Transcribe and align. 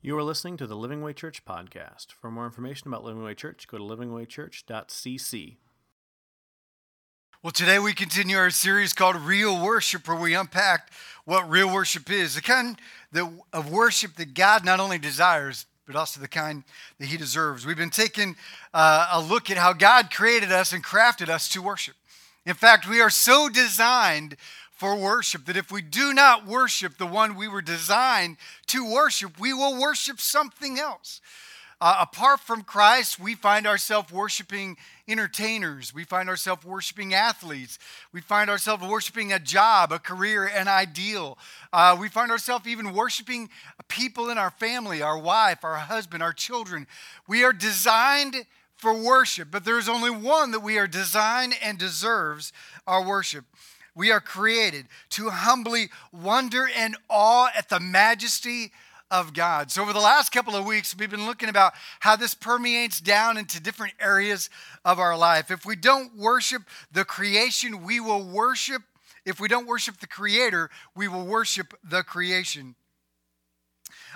You 0.00 0.16
are 0.16 0.22
listening 0.22 0.56
to 0.58 0.66
the 0.68 0.76
Living 0.76 1.02
Way 1.02 1.12
Church 1.12 1.44
podcast. 1.44 2.12
For 2.12 2.30
more 2.30 2.44
information 2.44 2.86
about 2.86 3.02
Living 3.02 3.24
Way 3.24 3.34
Church, 3.34 3.66
go 3.66 3.78
to 3.78 3.82
livingwaychurch.cc. 3.82 5.56
Well, 7.42 7.50
today 7.50 7.80
we 7.80 7.92
continue 7.94 8.36
our 8.36 8.50
series 8.50 8.92
called 8.92 9.16
Real 9.16 9.60
Worship, 9.60 10.06
where 10.06 10.16
we 10.16 10.36
unpack 10.36 10.92
what 11.24 11.50
real 11.50 11.74
worship 11.74 12.12
is 12.12 12.36
the 12.36 12.40
kind 12.40 12.78
of 13.52 13.72
worship 13.72 14.14
that 14.14 14.34
God 14.34 14.64
not 14.64 14.78
only 14.78 14.98
desires, 14.98 15.66
but 15.84 15.96
also 15.96 16.20
the 16.20 16.28
kind 16.28 16.62
that 17.00 17.06
He 17.06 17.16
deserves. 17.16 17.66
We've 17.66 17.76
been 17.76 17.90
taking 17.90 18.36
uh, 18.72 19.08
a 19.10 19.20
look 19.20 19.50
at 19.50 19.56
how 19.56 19.72
God 19.72 20.12
created 20.12 20.52
us 20.52 20.72
and 20.72 20.84
crafted 20.84 21.28
us 21.28 21.48
to 21.48 21.60
worship. 21.60 21.96
In 22.46 22.54
fact, 22.54 22.88
we 22.88 23.00
are 23.00 23.10
so 23.10 23.48
designed 23.48 24.36
for 24.78 24.96
worship. 24.96 25.44
That 25.46 25.56
if 25.56 25.70
we 25.70 25.82
do 25.82 26.14
not 26.14 26.46
worship 26.46 26.96
the 26.96 27.06
one 27.06 27.34
we 27.34 27.48
were 27.48 27.60
designed 27.60 28.36
to 28.68 28.90
worship, 28.90 29.38
we 29.38 29.52
will 29.52 29.78
worship 29.78 30.20
something 30.20 30.78
else. 30.78 31.20
Uh, 31.80 31.98
apart 32.00 32.40
from 32.40 32.62
Christ, 32.62 33.20
we 33.20 33.34
find 33.36 33.64
ourselves 33.64 34.12
worshiping 34.12 34.76
entertainers. 35.06 35.94
We 35.94 36.02
find 36.02 36.28
ourselves 36.28 36.64
worshiping 36.64 37.14
athletes. 37.14 37.78
We 38.12 38.20
find 38.20 38.50
ourselves 38.50 38.84
worshiping 38.84 39.32
a 39.32 39.38
job, 39.38 39.92
a 39.92 40.00
career, 40.00 40.46
an 40.46 40.66
ideal. 40.66 41.38
Uh, 41.72 41.96
we 41.98 42.08
find 42.08 42.32
ourselves 42.32 42.66
even 42.66 42.94
worshiping 42.94 43.48
people 43.86 44.28
in 44.28 44.38
our 44.38 44.50
family, 44.50 45.02
our 45.02 45.18
wife, 45.18 45.62
our 45.62 45.76
husband, 45.76 46.20
our 46.20 46.32
children. 46.32 46.88
We 47.28 47.44
are 47.44 47.52
designed 47.52 48.44
for 48.76 48.94
worship, 48.94 49.48
but 49.50 49.64
there's 49.64 49.88
only 49.88 50.10
one 50.10 50.50
that 50.52 50.60
we 50.60 50.78
are 50.78 50.86
designed 50.88 51.54
and 51.62 51.78
deserves 51.78 52.52
our 52.88 53.06
worship. 53.06 53.44
We 53.94 54.12
are 54.12 54.20
created 54.20 54.86
to 55.10 55.30
humbly 55.30 55.90
wonder 56.12 56.68
and 56.76 56.96
awe 57.08 57.50
at 57.56 57.68
the 57.68 57.80
majesty 57.80 58.72
of 59.10 59.32
God. 59.32 59.70
So, 59.70 59.82
over 59.82 59.92
the 59.92 59.98
last 59.98 60.32
couple 60.32 60.54
of 60.54 60.66
weeks, 60.66 60.94
we've 60.96 61.10
been 61.10 61.26
looking 61.26 61.48
about 61.48 61.72
how 62.00 62.16
this 62.16 62.34
permeates 62.34 63.00
down 63.00 63.36
into 63.36 63.60
different 63.60 63.94
areas 64.00 64.50
of 64.84 64.98
our 64.98 65.16
life. 65.16 65.50
If 65.50 65.64
we 65.64 65.76
don't 65.76 66.16
worship 66.16 66.62
the 66.92 67.04
creation, 67.04 67.84
we 67.84 68.00
will 68.00 68.22
worship. 68.22 68.82
If 69.24 69.40
we 69.40 69.48
don't 69.48 69.66
worship 69.66 69.98
the 69.98 70.06
Creator, 70.06 70.70
we 70.94 71.08
will 71.08 71.26
worship 71.26 71.74
the 71.82 72.02
creation. 72.02 72.76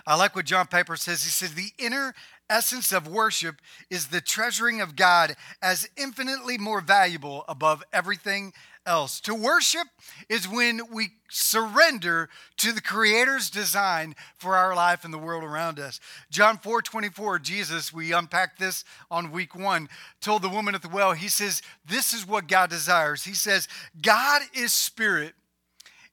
I 0.06 0.16
like 0.16 0.34
what 0.34 0.46
John 0.46 0.66
Piper 0.66 0.96
says. 0.96 1.22
He 1.22 1.30
says, 1.30 1.54
The 1.54 1.72
inner 1.78 2.14
essence 2.50 2.92
of 2.92 3.06
worship 3.06 3.56
is 3.90 4.08
the 4.08 4.20
treasuring 4.20 4.80
of 4.80 4.96
God 4.96 5.36
as 5.62 5.88
infinitely 5.96 6.58
more 6.58 6.80
valuable 6.80 7.44
above 7.48 7.82
everything 7.92 8.52
else. 8.86 9.20
To 9.20 9.34
worship 9.34 9.86
is 10.28 10.48
when 10.48 10.80
we 10.92 11.10
surrender 11.30 12.28
to 12.58 12.72
the 12.72 12.80
Creator's 12.80 13.50
design 13.50 14.14
for 14.36 14.56
our 14.56 14.74
life 14.74 15.04
and 15.04 15.12
the 15.12 15.18
world 15.18 15.44
around 15.44 15.78
us. 15.78 16.00
John 16.30 16.58
4 16.58 16.82
24, 16.82 17.38
Jesus, 17.38 17.92
we 17.92 18.12
unpacked 18.12 18.58
this 18.58 18.84
on 19.10 19.30
week 19.30 19.54
one, 19.54 19.88
told 20.20 20.42
the 20.42 20.48
woman 20.48 20.74
at 20.74 20.82
the 20.82 20.88
well, 20.88 21.12
He 21.12 21.28
says, 21.28 21.62
This 21.86 22.12
is 22.12 22.26
what 22.26 22.48
God 22.48 22.70
desires. 22.70 23.24
He 23.24 23.34
says, 23.34 23.68
God 24.00 24.42
is 24.54 24.72
spirit, 24.72 25.34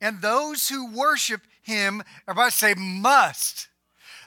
and 0.02 0.22
those 0.22 0.70
who 0.70 0.92
worship 0.92 1.42
Him, 1.62 2.04
everybody 2.28 2.52
say, 2.52 2.74
must 2.78 3.68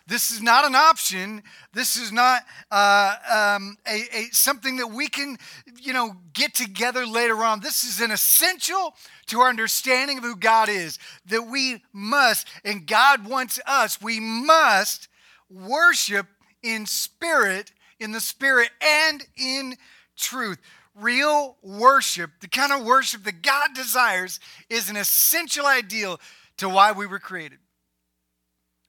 this 0.07 0.31
is 0.31 0.43
not 0.43 0.65
an 0.65 0.75
option. 0.75 1.43
This 1.73 1.97
is 1.97 2.13
not 2.13 2.43
uh, 2.71 3.15
um, 3.31 3.77
a, 3.87 4.03
a, 4.13 4.25
something 4.33 4.77
that 4.79 4.89
we 4.89 5.09
can, 5.09 5.37
you 5.81 5.93
know, 5.93 6.17
get 6.33 6.55
together 6.55 7.07
later 7.07 7.37
on. 7.45 7.61
This 7.61 7.85
is 7.85 8.01
an 8.01 8.11
essential 8.11 8.95
to 9.27 9.41
our 9.41 9.49
understanding 9.49 10.19
of 10.19 10.25
who 10.25 10.37
God 10.37 10.69
is. 10.69 10.99
That 11.27 11.43
we 11.43 11.83
must, 11.93 12.49
and 12.65 12.87
God 12.87 13.27
wants 13.27 13.61
us. 13.67 14.01
We 14.01 14.19
must 14.21 15.09
worship 15.49 16.27
in 16.63 16.87
spirit, 16.87 17.73
in 18.01 18.13
the 18.13 18.21
spirit, 18.21 18.71
and 18.81 19.25
in 19.37 19.77
truth. 20.17 20.59
Real 20.95 21.57
worship, 21.63 22.31
the 22.41 22.49
kind 22.49 22.73
of 22.73 22.85
worship 22.85 23.25
that 23.25 23.43
God 23.43 23.69
desires, 23.75 24.41
is 24.69 24.91
an 24.91 24.97
essential 24.97 25.67
ideal 25.67 26.21
to 26.59 26.69
why 26.69 26.93
we 26.93 27.07
were 27.07 27.19
created. 27.19 27.59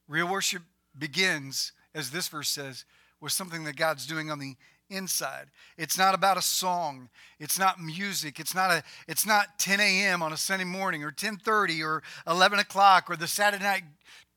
Real 0.06 0.28
worship 0.28 0.62
begins, 0.98 1.72
as 1.94 2.10
this 2.10 2.28
verse 2.28 2.48
says, 2.48 2.84
with 3.20 3.32
something 3.32 3.64
that 3.64 3.76
God's 3.76 4.06
doing 4.06 4.30
on 4.30 4.38
the 4.38 4.56
inside. 4.90 5.46
It's 5.78 5.98
not 5.98 6.14
about 6.14 6.36
a 6.36 6.42
song. 6.42 7.08
It's 7.38 7.58
not 7.58 7.80
music. 7.80 8.38
It's 8.38 8.54
not 8.54 8.70
a. 8.70 8.82
It's 9.08 9.26
not 9.26 9.58
10 9.58 9.80
a.m. 9.80 10.22
on 10.22 10.32
a 10.32 10.36
Sunday 10.36 10.64
morning 10.64 11.02
or 11.02 11.10
10:30 11.10 11.82
or 11.82 12.02
11 12.26 12.58
o'clock 12.58 13.10
or 13.10 13.16
the 13.16 13.26
Saturday 13.26 13.64
night 13.64 13.84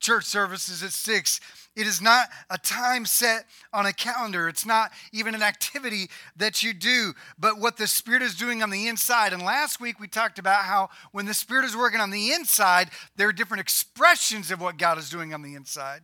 church 0.00 0.24
services 0.24 0.82
at 0.82 0.92
six. 0.92 1.40
It 1.76 1.86
is 1.86 2.00
not 2.00 2.28
a 2.50 2.58
time 2.58 3.04
set 3.04 3.44
on 3.72 3.86
a 3.86 3.92
calendar. 3.92 4.48
It's 4.48 4.66
not 4.66 4.90
even 5.12 5.34
an 5.34 5.42
activity 5.42 6.08
that 6.36 6.62
you 6.62 6.72
do, 6.72 7.14
but 7.38 7.58
what 7.58 7.76
the 7.76 7.86
Spirit 7.86 8.22
is 8.22 8.34
doing 8.34 8.62
on 8.62 8.70
the 8.70 8.88
inside. 8.88 9.32
And 9.32 9.42
last 9.42 9.80
week 9.80 10.00
we 10.00 10.08
talked 10.08 10.38
about 10.38 10.64
how 10.64 10.90
when 11.12 11.26
the 11.26 11.34
Spirit 11.34 11.64
is 11.64 11.76
working 11.76 12.00
on 12.00 12.10
the 12.10 12.32
inside, 12.32 12.90
there 13.16 13.28
are 13.28 13.32
different 13.32 13.60
expressions 13.60 14.50
of 14.50 14.60
what 14.60 14.76
God 14.76 14.98
is 14.98 15.10
doing 15.10 15.34
on 15.34 15.42
the 15.42 15.54
inside. 15.54 16.02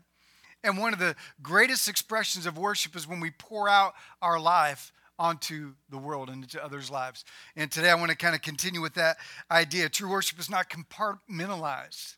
And 0.65 0.79
one 0.79 0.95
of 0.95 0.99
the 0.99 1.15
greatest 1.43 1.89
expressions 1.89 2.47
of 2.47 2.57
worship 2.57 2.97
is 2.97 3.07
when 3.07 3.21
we 3.21 3.31
pour 3.31 3.69
out 3.69 3.95
our 4.23 4.41
life 4.41 4.93
onto 5.19 5.75
the 5.91 5.99
world 5.99 6.31
and 6.31 6.43
into 6.43 6.65
others' 6.65 6.91
lives. 6.91 7.25
And 7.55 7.71
today 7.71 7.91
I 7.91 7.95
want 7.95 8.11
to 8.11 8.17
kind 8.17 8.35
of 8.35 8.41
continue 8.41 8.81
with 8.81 8.95
that 8.95 9.19
idea. 9.51 9.91
True 9.91 10.11
worship 10.11 10.41
is 10.41 10.51
not 10.51 10.71
compartmentalized. 10.71 12.17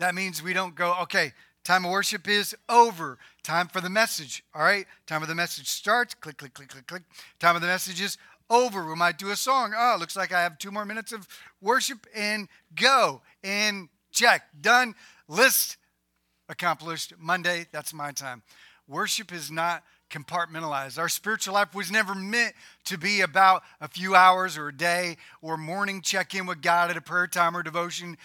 That 0.00 0.14
means 0.14 0.42
we 0.42 0.52
don't 0.52 0.74
go, 0.74 0.94
okay, 1.02 1.32
time 1.64 1.84
of 1.84 1.92
worship 1.92 2.28
is 2.28 2.54
over. 2.68 3.18
Time 3.44 3.68
for 3.68 3.80
the 3.80 3.88
message. 3.88 4.42
All 4.52 4.62
right, 4.62 4.84
time 5.06 5.22
of 5.22 5.28
the 5.28 5.34
message 5.34 5.68
starts. 5.68 6.12
Click, 6.14 6.36
click, 6.36 6.54
click, 6.54 6.68
click, 6.68 6.86
click. 6.88 7.02
Time 7.38 7.54
of 7.54 7.62
the 7.62 7.68
message 7.68 8.00
is 8.00 8.18
over. 8.50 8.84
We 8.84 8.96
might 8.96 9.16
do 9.16 9.30
a 9.30 9.36
song. 9.36 9.72
Oh, 9.76 9.96
looks 9.98 10.16
like 10.16 10.32
I 10.32 10.42
have 10.42 10.58
two 10.58 10.72
more 10.72 10.84
minutes 10.84 11.12
of 11.12 11.28
worship 11.62 12.06
and 12.14 12.48
go 12.74 13.22
and 13.44 13.88
check. 14.10 14.42
Done. 14.60 14.96
List 15.28 15.78
accomplished. 16.48 17.14
Monday, 17.18 17.66
that's 17.72 17.92
my 17.92 18.12
time. 18.12 18.42
Worship 18.88 19.32
is 19.32 19.50
not 19.50 19.82
compartmentalized. 20.10 20.98
Our 20.98 21.08
spiritual 21.08 21.54
life 21.54 21.74
was 21.74 21.90
never 21.90 22.14
meant 22.14 22.54
to 22.84 22.96
be 22.96 23.20
about 23.20 23.62
a 23.80 23.88
few 23.88 24.14
hours 24.14 24.56
or 24.56 24.68
a 24.68 24.76
day 24.76 25.16
or 25.42 25.56
morning 25.56 26.00
check 26.02 26.34
in 26.34 26.46
with 26.46 26.62
God 26.62 26.90
at 26.90 26.96
a 26.96 27.00
prayer 27.00 27.26
time 27.26 27.56
or 27.56 27.62
devotion. 27.62 28.16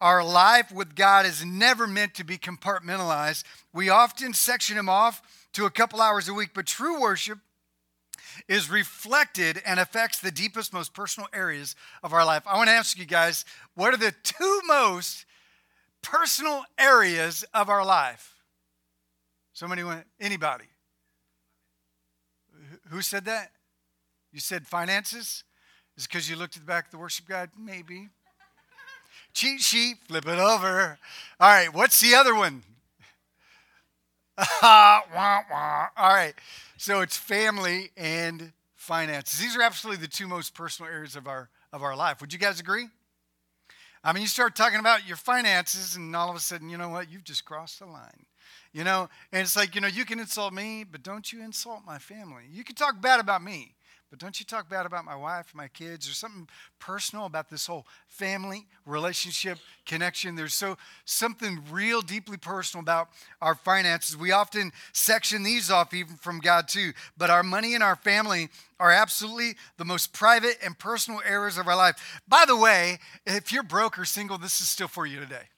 Our 0.00 0.24
life 0.24 0.72
with 0.72 0.94
God 0.94 1.26
is 1.26 1.44
never 1.44 1.86
meant 1.86 2.14
to 2.14 2.24
be 2.24 2.38
compartmentalized. 2.38 3.44
We 3.72 3.90
often 3.90 4.32
section 4.32 4.78
Him 4.78 4.88
off 4.88 5.20
to 5.54 5.66
a 5.66 5.70
couple 5.70 6.00
hours 6.00 6.28
a 6.28 6.34
week, 6.34 6.50
but 6.54 6.66
true 6.66 7.00
worship 7.00 7.38
is 8.46 8.70
reflected 8.70 9.60
and 9.66 9.80
affects 9.80 10.20
the 10.20 10.30
deepest, 10.30 10.72
most 10.72 10.94
personal 10.94 11.28
areas 11.32 11.74
of 12.02 12.12
our 12.12 12.24
life. 12.24 12.44
I 12.46 12.56
want 12.56 12.68
to 12.68 12.74
ask 12.74 12.98
you 12.98 13.04
guys 13.04 13.44
what 13.74 13.92
are 13.92 13.98
the 13.98 14.14
two 14.22 14.60
most 14.66 15.26
personal 16.02 16.64
areas 16.78 17.44
of 17.54 17.68
our 17.68 17.84
life. 17.84 18.34
Somebody 19.52 19.82
went, 19.82 20.06
anybody? 20.20 20.66
Who 22.90 23.02
said 23.02 23.24
that? 23.24 23.50
You 24.32 24.40
said 24.40 24.66
finances? 24.66 25.44
Is 25.96 26.04
it 26.04 26.08
because 26.08 26.30
you 26.30 26.36
looked 26.36 26.56
at 26.56 26.62
the 26.62 26.66
back 26.66 26.86
of 26.86 26.90
the 26.92 26.98
worship 26.98 27.26
guide? 27.26 27.50
Maybe. 27.58 28.08
Cheat 29.34 29.60
sheet, 29.60 29.96
flip 30.06 30.26
it 30.26 30.38
over. 30.38 30.98
All 31.40 31.48
right, 31.48 31.72
what's 31.72 32.00
the 32.00 32.14
other 32.14 32.34
one? 32.34 32.62
All 34.62 35.02
right, 35.98 36.34
so 36.76 37.00
it's 37.00 37.16
family 37.16 37.90
and 37.96 38.52
finances. 38.76 39.40
These 39.40 39.56
are 39.56 39.62
absolutely 39.62 40.00
the 40.06 40.10
two 40.10 40.28
most 40.28 40.54
personal 40.54 40.90
areas 40.90 41.16
of 41.16 41.26
our 41.26 41.50
of 41.72 41.82
our 41.82 41.96
life. 41.96 42.20
Would 42.20 42.32
you 42.32 42.38
guys 42.38 42.60
agree? 42.60 42.88
I 44.04 44.12
mean, 44.12 44.22
you 44.22 44.28
start 44.28 44.54
talking 44.54 44.78
about 44.78 45.06
your 45.06 45.16
finances, 45.16 45.96
and 45.96 46.14
all 46.14 46.30
of 46.30 46.36
a 46.36 46.40
sudden, 46.40 46.70
you 46.70 46.78
know 46.78 46.88
what? 46.88 47.10
You've 47.10 47.24
just 47.24 47.44
crossed 47.44 47.80
the 47.80 47.86
line. 47.86 48.26
You 48.72 48.84
know, 48.84 49.08
and 49.32 49.42
it's 49.42 49.56
like, 49.56 49.74
you 49.74 49.80
know, 49.80 49.88
you 49.88 50.04
can 50.04 50.20
insult 50.20 50.52
me, 50.52 50.84
but 50.84 51.02
don't 51.02 51.32
you 51.32 51.42
insult 51.42 51.80
my 51.86 51.98
family. 51.98 52.44
You 52.50 52.64
can 52.64 52.74
talk 52.74 53.00
bad 53.00 53.18
about 53.18 53.42
me, 53.42 53.74
but 54.10 54.18
don't 54.18 54.40
you 54.40 54.46
talk 54.46 54.70
bad 54.70 54.86
about 54.86 55.04
my 55.04 55.14
wife, 55.14 55.54
my 55.54 55.68
kids, 55.68 56.08
or 56.08 56.12
something 56.12 56.48
personal 56.78 57.26
about 57.26 57.50
this 57.50 57.66
whole 57.66 57.86
family 58.06 58.66
relationship 58.86 59.58
connection. 59.84 60.34
There's 60.34 60.54
so 60.54 60.78
something 61.04 61.62
real 61.70 62.00
deeply 62.00 62.38
personal 62.38 62.82
about 62.82 63.10
our 63.42 63.54
finances. 63.54 64.16
We 64.16 64.32
often 64.32 64.72
section 64.92 65.42
these 65.42 65.70
off 65.70 65.92
even 65.92 66.16
from 66.16 66.40
God 66.40 66.68
too. 66.68 66.92
But 67.18 67.28
our 67.28 67.42
money 67.42 67.74
and 67.74 67.82
our 67.82 67.96
family 67.96 68.48
are 68.80 68.92
absolutely 68.92 69.56
the 69.76 69.84
most 69.84 70.12
private 70.12 70.56
and 70.64 70.78
personal 70.78 71.20
areas 71.26 71.58
of 71.58 71.68
our 71.68 71.76
life. 71.76 72.22
By 72.26 72.44
the 72.46 72.56
way, 72.56 72.98
if 73.26 73.52
you're 73.52 73.62
broke 73.62 73.98
or 73.98 74.06
single, 74.06 74.38
this 74.38 74.60
is 74.60 74.68
still 74.68 74.88
for 74.88 75.06
you 75.06 75.20
today. 75.20 75.48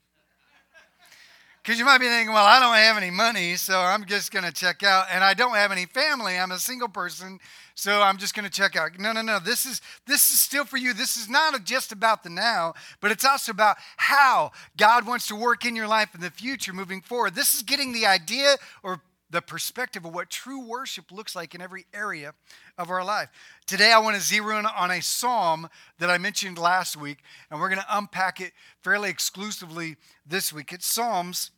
Because 1.71 1.79
you 1.79 1.85
might 1.85 1.99
be 1.99 2.07
thinking, 2.07 2.35
well, 2.35 2.47
I 2.47 2.59
don't 2.59 2.75
have 2.75 2.97
any 2.97 3.13
money, 3.13 3.55
so 3.55 3.79
I'm 3.79 4.05
just 4.05 4.33
going 4.33 4.45
to 4.45 4.51
check 4.51 4.83
out. 4.83 5.07
And 5.09 5.23
I 5.23 5.35
don't 5.35 5.55
have 5.55 5.71
any 5.71 5.87
family. 5.87 6.37
I'm 6.37 6.51
a 6.51 6.59
single 6.59 6.89
person, 6.89 7.39
so 7.77 8.03
I'm 8.03 8.17
just 8.17 8.35
going 8.35 8.45
to 8.45 8.51
check 8.51 8.75
out. 8.75 8.99
No, 8.99 9.13
no, 9.13 9.23
no. 9.23 9.39
This 9.39 9.67
is 9.67 9.81
this 10.05 10.33
is 10.33 10.41
still 10.41 10.65
for 10.65 10.79
you. 10.79 10.93
This 10.93 11.17
is 11.17 11.29
not 11.29 11.65
just 11.65 11.93
about 11.93 12.25
the 12.25 12.29
now, 12.29 12.75
but 13.01 13.13
it's 13.13 13.25
also 13.25 13.53
about 13.53 13.77
how 13.99 14.51
God 14.77 15.07
wants 15.07 15.29
to 15.29 15.37
work 15.37 15.65
in 15.65 15.77
your 15.77 15.87
life 15.87 16.13
in 16.13 16.21
the 16.21 16.31
future 16.33 16.73
moving 16.73 17.03
forward. 17.03 17.37
This 17.37 17.55
is 17.55 17.63
getting 17.63 17.93
the 17.93 18.05
idea 18.05 18.57
or 18.83 19.01
the 19.31 19.41
perspective 19.41 20.05
of 20.05 20.13
what 20.13 20.29
true 20.29 20.67
worship 20.67 21.13
looks 21.13 21.37
like 21.37 21.55
in 21.55 21.61
every 21.61 21.87
area 21.95 22.35
of 22.79 22.91
our 22.91 23.05
life. 23.05 23.29
Today, 23.69 23.93
I 23.93 24.01
want 24.01 24.17
to 24.17 24.23
zero 24.23 24.59
in 24.59 24.67
on 24.67 24.91
a 24.91 25.01
psalm 25.01 25.69
that 26.01 26.11
I 26.11 26.19
mentioned 26.19 26.59
last 26.59 26.97
week, 26.97 27.19
and 27.49 27.61
we're 27.61 27.69
going 27.69 27.81
to 27.81 27.97
unpack 27.97 28.41
it 28.41 28.55
fairly 28.83 29.09
exclusively 29.09 29.95
this 30.27 30.53
week. 30.53 30.73
It's 30.73 30.89
Psalms, 30.89 31.53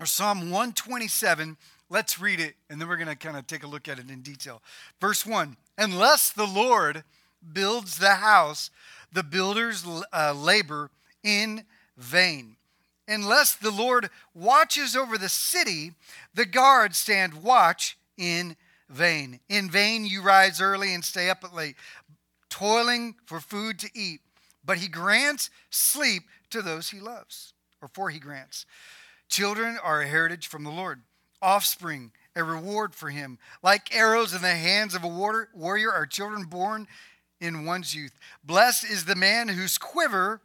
or 0.00 0.06
Psalm 0.06 0.50
127. 0.50 1.56
Let's 1.90 2.18
read 2.18 2.40
it, 2.40 2.54
and 2.70 2.80
then 2.80 2.88
we're 2.88 2.96
going 2.96 3.08
to 3.08 3.16
kind 3.16 3.36
of 3.36 3.46
take 3.46 3.62
a 3.62 3.66
look 3.66 3.86
at 3.88 3.98
it 3.98 4.10
in 4.10 4.22
detail. 4.22 4.62
Verse 5.00 5.26
1 5.26 5.56
Unless 5.76 6.30
the 6.30 6.46
Lord 6.46 7.04
builds 7.52 7.98
the 7.98 8.14
house, 8.14 8.70
the 9.12 9.22
builders 9.22 9.84
uh, 10.12 10.32
labor 10.32 10.90
in 11.22 11.64
vain. 11.96 12.56
Unless 13.06 13.56
the 13.56 13.72
Lord 13.72 14.08
watches 14.34 14.94
over 14.94 15.18
the 15.18 15.28
city, 15.28 15.92
the 16.32 16.46
guards 16.46 16.96
stand 16.96 17.42
watch 17.42 17.98
in 18.16 18.56
vain. 18.88 19.40
In 19.48 19.68
vain 19.68 20.06
you 20.06 20.22
rise 20.22 20.60
early 20.60 20.94
and 20.94 21.04
stay 21.04 21.28
up 21.28 21.42
at 21.42 21.54
late, 21.54 21.74
toiling 22.48 23.16
for 23.26 23.40
food 23.40 23.78
to 23.80 23.90
eat. 23.94 24.20
But 24.64 24.78
he 24.78 24.88
grants 24.88 25.50
sleep 25.70 26.22
to 26.50 26.62
those 26.62 26.90
he 26.90 27.00
loves, 27.00 27.52
or 27.82 27.88
for 27.88 28.10
he 28.10 28.20
grants. 28.20 28.64
Children 29.30 29.78
are 29.82 30.02
a 30.02 30.08
heritage 30.08 30.48
from 30.48 30.64
the 30.64 30.70
Lord, 30.70 31.02
offspring 31.40 32.10
a 32.34 32.42
reward 32.42 32.94
for 32.94 33.10
him. 33.10 33.38
Like 33.62 33.94
arrows 33.94 34.34
in 34.34 34.42
the 34.42 34.48
hands 34.48 34.94
of 34.94 35.04
a 35.04 35.46
warrior 35.54 35.92
are 35.92 36.04
children 36.04 36.44
born 36.44 36.88
in 37.40 37.64
one's 37.64 37.94
youth. 37.94 38.18
Blessed 38.44 38.84
is 38.84 39.04
the 39.04 39.14
man 39.14 39.48
whose 39.48 39.78
quiver, 39.78 40.40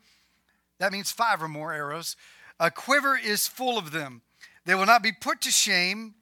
that 0.79 0.91
means 0.91 1.11
five 1.11 1.41
or 1.41 1.47
more 1.47 1.73
arrows, 1.73 2.15
a 2.59 2.69
quiver 2.69 3.17
is 3.17 3.47
full 3.47 3.77
of 3.77 3.91
them. 3.91 4.21
They 4.65 4.75
will 4.75 4.85
not 4.85 5.03
be 5.03 5.11
put 5.11 5.41
to 5.41 5.51
shame 5.51 6.13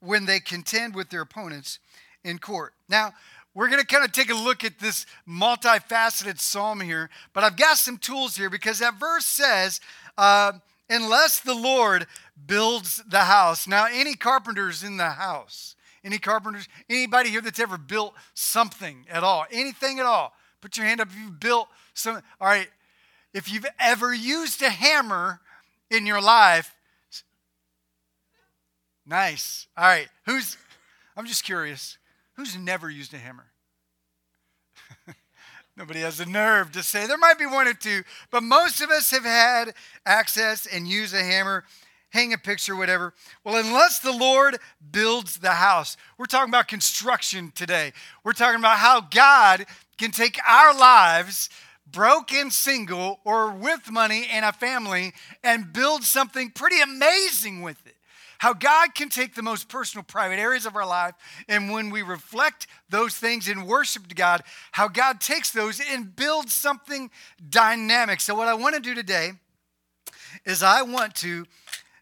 when 0.00 0.26
they 0.26 0.40
contend 0.40 0.94
with 0.94 1.08
their 1.08 1.22
opponents 1.22 1.78
in 2.22 2.38
court. 2.38 2.74
Now, 2.88 3.14
we're 3.54 3.68
going 3.68 3.80
to 3.80 3.86
kind 3.86 4.04
of 4.04 4.12
take 4.12 4.30
a 4.30 4.34
look 4.34 4.62
at 4.62 4.78
this 4.78 5.06
multifaceted 5.28 6.38
psalm 6.38 6.80
here, 6.80 7.08
but 7.32 7.44
I've 7.44 7.56
got 7.56 7.78
some 7.78 7.96
tools 7.96 8.36
here 8.36 8.50
because 8.50 8.80
that 8.80 8.98
verse 9.00 9.24
says, 9.24 9.80
uh, 10.18 10.52
unless 10.88 11.40
the 11.40 11.54
Lord 11.54 12.06
builds 12.46 13.02
the 13.08 13.20
house. 13.20 13.66
Now, 13.66 13.86
any 13.90 14.14
carpenters 14.14 14.82
in 14.82 14.96
the 14.96 15.10
house? 15.10 15.76
Any 16.04 16.18
carpenters? 16.18 16.68
Anybody 16.88 17.30
here 17.30 17.40
that's 17.40 17.60
ever 17.60 17.78
built 17.78 18.14
something 18.34 19.06
at 19.08 19.24
all? 19.24 19.46
Anything 19.50 19.98
at 19.98 20.06
all? 20.06 20.34
Put 20.60 20.76
your 20.76 20.86
hand 20.86 21.00
up 21.00 21.08
if 21.08 21.16
you've 21.16 21.40
built 21.40 21.68
some. 21.94 22.16
All 22.40 22.48
right. 22.48 22.68
If 23.32 23.50
you've 23.52 23.66
ever 23.78 24.14
used 24.14 24.62
a 24.62 24.70
hammer 24.70 25.40
in 25.90 26.06
your 26.06 26.20
life. 26.20 26.74
Nice. 29.06 29.66
All 29.76 29.84
right. 29.84 30.08
Who's, 30.26 30.56
I'm 31.16 31.26
just 31.26 31.44
curious, 31.44 31.98
who's 32.34 32.56
never 32.56 32.88
used 32.90 33.14
a 33.14 33.18
hammer? 33.18 33.46
Nobody 35.76 36.00
has 36.00 36.18
the 36.18 36.26
nerve 36.26 36.70
to 36.72 36.82
say. 36.82 37.06
There 37.06 37.18
might 37.18 37.38
be 37.38 37.46
one 37.46 37.66
or 37.66 37.74
two, 37.74 38.02
but 38.30 38.42
most 38.42 38.80
of 38.80 38.90
us 38.90 39.10
have 39.10 39.24
had 39.24 39.74
access 40.06 40.66
and 40.66 40.86
use 40.86 41.12
a 41.12 41.22
hammer, 41.22 41.64
hang 42.10 42.32
a 42.32 42.38
picture, 42.38 42.76
whatever. 42.76 43.12
Well, 43.42 43.56
unless 43.56 43.98
the 43.98 44.12
Lord 44.12 44.58
builds 44.92 45.38
the 45.38 45.50
house, 45.50 45.96
we're 46.16 46.26
talking 46.26 46.50
about 46.50 46.68
construction 46.68 47.52
today. 47.56 47.92
We're 48.22 48.34
talking 48.34 48.60
about 48.60 48.78
how 48.78 49.00
God 49.00 49.66
can 49.98 50.12
take 50.12 50.38
our 50.46 50.72
lives 50.78 51.50
broke 51.90 52.32
and 52.32 52.52
single 52.52 53.20
or 53.24 53.50
with 53.50 53.90
money 53.90 54.26
and 54.30 54.44
a 54.44 54.52
family 54.52 55.12
and 55.42 55.72
build 55.72 56.02
something 56.02 56.50
pretty 56.50 56.80
amazing 56.80 57.62
with 57.62 57.84
it. 57.86 57.96
How 58.44 58.52
God 58.52 58.94
can 58.94 59.08
take 59.08 59.34
the 59.34 59.42
most 59.42 59.70
personal, 59.70 60.04
private 60.04 60.38
areas 60.38 60.66
of 60.66 60.76
our 60.76 60.86
life, 60.86 61.14
and 61.48 61.72
when 61.72 61.88
we 61.88 62.02
reflect 62.02 62.66
those 62.90 63.14
things 63.14 63.48
in 63.48 63.64
worship 63.64 64.06
to 64.08 64.14
God, 64.14 64.42
how 64.72 64.86
God 64.86 65.18
takes 65.18 65.50
those 65.50 65.80
and 65.80 66.14
builds 66.14 66.52
something 66.52 67.10
dynamic. 67.48 68.20
So, 68.20 68.34
what 68.34 68.46
I 68.46 68.52
want 68.52 68.74
to 68.74 68.82
do 68.82 68.94
today 68.94 69.30
is 70.44 70.62
I 70.62 70.82
want 70.82 71.14
to 71.14 71.46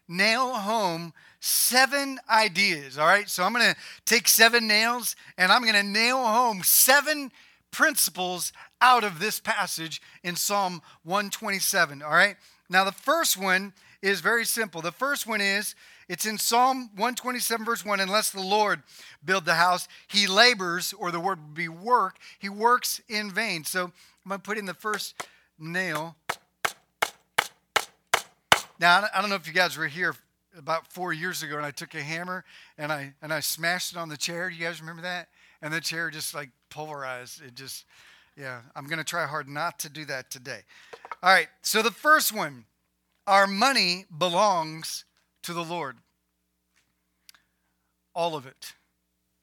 nail 0.09 0.53
home 0.53 1.13
seven 1.39 2.19
ideas. 2.29 2.97
All 2.97 3.07
right, 3.07 3.29
so 3.29 3.45
I'm 3.45 3.53
going 3.53 3.73
to 3.73 3.79
take 4.03 4.27
seven 4.27 4.67
nails 4.67 5.15
and 5.37 5.49
I'm 5.49 5.61
going 5.61 5.75
to 5.75 5.81
nail 5.81 6.21
home 6.21 6.61
seven 6.61 7.31
principles 7.71 8.51
out 8.81 9.05
of 9.05 9.19
this 9.19 9.39
passage 9.39 10.01
in 10.25 10.35
Psalm 10.35 10.81
127. 11.03 12.01
All 12.01 12.11
right. 12.11 12.35
Now, 12.69 12.83
the 12.83 12.91
first 12.91 13.37
one 13.37 13.71
is 14.01 14.19
very 14.19 14.43
simple. 14.43 14.81
The 14.81 14.91
first 14.91 15.25
one 15.25 15.39
is 15.39 15.73
it's 16.09 16.25
in 16.25 16.37
Psalm 16.37 16.89
127, 16.95 17.65
verse 17.65 17.85
1 17.85 17.99
Unless 17.99 18.31
the 18.31 18.41
Lord 18.41 18.83
build 19.23 19.45
the 19.45 19.55
house, 19.55 19.87
he 20.07 20.27
labors, 20.27 20.93
or 20.93 21.11
the 21.11 21.19
word 21.19 21.39
would 21.39 21.53
be 21.53 21.69
work, 21.69 22.17
he 22.39 22.49
works 22.49 23.01
in 23.07 23.31
vain. 23.31 23.63
So 23.63 23.85
I'm 23.85 24.29
going 24.29 24.39
to 24.39 24.43
put 24.43 24.57
in 24.57 24.65
the 24.65 24.73
first 24.73 25.15
nail. 25.59 26.15
Now, 28.79 29.07
I 29.13 29.21
don't 29.21 29.29
know 29.29 29.35
if 29.35 29.47
you 29.47 29.53
guys 29.53 29.77
were 29.77 29.87
here 29.87 30.15
about 30.57 30.91
four 30.91 31.13
years 31.13 31.41
ago, 31.41 31.57
and 31.57 31.65
I 31.65 31.71
took 31.71 31.95
a 31.95 32.01
hammer 32.01 32.43
and 32.77 32.91
I 32.91 33.13
and 33.21 33.33
I 33.33 33.39
smashed 33.39 33.93
it 33.93 33.97
on 33.97 34.09
the 34.09 34.17
chair. 34.17 34.49
Do 34.49 34.55
you 34.55 34.65
guys 34.65 34.81
remember 34.81 35.01
that? 35.03 35.29
And 35.61 35.73
the 35.73 35.81
chair 35.81 36.09
just 36.09 36.33
like 36.35 36.49
pulverized. 36.69 37.41
It 37.41 37.55
just 37.55 37.85
yeah, 38.37 38.61
I'm 38.75 38.85
going 38.85 38.97
to 38.97 39.03
try 39.03 39.25
hard 39.25 39.47
not 39.47 39.79
to 39.79 39.89
do 39.89 40.05
that 40.05 40.31
today. 40.31 40.61
All 41.21 41.31
right, 41.31 41.47
so 41.61 41.81
the 41.81 41.91
first 41.91 42.33
one 42.33 42.65
our 43.25 43.47
money 43.47 44.05
belongs 44.15 45.05
to 45.43 45.53
the 45.53 45.63
Lord. 45.63 45.97
All 48.15 48.35
of 48.35 48.45
it. 48.45 48.73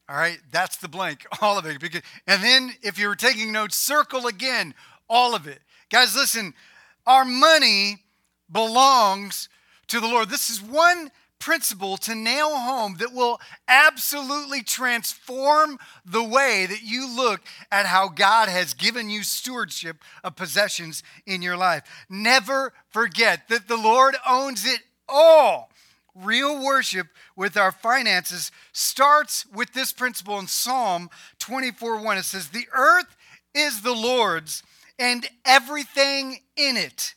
All 0.08 0.16
right, 0.16 0.38
that's 0.50 0.76
the 0.76 0.88
blank, 0.88 1.24
all 1.40 1.56
of 1.56 1.66
it. 1.66 2.02
And 2.26 2.42
then 2.42 2.72
if 2.82 2.98
you're 2.98 3.14
taking 3.14 3.52
notes, 3.52 3.76
circle 3.76 4.26
again, 4.26 4.74
all 5.08 5.34
of 5.34 5.46
it. 5.46 5.60
Guys, 5.88 6.16
listen, 6.16 6.54
our 7.06 7.24
money 7.24 7.98
belongs 8.50 9.48
to 9.88 10.00
the 10.00 10.06
Lord. 10.06 10.28
This 10.28 10.50
is 10.50 10.60
one 10.60 11.10
principle 11.38 11.96
to 11.96 12.14
nail 12.14 12.56
home 12.56 12.96
that 12.98 13.12
will 13.12 13.40
absolutely 13.66 14.62
transform 14.62 15.78
the 16.04 16.22
way 16.22 16.66
that 16.66 16.82
you 16.82 17.08
look 17.16 17.40
at 17.72 17.86
how 17.86 18.08
God 18.08 18.48
has 18.48 18.74
given 18.74 19.08
you 19.10 19.22
stewardship 19.22 19.96
of 20.22 20.36
possessions 20.36 21.02
in 21.26 21.40
your 21.40 21.56
life. 21.56 21.82
Never 22.08 22.72
forget 22.90 23.48
that 23.48 23.68
the 23.68 23.76
Lord 23.76 24.16
owns 24.28 24.66
it 24.66 24.80
all. 25.08 25.69
Real 26.22 26.62
worship 26.62 27.08
with 27.36 27.56
our 27.56 27.72
finances 27.72 28.50
starts 28.72 29.46
with 29.46 29.72
this 29.72 29.92
principle 29.92 30.38
in 30.38 30.46
Psalm 30.46 31.10
24 31.38 32.02
1. 32.02 32.18
It 32.18 32.24
says, 32.24 32.48
The 32.48 32.66
earth 32.72 33.16
is 33.54 33.82
the 33.82 33.94
Lord's 33.94 34.62
and 34.98 35.26
everything 35.46 36.40
in 36.56 36.76
it, 36.76 37.14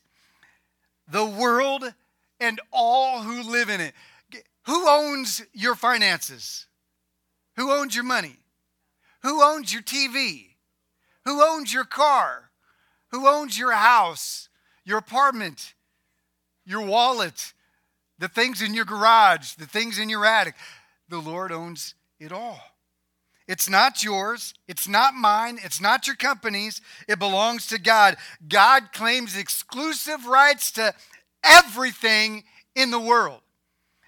the 1.08 1.26
world 1.26 1.94
and 2.40 2.62
all 2.72 3.22
who 3.22 3.44
live 3.44 3.70
in 3.70 3.82
it. 3.82 3.94
Who 4.66 4.88
owns 4.88 5.44
your 5.54 5.76
finances? 5.76 6.68
Who 7.58 7.72
owns 7.72 7.96
your 7.96 8.06
money? 8.06 8.38
Who 9.22 9.44
owns 9.44 9.74
your 9.74 9.84
TV? 9.84 10.56
Who 11.26 11.44
owns 11.44 11.74
your 11.74 11.84
car? 11.84 12.52
Who 13.12 13.28
owns 13.28 13.60
your 13.60 13.74
house, 13.74 14.50
your 14.86 14.98
apartment, 14.98 15.74
your 16.66 16.82
wallet, 16.82 17.54
the 18.20 18.28
things 18.28 18.62
in 18.62 18.74
your 18.74 18.86
garage, 18.86 19.54
the 19.54 19.66
things 19.66 20.00
in 20.00 20.10
your 20.10 20.26
attic? 20.26 20.56
The 21.10 21.20
Lord 21.20 21.52
owns 21.52 21.96
it 22.20 22.32
all. 22.32 22.60
It's 23.48 23.70
not 23.70 24.04
yours. 24.04 24.54
It's 24.68 24.88
not 24.88 25.14
mine. 25.14 25.60
It's 25.64 25.82
not 25.82 26.08
your 26.08 26.16
company's. 26.16 26.82
It 27.08 27.20
belongs 27.20 27.68
to 27.68 27.80
God. 27.80 28.16
God 28.48 28.94
claims 28.94 29.36
exclusive 29.36 30.26
rights 30.26 30.72
to 30.74 30.94
everything 31.44 32.46
in 32.76 32.92
the 32.92 33.00
world. 33.00 33.42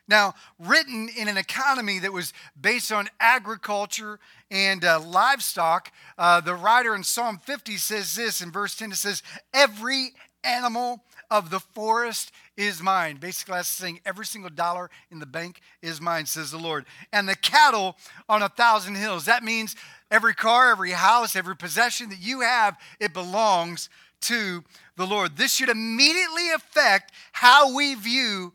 Now, 0.08 0.36
written 0.60 1.10
in 1.18 1.28
an 1.28 1.38
economy 1.38 2.00
that 2.00 2.14
was 2.14 2.32
based 2.60 2.92
on 2.92 3.10
agriculture 3.20 4.20
and 4.52 4.86
uh, 4.86 5.00
livestock, 5.00 5.92
uh, 6.18 6.42
the 6.42 6.54
writer 6.54 6.96
in 6.96 7.04
Psalm 7.04 7.40
50 7.40 7.78
says 7.78 8.16
this 8.16 8.40
in 8.40 8.52
verse 8.52 8.76
10 8.76 8.92
it 8.92 8.96
says, 8.96 9.24
Every 9.54 10.14
animal 10.44 11.04
of 11.30 11.50
the 11.50 11.60
forest 11.60 12.32
is 12.58 12.82
mine. 12.82 13.18
Basically, 13.18 13.56
that's 13.56 13.68
saying 13.68 14.00
every 14.06 14.26
single 14.26 14.50
dollar 14.50 14.90
in 15.12 15.20
the 15.20 15.26
bank 15.26 15.62
is 15.82 16.02
mine, 16.02 16.26
says 16.26 16.52
the 16.52 16.58
Lord. 16.58 16.86
And 17.12 17.28
the 17.28 17.36
cattle 17.36 17.98
on 18.30 18.42
a 18.42 18.50
thousand 18.50 18.96
hills. 18.96 19.26
That 19.26 19.44
means 19.44 19.76
every 20.10 20.34
car, 20.34 20.72
every 20.72 20.92
house, 20.92 21.36
every 21.36 21.56
possession 21.56 22.10
that 22.10 22.20
you 22.20 22.42
have, 22.42 22.78
it 23.00 23.14
belongs 23.14 23.90
to 24.22 24.64
the 24.96 25.06
Lord. 25.06 25.38
This 25.38 25.54
should 25.54 25.70
immediately 25.70 26.52
affect 26.52 27.12
how 27.32 27.76
we 27.76 27.96
view 27.96 28.54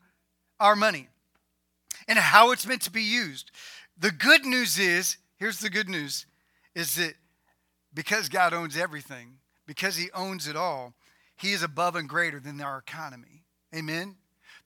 our 0.58 0.76
money 0.76 1.08
and 2.08 2.18
how 2.18 2.50
it's 2.52 2.66
meant 2.66 2.82
to 2.82 2.90
be 2.90 3.02
used. 3.02 3.50
The 3.98 4.10
good 4.10 4.44
news 4.44 4.78
is 4.78 5.16
here's 5.38 5.60
the 5.60 5.70
good 5.70 5.88
news 5.88 6.26
is 6.74 6.94
that 6.96 7.14
because 7.92 8.28
God 8.28 8.52
owns 8.54 8.76
everything, 8.76 9.38
because 9.66 9.96
He 9.96 10.10
owns 10.12 10.46
it 10.46 10.56
all, 10.56 10.94
He 11.40 11.52
is 11.52 11.62
above 11.62 11.96
and 11.96 12.08
greater 12.08 12.38
than 12.40 12.60
our 12.60 12.78
economy. 12.78 13.44
Amen? 13.74 14.16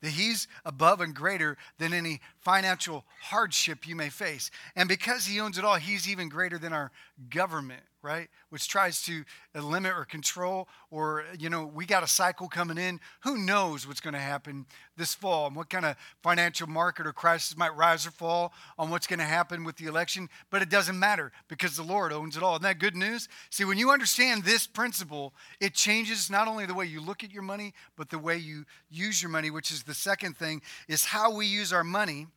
that 0.01 0.11
He's 0.11 0.47
above 0.63 1.01
and 1.01 1.15
greater 1.15 1.57
than 1.79 1.93
any 1.93 2.21
financial 2.39 3.05
hardship 3.21 3.87
you 3.87 3.95
may 3.95 4.09
face. 4.09 4.51
And 4.75 4.87
because 4.87 5.25
He 5.25 5.39
owns 5.39 5.57
it 5.57 5.65
all, 5.65 5.75
He's 5.75 6.07
even 6.07 6.29
greater 6.29 6.57
than 6.57 6.73
our 6.73 6.91
government, 7.29 7.81
right? 8.05 8.29
Which 8.49 8.67
tries 8.67 9.01
to 9.03 9.23
uh, 9.55 9.61
limit 9.61 9.93
or 9.93 10.05
control, 10.05 10.69
or, 10.91 11.25
you 11.37 11.49
know, 11.49 11.65
we 11.65 11.85
got 11.85 12.03
a 12.03 12.07
cycle 12.07 12.47
coming 12.47 12.77
in. 12.77 12.99
Who 13.21 13.37
knows 13.37 13.87
what's 13.87 13.99
going 13.99 14.13
to 14.13 14.19
happen 14.19 14.67
this 14.95 15.15
fall 15.15 15.47
and 15.47 15.55
what 15.55 15.69
kind 15.69 15.85
of 15.85 15.97
financial 16.21 16.67
market 16.67 17.07
or 17.07 17.13
crisis 17.13 17.57
might 17.57 17.75
rise 17.75 18.05
or 18.05 18.11
fall 18.11 18.53
on 18.77 18.91
what's 18.91 19.07
going 19.07 19.19
to 19.19 19.25
happen 19.25 19.63
with 19.63 19.77
the 19.77 19.87
election? 19.87 20.29
But 20.51 20.61
it 20.61 20.69
doesn't 20.69 20.97
matter 20.97 21.31
because 21.47 21.75
the 21.75 21.83
Lord 21.83 22.13
owns 22.13 22.37
it 22.37 22.43
all. 22.43 22.53
Isn't 22.53 22.63
that 22.63 22.79
good 22.79 22.95
news? 22.95 23.27
See, 23.49 23.65
when 23.65 23.79
you 23.79 23.89
understand 23.89 24.43
this 24.43 24.67
principle, 24.67 25.33
it 25.59 25.73
changes 25.73 26.29
not 26.29 26.47
only 26.47 26.67
the 26.67 26.75
way 26.75 26.85
you 26.85 27.01
look 27.01 27.23
at 27.23 27.31
your 27.31 27.41
money, 27.41 27.73
but 27.97 28.09
the 28.09 28.19
way 28.19 28.37
you 28.37 28.65
use 28.89 29.21
your 29.21 29.31
money, 29.31 29.49
which 29.49 29.71
is 29.71 29.83
the 29.83 29.95
second 29.95 30.37
thing, 30.37 30.61
is 30.87 31.05
how 31.05 31.35
we 31.35 31.47
use 31.47 31.73
our 31.73 31.83
money 31.83 32.27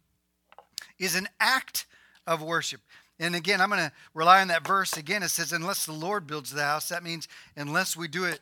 is 0.99 1.15
an 1.15 1.29
act 1.39 1.87
of 2.27 2.43
worship. 2.43 2.81
And 3.21 3.35
again, 3.35 3.61
I'm 3.61 3.69
going 3.69 3.81
to 3.81 3.93
rely 4.15 4.41
on 4.41 4.49
that 4.49 4.67
verse 4.67 4.97
again. 4.97 5.23
It 5.23 5.31
says, 5.31 5.53
unless 5.53 5.87
the 5.87 5.93
Lord 5.93 6.27
builds 6.27 6.51
the 6.51 6.63
house, 6.63 6.89
that 6.91 7.03
means 7.03 7.27
unless 7.57 7.97
we 7.97 8.07
do 8.09 8.25
it 8.25 8.41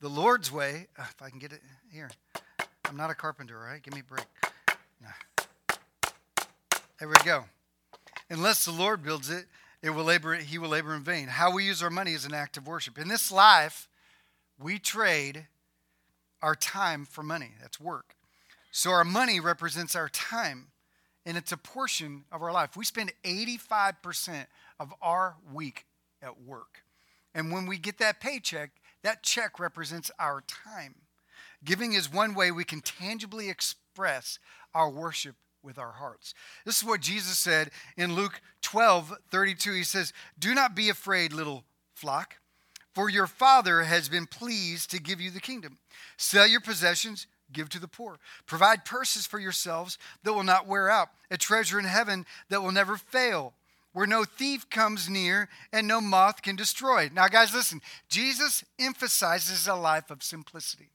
the 0.00 0.08
Lord's 0.08 0.52
way. 0.52 0.86
Uh, 0.98 1.04
if 1.08 1.20
I 1.20 1.30
can 1.30 1.38
get 1.38 1.52
it 1.52 1.60
here. 1.92 2.10
I'm 2.86 2.96
not 2.96 3.10
a 3.10 3.14
carpenter, 3.14 3.58
all 3.58 3.64
right? 3.64 3.82
Give 3.82 3.94
me 3.94 4.00
a 4.00 4.04
break. 4.04 4.26
There 6.98 7.08
we 7.08 7.14
go. 7.24 7.44
Unless 8.30 8.64
the 8.64 8.72
Lord 8.72 9.02
builds 9.02 9.28
it, 9.28 9.46
it 9.82 9.90
will 9.90 10.04
labor, 10.04 10.34
he 10.36 10.58
will 10.58 10.70
labor 10.70 10.94
in 10.94 11.02
vain. 11.02 11.28
How 11.28 11.52
we 11.52 11.64
use 11.64 11.82
our 11.82 11.90
money 11.90 12.12
is 12.12 12.24
an 12.24 12.32
act 12.32 12.56
of 12.56 12.66
worship. 12.66 12.98
In 12.98 13.08
this 13.08 13.32
life, 13.32 13.88
we 14.58 14.78
trade 14.78 15.48
our 16.40 16.54
time 16.54 17.04
for 17.04 17.22
money. 17.22 17.50
That's 17.60 17.80
work. 17.80 18.14
So 18.70 18.90
our 18.90 19.04
money 19.04 19.40
represents 19.40 19.94
our 19.94 20.08
time 20.08 20.68
and 21.26 21.36
it's 21.36 21.52
a 21.52 21.56
portion 21.56 22.24
of 22.30 22.42
our 22.42 22.52
life. 22.52 22.76
We 22.76 22.84
spend 22.84 23.12
85% 23.24 24.46
of 24.78 24.92
our 25.00 25.36
week 25.52 25.86
at 26.22 26.40
work. 26.40 26.82
And 27.34 27.52
when 27.52 27.66
we 27.66 27.78
get 27.78 27.98
that 27.98 28.20
paycheck, 28.20 28.70
that 29.02 29.22
check 29.22 29.58
represents 29.58 30.10
our 30.18 30.42
time. 30.42 30.94
Giving 31.64 31.94
is 31.94 32.12
one 32.12 32.34
way 32.34 32.50
we 32.50 32.64
can 32.64 32.80
tangibly 32.80 33.48
express 33.48 34.38
our 34.74 34.90
worship 34.90 35.36
with 35.62 35.78
our 35.78 35.92
hearts. 35.92 36.34
This 36.64 36.78
is 36.78 36.84
what 36.84 37.00
Jesus 37.00 37.38
said 37.38 37.70
in 37.96 38.14
Luke 38.14 38.40
12 38.62 39.14
32. 39.30 39.72
He 39.72 39.82
says, 39.82 40.12
Do 40.38 40.54
not 40.54 40.74
be 40.74 40.90
afraid, 40.90 41.32
little 41.32 41.64
flock, 41.94 42.36
for 42.94 43.08
your 43.08 43.26
Father 43.26 43.82
has 43.82 44.08
been 44.08 44.26
pleased 44.26 44.90
to 44.90 45.00
give 45.00 45.20
you 45.20 45.30
the 45.30 45.40
kingdom. 45.40 45.78
Sell 46.18 46.46
your 46.46 46.60
possessions 46.60 47.26
give 47.52 47.68
to 47.70 47.78
the 47.78 47.88
poor. 47.88 48.18
Provide 48.46 48.84
purses 48.84 49.26
for 49.26 49.38
yourselves 49.38 49.98
that 50.22 50.32
will 50.32 50.42
not 50.42 50.66
wear 50.66 50.90
out, 50.90 51.08
a 51.30 51.36
treasure 51.36 51.78
in 51.78 51.84
heaven 51.84 52.26
that 52.48 52.62
will 52.62 52.72
never 52.72 52.96
fail, 52.96 53.54
where 53.92 54.06
no 54.06 54.24
thief 54.24 54.68
comes 54.70 55.08
near 55.08 55.48
and 55.72 55.86
no 55.86 56.00
moth 56.00 56.42
can 56.42 56.56
destroy. 56.56 57.10
Now, 57.12 57.28
guys, 57.28 57.54
listen. 57.54 57.80
Jesus 58.08 58.64
emphasizes 58.78 59.68
a 59.68 59.74
life 59.74 60.10
of 60.10 60.22
simplicity. 60.22 60.90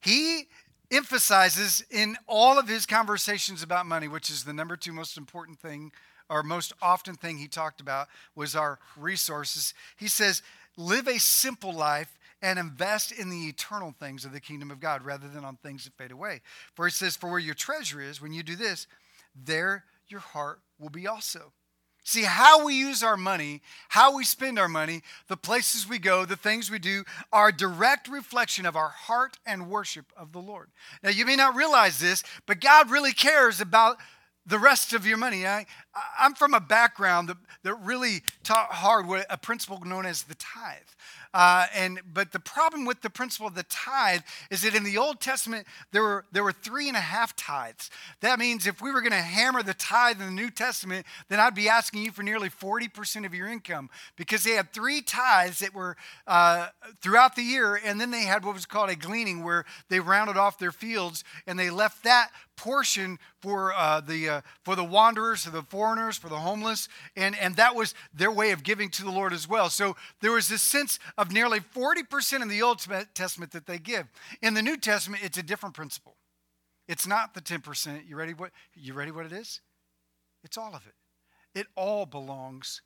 He 0.00 0.44
emphasizes 0.90 1.84
in 1.90 2.16
all 2.26 2.58
of 2.58 2.68
his 2.68 2.86
conversations 2.86 3.62
about 3.62 3.86
money, 3.86 4.08
which 4.08 4.30
is 4.30 4.44
the 4.44 4.52
number 4.52 4.76
two 4.76 4.92
most 4.92 5.16
important 5.16 5.58
thing 5.58 5.92
or 6.28 6.42
most 6.42 6.72
often 6.82 7.14
thing 7.14 7.38
he 7.38 7.48
talked 7.48 7.80
about 7.80 8.08
was 8.34 8.56
our 8.56 8.78
resources. 8.96 9.74
He 9.96 10.08
says, 10.08 10.42
live 10.76 11.08
a 11.08 11.18
simple 11.18 11.72
life 11.72 12.18
and 12.42 12.58
invest 12.58 13.12
in 13.12 13.30
the 13.30 13.48
eternal 13.48 13.94
things 13.98 14.24
of 14.24 14.32
the 14.32 14.40
kingdom 14.40 14.70
of 14.70 14.80
God 14.80 15.04
rather 15.04 15.28
than 15.28 15.44
on 15.44 15.56
things 15.56 15.84
that 15.84 15.94
fade 15.94 16.12
away. 16.12 16.42
For 16.74 16.86
it 16.86 16.92
says, 16.92 17.16
For 17.16 17.30
where 17.30 17.38
your 17.38 17.54
treasure 17.54 18.00
is, 18.00 18.20
when 18.20 18.32
you 18.32 18.42
do 18.42 18.56
this, 18.56 18.86
there 19.34 19.84
your 20.08 20.20
heart 20.20 20.60
will 20.78 20.90
be 20.90 21.06
also. 21.06 21.52
See, 22.04 22.22
how 22.22 22.64
we 22.64 22.74
use 22.74 23.02
our 23.02 23.16
money, 23.16 23.62
how 23.88 24.16
we 24.16 24.22
spend 24.22 24.60
our 24.60 24.68
money, 24.68 25.02
the 25.26 25.36
places 25.36 25.88
we 25.88 25.98
go, 25.98 26.24
the 26.24 26.36
things 26.36 26.70
we 26.70 26.78
do 26.78 27.02
are 27.32 27.48
a 27.48 27.56
direct 27.56 28.06
reflection 28.06 28.64
of 28.64 28.76
our 28.76 28.90
heart 28.90 29.38
and 29.44 29.68
worship 29.68 30.06
of 30.16 30.30
the 30.30 30.38
Lord. 30.38 30.70
Now, 31.02 31.10
you 31.10 31.26
may 31.26 31.34
not 31.34 31.56
realize 31.56 31.98
this, 31.98 32.22
but 32.46 32.60
God 32.60 32.90
really 32.90 33.12
cares 33.12 33.60
about 33.60 33.96
the 34.46 34.58
rest 34.60 34.92
of 34.92 35.04
your 35.04 35.16
money. 35.16 35.48
I, 35.48 35.66
I'm 36.18 36.34
from 36.34 36.54
a 36.54 36.60
background 36.60 37.28
that, 37.28 37.36
that 37.62 37.74
really 37.82 38.22
taught 38.42 38.72
hard 38.72 39.06
what 39.06 39.26
a 39.30 39.38
principle 39.38 39.80
known 39.84 40.06
as 40.06 40.24
the 40.24 40.34
tithe. 40.34 40.76
Uh, 41.34 41.66
and 41.74 42.00
but 42.14 42.32
the 42.32 42.40
problem 42.40 42.86
with 42.86 43.02
the 43.02 43.10
principle 43.10 43.46
of 43.46 43.54
the 43.54 43.64
tithe 43.64 44.22
is 44.50 44.62
that 44.62 44.74
in 44.74 44.84
the 44.84 44.96
Old 44.96 45.20
Testament 45.20 45.66
there 45.92 46.02
were 46.02 46.24
there 46.32 46.42
were 46.42 46.52
three 46.52 46.88
and 46.88 46.96
a 46.96 47.00
half 47.00 47.36
tithes. 47.36 47.90
That 48.20 48.38
means 48.38 48.66
if 48.66 48.80
we 48.80 48.90
were 48.90 49.02
going 49.02 49.12
to 49.12 49.18
hammer 49.18 49.62
the 49.62 49.74
tithe 49.74 50.20
in 50.20 50.26
the 50.26 50.32
New 50.32 50.50
Testament, 50.50 51.04
then 51.28 51.38
I'd 51.38 51.54
be 51.54 51.68
asking 51.68 52.02
you 52.02 52.10
for 52.10 52.22
nearly 52.22 52.48
forty 52.48 52.88
percent 52.88 53.26
of 53.26 53.34
your 53.34 53.48
income 53.48 53.90
because 54.16 54.44
they 54.44 54.52
had 54.52 54.72
three 54.72 55.02
tithes 55.02 55.58
that 55.58 55.74
were 55.74 55.96
uh, 56.26 56.68
throughout 57.02 57.36
the 57.36 57.42
year, 57.42 57.78
and 57.84 58.00
then 58.00 58.10
they 58.10 58.22
had 58.22 58.44
what 58.44 58.54
was 58.54 58.64
called 58.64 58.88
a 58.88 58.96
gleaning, 58.96 59.44
where 59.44 59.66
they 59.90 60.00
rounded 60.00 60.38
off 60.38 60.58
their 60.58 60.72
fields 60.72 61.22
and 61.46 61.58
they 61.58 61.68
left 61.68 62.02
that 62.04 62.30
portion 62.56 63.18
for 63.40 63.74
uh, 63.74 64.00
the 64.00 64.28
uh, 64.28 64.40
for 64.64 64.74
the 64.74 64.84
wanderers, 64.84 65.44
for 65.44 65.50
the 65.50 65.62
foreigners, 65.62 65.85
for 65.94 66.28
the 66.28 66.38
homeless, 66.38 66.88
and 67.16 67.36
and 67.36 67.56
that 67.56 67.74
was 67.74 67.94
their 68.12 68.30
way 68.30 68.50
of 68.50 68.62
giving 68.62 68.90
to 68.90 69.04
the 69.04 69.10
Lord 69.10 69.32
as 69.32 69.48
well. 69.48 69.70
So 69.70 69.96
there 70.20 70.32
was 70.32 70.48
this 70.48 70.62
sense 70.62 70.98
of 71.16 71.32
nearly 71.32 71.60
forty 71.60 72.02
percent 72.02 72.42
in 72.42 72.48
the 72.48 72.62
Old 72.62 72.84
Testament 73.14 73.52
that 73.52 73.66
they 73.66 73.78
give. 73.78 74.06
In 74.42 74.54
the 74.54 74.62
New 74.62 74.76
Testament, 74.76 75.22
it's 75.24 75.38
a 75.38 75.42
different 75.42 75.74
principle. 75.74 76.16
It's 76.88 77.06
not 77.06 77.34
the 77.34 77.40
ten 77.40 77.60
percent. 77.60 78.04
You 78.08 78.16
ready? 78.16 78.34
What 78.34 78.50
you 78.74 78.94
ready? 78.94 79.12
What 79.12 79.26
it 79.26 79.32
is? 79.32 79.60
It's 80.42 80.58
all 80.58 80.74
of 80.74 80.86
it. 80.86 81.58
It 81.58 81.66
all 81.76 82.04
belongs 82.04 82.82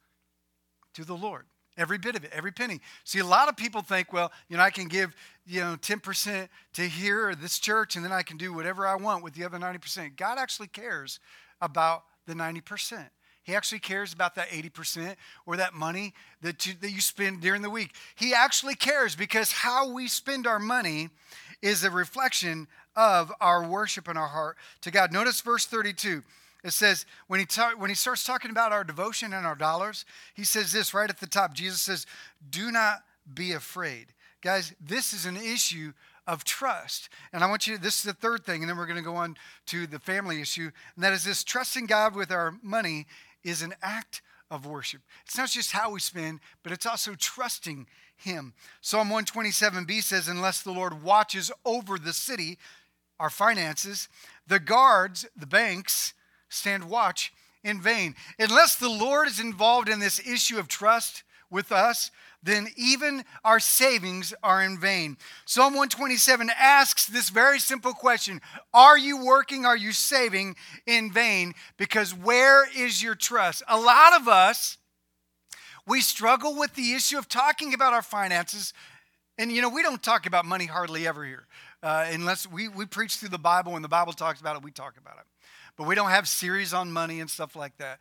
to 0.95 1.04
the 1.04 1.16
Lord. 1.16 1.47
Every 1.76 1.99
bit 1.99 2.16
of 2.16 2.25
it, 2.25 2.30
every 2.33 2.52
penny. 2.52 2.80
See, 3.04 3.21
a 3.21 3.25
lot 3.25 3.49
of 3.49 3.57
people 3.57 3.80
think, 3.80 4.12
well, 4.12 4.33
you 4.49 4.57
know, 4.57 4.62
I 4.62 4.71
can 4.71 4.88
give, 4.88 5.14
you 5.47 5.61
know, 5.61 5.76
10% 5.76 6.49
to 6.75 6.83
here 6.83 7.28
or 7.28 7.35
this 7.35 7.59
church, 7.59 7.97
and 7.97 8.04
then 8.04 8.12
I 8.12 8.23
can 8.23 8.37
do 8.37 8.52
whatever 8.52 8.87
I 8.87 8.97
want 8.97 9.25
with 9.25 9.35
the 9.35 9.45
other 9.45 9.59
90%. 9.59 10.16
God 10.16 10.37
actually 10.37 10.66
cares 10.66 11.21
about 11.61 12.02
the 12.31 12.37
90%. 12.37 13.11
He 13.43 13.55
actually 13.55 13.81
cares 13.81 14.13
about 14.13 14.37
that 14.37 14.49
80% 14.49 15.17
or 15.45 15.57
that 15.57 15.75
money 15.75 16.15
that 16.43 16.67
you, 16.67 16.75
that 16.81 16.91
you 16.91 17.01
spend 17.01 17.41
during 17.41 17.63
the 17.63 17.71
week. 17.71 17.95
He 18.15 18.33
actually 18.33 18.75
cares 18.75 19.17
because 19.17 19.51
how 19.51 19.93
we 19.93 20.09
spend 20.09 20.47
our 20.47 20.59
money 20.59 21.09
is 21.63 21.83
a 21.83 21.91
reflection 21.91 22.69
of 22.97 23.33
our 23.41 23.67
worship 23.67 24.09
in 24.09 24.17
our 24.17 24.29
heart 24.29 24.57
to 24.83 24.91
God. 24.91 25.13
Notice 25.13 25.41
verse 25.41 25.67
32. 25.67 26.23
It 26.63 26.73
says, 26.73 27.07
when 27.27 27.41
he, 27.41 27.47
ta- 27.47 27.73
when 27.77 27.89
he 27.89 27.97
starts 27.97 28.25
talking 28.25 28.51
about 28.51 28.73
our 28.73 28.85
devotion 28.85 29.33
and 29.33 29.47
our 29.47 29.55
dollars, 29.55 30.05
he 30.35 30.45
says 30.45 30.73
this 30.73 30.93
right 30.93 31.09
at 31.09 31.19
the 31.19 31.27
top. 31.27 31.55
Jesus 31.55 31.81
says, 31.81 32.07
Do 32.51 32.71
not 32.71 32.99
be 33.33 33.53
afraid. 33.53 34.09
Guys, 34.43 34.75
this 34.81 35.13
is 35.13 35.27
an 35.27 35.37
issue 35.37 35.93
of 36.31 36.45
trust. 36.45 37.09
And 37.33 37.43
I 37.43 37.49
want 37.49 37.67
you 37.67 37.77
to, 37.77 37.83
this 37.83 37.97
is 37.97 38.03
the 38.05 38.13
third 38.13 38.45
thing, 38.45 38.63
and 38.63 38.71
then 38.71 38.77
we're 38.77 38.87
going 38.87 38.97
to 38.97 39.03
go 39.03 39.17
on 39.17 39.37
to 39.67 39.89
the 39.89 39.99
family 39.99 40.41
issue. 40.41 40.71
And 40.95 41.03
that 41.03 41.13
is 41.13 41.25
this 41.25 41.43
trusting 41.43 41.87
God 41.87 42.15
with 42.15 42.31
our 42.31 42.55
money 42.63 43.07
is 43.43 43.63
an 43.63 43.75
act 43.83 44.23
of 44.49 44.65
worship. 44.65 45.01
It's 45.27 45.37
not 45.37 45.49
just 45.49 45.73
how 45.73 45.91
we 45.91 45.99
spend, 45.99 46.39
but 46.63 46.71
it's 46.71 46.87
also 46.87 47.17
trusting 47.19 47.89
Him. 48.17 48.53
Psalm 48.81 49.09
127b 49.11 50.03
says, 50.03 50.29
Unless 50.29 50.63
the 50.63 50.71
Lord 50.71 51.03
watches 51.03 51.51
over 51.65 51.99
the 51.99 52.13
city, 52.13 52.59
our 53.19 53.31
finances, 53.31 54.09
the 54.47 54.61
guards, 54.61 55.27
the 55.37 55.47
banks, 55.47 56.15
stand 56.49 56.89
watch 56.89 57.33
in 57.65 57.81
vain. 57.81 58.15
Unless 58.39 58.77
the 58.77 58.89
Lord 58.89 59.27
is 59.27 59.41
involved 59.41 59.89
in 59.89 59.99
this 59.99 60.25
issue 60.25 60.61
of 60.61 60.69
trust 60.69 61.25
with 61.51 61.73
us, 61.73 62.13
then 62.43 62.69
even 62.77 63.25
our 63.45 63.61
savings 63.61 64.33
are 64.43 64.63
in 64.63 64.79
vain. 64.79 65.17
Psalm 65.45 65.75
127 65.75 66.51
asks 66.59 67.07
this 67.07 67.31
very 67.31 67.59
simple 67.59 67.93
question 67.93 68.41
Are 68.73 68.97
you 68.97 69.25
working, 69.25 69.67
are 69.67 69.77
you 69.77 69.93
saving 69.93 70.57
in 70.87 71.13
vain? 71.13 71.55
Because 71.77 72.15
where 72.15 72.67
is 72.77 73.03
your 73.03 73.15
trust? 73.15 73.63
A 73.69 73.79
lot 73.79 74.21
of 74.21 74.29
us, 74.29 74.79
we 75.87 76.01
struggle 76.01 76.57
with 76.57 76.75
the 76.75 76.93
issue 76.93 77.19
of 77.19 77.29
talking 77.29 77.75
about 77.75 77.93
our 77.93 78.03
finances. 78.03 78.73
And 79.39 79.51
you 79.51 79.63
know, 79.63 79.71
we 79.71 79.83
don't 79.83 80.03
talk 80.03 80.27
about 80.27 80.45
money 80.45 80.67
hardly 80.67 81.07
ever 81.07 81.25
here. 81.25 81.47
Uh, 81.83 82.07
unless 82.11 82.47
we, 82.47 82.69
we 82.69 82.85
preach 82.85 83.17
through 83.17 83.31
the 83.31 83.39
Bible, 83.39 83.73
when 83.73 83.83
the 83.83 83.89
Bible 83.89 84.13
talks 84.13 84.41
about 84.41 84.57
it, 84.57 84.63
we 84.63 84.71
talk 84.71 84.99
about 84.99 85.17
it 85.19 85.27
but 85.81 85.87
we 85.87 85.95
don't 85.95 86.11
have 86.11 86.29
series 86.29 86.75
on 86.75 86.93
money 86.93 87.21
and 87.21 87.31
stuff 87.31 87.57
like 87.57 87.75
that. 87.79 87.99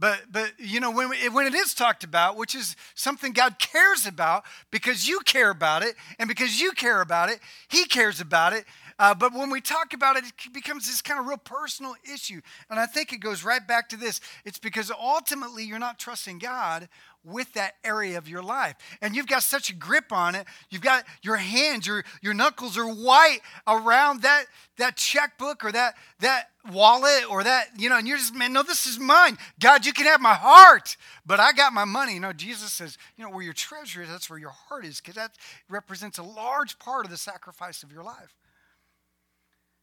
But, 0.00 0.32
but 0.32 0.52
you 0.58 0.80
know, 0.80 0.90
when, 0.90 1.10
when 1.32 1.46
it 1.46 1.54
is 1.54 1.74
talked 1.74 2.04
about, 2.04 2.36
which 2.36 2.54
is 2.54 2.74
something 2.94 3.32
God 3.34 3.58
cares 3.58 4.06
about 4.06 4.44
because 4.70 5.06
you 5.06 5.20
care 5.20 5.50
about 5.50 5.82
it, 5.82 5.94
and 6.18 6.26
because 6.26 6.58
you 6.58 6.72
care 6.72 7.02
about 7.02 7.28
it, 7.28 7.38
He 7.68 7.84
cares 7.84 8.18
about 8.18 8.54
it. 8.54 8.64
Uh, 8.98 9.14
but 9.14 9.32
when 9.32 9.50
we 9.50 9.60
talk 9.60 9.92
about 9.92 10.16
it, 10.16 10.24
it 10.24 10.52
becomes 10.52 10.86
this 10.86 11.00
kind 11.02 11.20
of 11.20 11.26
real 11.26 11.36
personal 11.36 11.94
issue. 12.12 12.40
And 12.68 12.80
I 12.80 12.86
think 12.86 13.12
it 13.12 13.20
goes 13.20 13.44
right 13.44 13.66
back 13.66 13.88
to 13.90 13.96
this 13.96 14.20
it's 14.44 14.58
because 14.58 14.90
ultimately 14.90 15.64
you're 15.64 15.78
not 15.78 15.98
trusting 15.98 16.38
God 16.38 16.88
with 17.24 17.52
that 17.52 17.74
area 17.84 18.16
of 18.16 18.28
your 18.28 18.42
life. 18.42 18.76
And 19.02 19.14
you've 19.14 19.26
got 19.26 19.42
such 19.42 19.70
a 19.70 19.74
grip 19.74 20.12
on 20.12 20.34
it. 20.34 20.46
You've 20.70 20.82
got 20.82 21.04
your 21.22 21.36
hands, 21.36 21.86
your, 21.86 22.04
your 22.22 22.34
knuckles 22.34 22.78
are 22.78 22.86
white 22.86 23.40
around 23.66 24.22
that, 24.22 24.46
that 24.78 24.96
checkbook 24.96 25.64
or 25.64 25.72
that, 25.72 25.94
that 26.20 26.50
wallet 26.72 27.30
or 27.30 27.44
that, 27.44 27.68
you 27.78 27.88
know, 27.88 27.98
and 27.98 28.08
you're 28.08 28.16
just, 28.16 28.34
man, 28.34 28.52
no, 28.52 28.62
this 28.62 28.86
is 28.86 28.98
mine. 28.98 29.36
God, 29.58 29.84
you 29.84 29.92
can 29.92 30.06
have 30.06 30.20
my 30.20 30.34
heart, 30.34 30.96
but 31.26 31.40
I 31.40 31.52
got 31.52 31.72
my 31.72 31.84
money. 31.84 32.14
You 32.14 32.20
know, 32.20 32.32
Jesus 32.32 32.72
says, 32.72 32.96
you 33.16 33.24
know, 33.24 33.30
where 33.30 33.44
your 33.44 33.52
treasure 33.52 34.02
is, 34.02 34.08
that's 34.08 34.30
where 34.30 34.38
your 34.38 34.50
heart 34.50 34.84
is, 34.84 35.00
because 35.00 35.14
that 35.16 35.32
represents 35.68 36.18
a 36.18 36.22
large 36.22 36.78
part 36.78 37.04
of 37.04 37.10
the 37.10 37.16
sacrifice 37.16 37.82
of 37.82 37.92
your 37.92 38.02
life. 38.02 38.34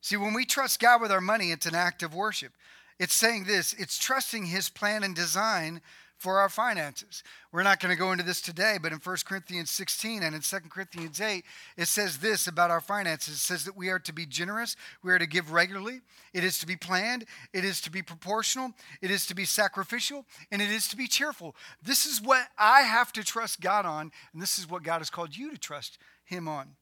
See, 0.01 0.17
when 0.17 0.33
we 0.33 0.45
trust 0.45 0.79
God 0.79 1.01
with 1.01 1.11
our 1.11 1.21
money, 1.21 1.51
it's 1.51 1.65
an 1.65 1.75
act 1.75 2.01
of 2.03 2.13
worship. 2.13 2.53
It's 2.99 3.13
saying 3.13 3.43
this 3.43 3.73
it's 3.73 3.97
trusting 3.97 4.45
His 4.45 4.69
plan 4.69 5.03
and 5.03 5.15
design 5.15 5.81
for 6.17 6.39
our 6.39 6.49
finances. 6.49 7.23
We're 7.51 7.63
not 7.63 7.79
going 7.79 7.93
to 7.93 7.99
go 7.99 8.11
into 8.11 8.23
this 8.23 8.41
today, 8.41 8.77
but 8.81 8.91
in 8.91 8.99
1 8.99 9.17
Corinthians 9.25 9.71
16 9.71 10.23
and 10.23 10.35
in 10.35 10.41
2 10.41 10.57
Corinthians 10.69 11.21
8, 11.21 11.45
it 11.77 11.87
says 11.87 12.17
this 12.17 12.47
about 12.47 12.71
our 12.71 12.81
finances. 12.81 13.35
It 13.35 13.39
says 13.39 13.65
that 13.65 13.77
we 13.77 13.89
are 13.89 13.99
to 13.99 14.13
be 14.13 14.25
generous, 14.25 14.75
we 15.03 15.11
are 15.11 15.19
to 15.19 15.27
give 15.27 15.51
regularly, 15.51 16.01
it 16.33 16.43
is 16.43 16.57
to 16.59 16.67
be 16.67 16.75
planned, 16.75 17.25
it 17.53 17.63
is 17.63 17.81
to 17.81 17.91
be 17.91 18.01
proportional, 18.01 18.71
it 19.01 19.11
is 19.11 19.25
to 19.27 19.35
be 19.35 19.45
sacrificial, 19.45 20.25
and 20.51 20.61
it 20.61 20.71
is 20.71 20.87
to 20.87 20.97
be 20.97 21.07
cheerful. 21.07 21.55
This 21.81 22.05
is 22.05 22.21
what 22.21 22.47
I 22.57 22.81
have 22.81 23.13
to 23.13 23.23
trust 23.23 23.61
God 23.61 23.85
on, 23.85 24.11
and 24.33 24.41
this 24.41 24.57
is 24.57 24.69
what 24.69 24.83
God 24.83 24.99
has 24.99 25.09
called 25.09 25.35
you 25.35 25.51
to 25.51 25.57
trust 25.57 25.99
Him 26.25 26.47
on. 26.47 26.75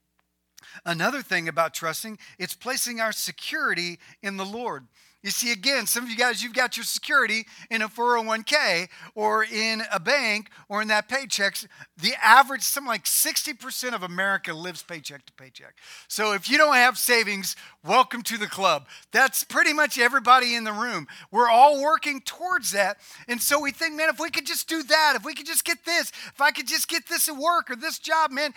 Another 0.84 1.22
thing 1.22 1.48
about 1.48 1.74
trusting, 1.74 2.18
it's 2.38 2.54
placing 2.54 3.00
our 3.00 3.12
security 3.12 3.98
in 4.22 4.36
the 4.36 4.44
Lord. 4.44 4.86
You 5.22 5.30
see, 5.30 5.50
again, 5.50 5.86
some 5.86 6.04
of 6.04 6.10
you 6.10 6.16
guys, 6.16 6.42
you've 6.42 6.54
got 6.54 6.76
your 6.76 6.84
security 6.84 7.46
in 7.68 7.82
a 7.82 7.88
401k 7.88 8.88
or 9.16 9.44
in 9.44 9.82
a 9.92 9.98
bank 9.98 10.50
or 10.68 10.82
in 10.82 10.88
that 10.88 11.08
paycheck. 11.08 11.56
The 11.96 12.14
average, 12.22 12.62
something 12.62 12.88
like 12.88 13.04
60% 13.04 13.92
of 13.92 14.04
America 14.04 14.52
lives 14.52 14.84
paycheck 14.84 15.26
to 15.26 15.32
paycheck. 15.32 15.74
So 16.06 16.32
if 16.32 16.48
you 16.48 16.58
don't 16.58 16.76
have 16.76 16.96
savings, 16.96 17.56
welcome 17.84 18.22
to 18.22 18.38
the 18.38 18.46
club. 18.46 18.86
That's 19.10 19.42
pretty 19.42 19.72
much 19.72 19.98
everybody 19.98 20.54
in 20.54 20.62
the 20.62 20.72
room. 20.72 21.08
We're 21.32 21.50
all 21.50 21.82
working 21.82 22.20
towards 22.20 22.70
that. 22.72 22.98
And 23.26 23.42
so 23.42 23.60
we 23.60 23.72
think, 23.72 23.96
man, 23.96 24.10
if 24.10 24.20
we 24.20 24.30
could 24.30 24.46
just 24.46 24.68
do 24.68 24.84
that, 24.84 25.14
if 25.16 25.24
we 25.24 25.34
could 25.34 25.46
just 25.46 25.64
get 25.64 25.84
this, 25.84 26.12
if 26.32 26.40
I 26.40 26.52
could 26.52 26.68
just 26.68 26.88
get 26.88 27.08
this 27.08 27.28
at 27.28 27.36
work 27.36 27.68
or 27.70 27.74
this 27.74 27.98
job, 27.98 28.30
man, 28.30 28.54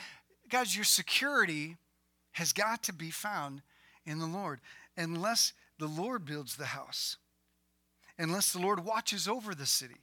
guys, 0.50 0.76
your 0.76 0.86
security 0.86 1.78
has 2.34 2.54
got 2.54 2.84
to 2.84 2.94
be 2.94 3.10
found 3.10 3.64
in 4.06 4.20
the 4.20 4.28
Lord. 4.28 4.60
Unless 4.96 5.54
the 5.80 5.88
Lord 5.88 6.26
builds 6.26 6.56
the 6.56 6.66
house, 6.66 7.18
unless 8.18 8.52
the 8.52 8.60
Lord 8.60 8.86
watches 8.86 9.28
over 9.28 9.56
the 9.56 9.66
city, 9.66 10.02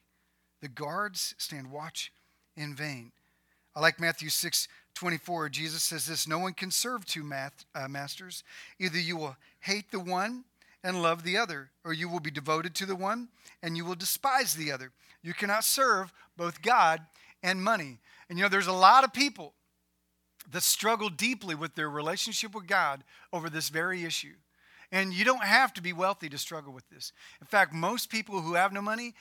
the 0.60 0.68
guards 0.68 1.34
stand 1.38 1.70
watch 1.70 2.12
in 2.56 2.74
vain. 2.74 3.12
I 3.74 3.80
like 3.80 4.00
Matthew 4.00 4.30
6 4.30 4.68
24. 4.94 5.50
Jesus 5.50 5.82
says 5.82 6.06
this 6.06 6.26
No 6.26 6.38
one 6.38 6.54
can 6.54 6.70
serve 6.70 7.04
two 7.04 7.22
math, 7.22 7.66
uh, 7.74 7.86
masters. 7.86 8.42
Either 8.78 8.98
you 8.98 9.16
will 9.18 9.36
hate 9.60 9.90
the 9.90 10.00
one 10.00 10.44
and 10.82 11.02
love 11.02 11.22
the 11.22 11.36
other, 11.36 11.70
or 11.84 11.92
you 11.92 12.08
will 12.08 12.20
be 12.20 12.30
devoted 12.30 12.74
to 12.76 12.86
the 12.86 12.96
one 12.96 13.28
and 13.62 13.76
you 13.76 13.84
will 13.84 13.94
despise 13.94 14.54
the 14.54 14.72
other. 14.72 14.92
You 15.22 15.34
cannot 15.34 15.64
serve 15.64 16.12
both 16.36 16.62
God 16.62 17.00
and 17.42 17.62
money. 17.62 17.98
And 18.30 18.38
you 18.38 18.44
know, 18.44 18.48
there's 18.48 18.66
a 18.66 18.72
lot 18.72 19.04
of 19.04 19.12
people 19.12 19.52
that 20.50 20.62
struggle 20.62 21.08
deeply 21.08 21.54
with 21.54 21.74
their 21.74 21.90
relationship 21.90 22.54
with 22.54 22.66
God 22.66 23.02
over 23.32 23.50
this 23.50 23.68
very 23.68 24.04
issue. 24.04 24.34
And 24.96 25.12
you 25.12 25.26
don't 25.26 25.44
have 25.44 25.74
to 25.74 25.82
be 25.82 25.92
wealthy 25.92 26.30
to 26.30 26.38
struggle 26.38 26.72
with 26.72 26.88
this. 26.88 27.12
In 27.42 27.46
fact, 27.46 27.74
most 27.74 28.08
people 28.08 28.40
who 28.40 28.54
have 28.54 28.72
no 28.72 28.80
money 28.80 29.12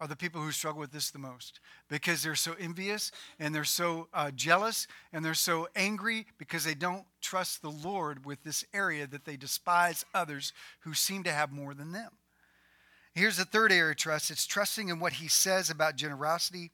are 0.00 0.08
the 0.08 0.16
people 0.16 0.42
who 0.42 0.50
struggle 0.50 0.80
with 0.80 0.90
this 0.90 1.12
the 1.12 1.20
most 1.20 1.60
because 1.88 2.24
they're 2.24 2.34
so 2.34 2.56
envious 2.58 3.12
and 3.38 3.54
they're 3.54 3.62
so 3.62 4.08
uh, 4.12 4.32
jealous 4.32 4.88
and 5.12 5.24
they're 5.24 5.34
so 5.34 5.68
angry 5.76 6.26
because 6.36 6.64
they 6.64 6.74
don't 6.74 7.04
trust 7.20 7.62
the 7.62 7.70
Lord 7.70 8.26
with 8.26 8.42
this 8.42 8.64
area 8.74 9.06
that 9.06 9.24
they 9.24 9.36
despise 9.36 10.04
others 10.12 10.52
who 10.80 10.94
seem 10.94 11.22
to 11.22 11.32
have 11.32 11.52
more 11.52 11.74
than 11.74 11.92
them. 11.92 12.10
Here's 13.14 13.36
the 13.36 13.44
third 13.44 13.70
area 13.70 13.92
of 13.92 13.98
trust 13.98 14.32
it's 14.32 14.46
trusting 14.46 14.88
in 14.88 14.98
what 14.98 15.12
He 15.12 15.28
says 15.28 15.70
about 15.70 15.94
generosity 15.94 16.72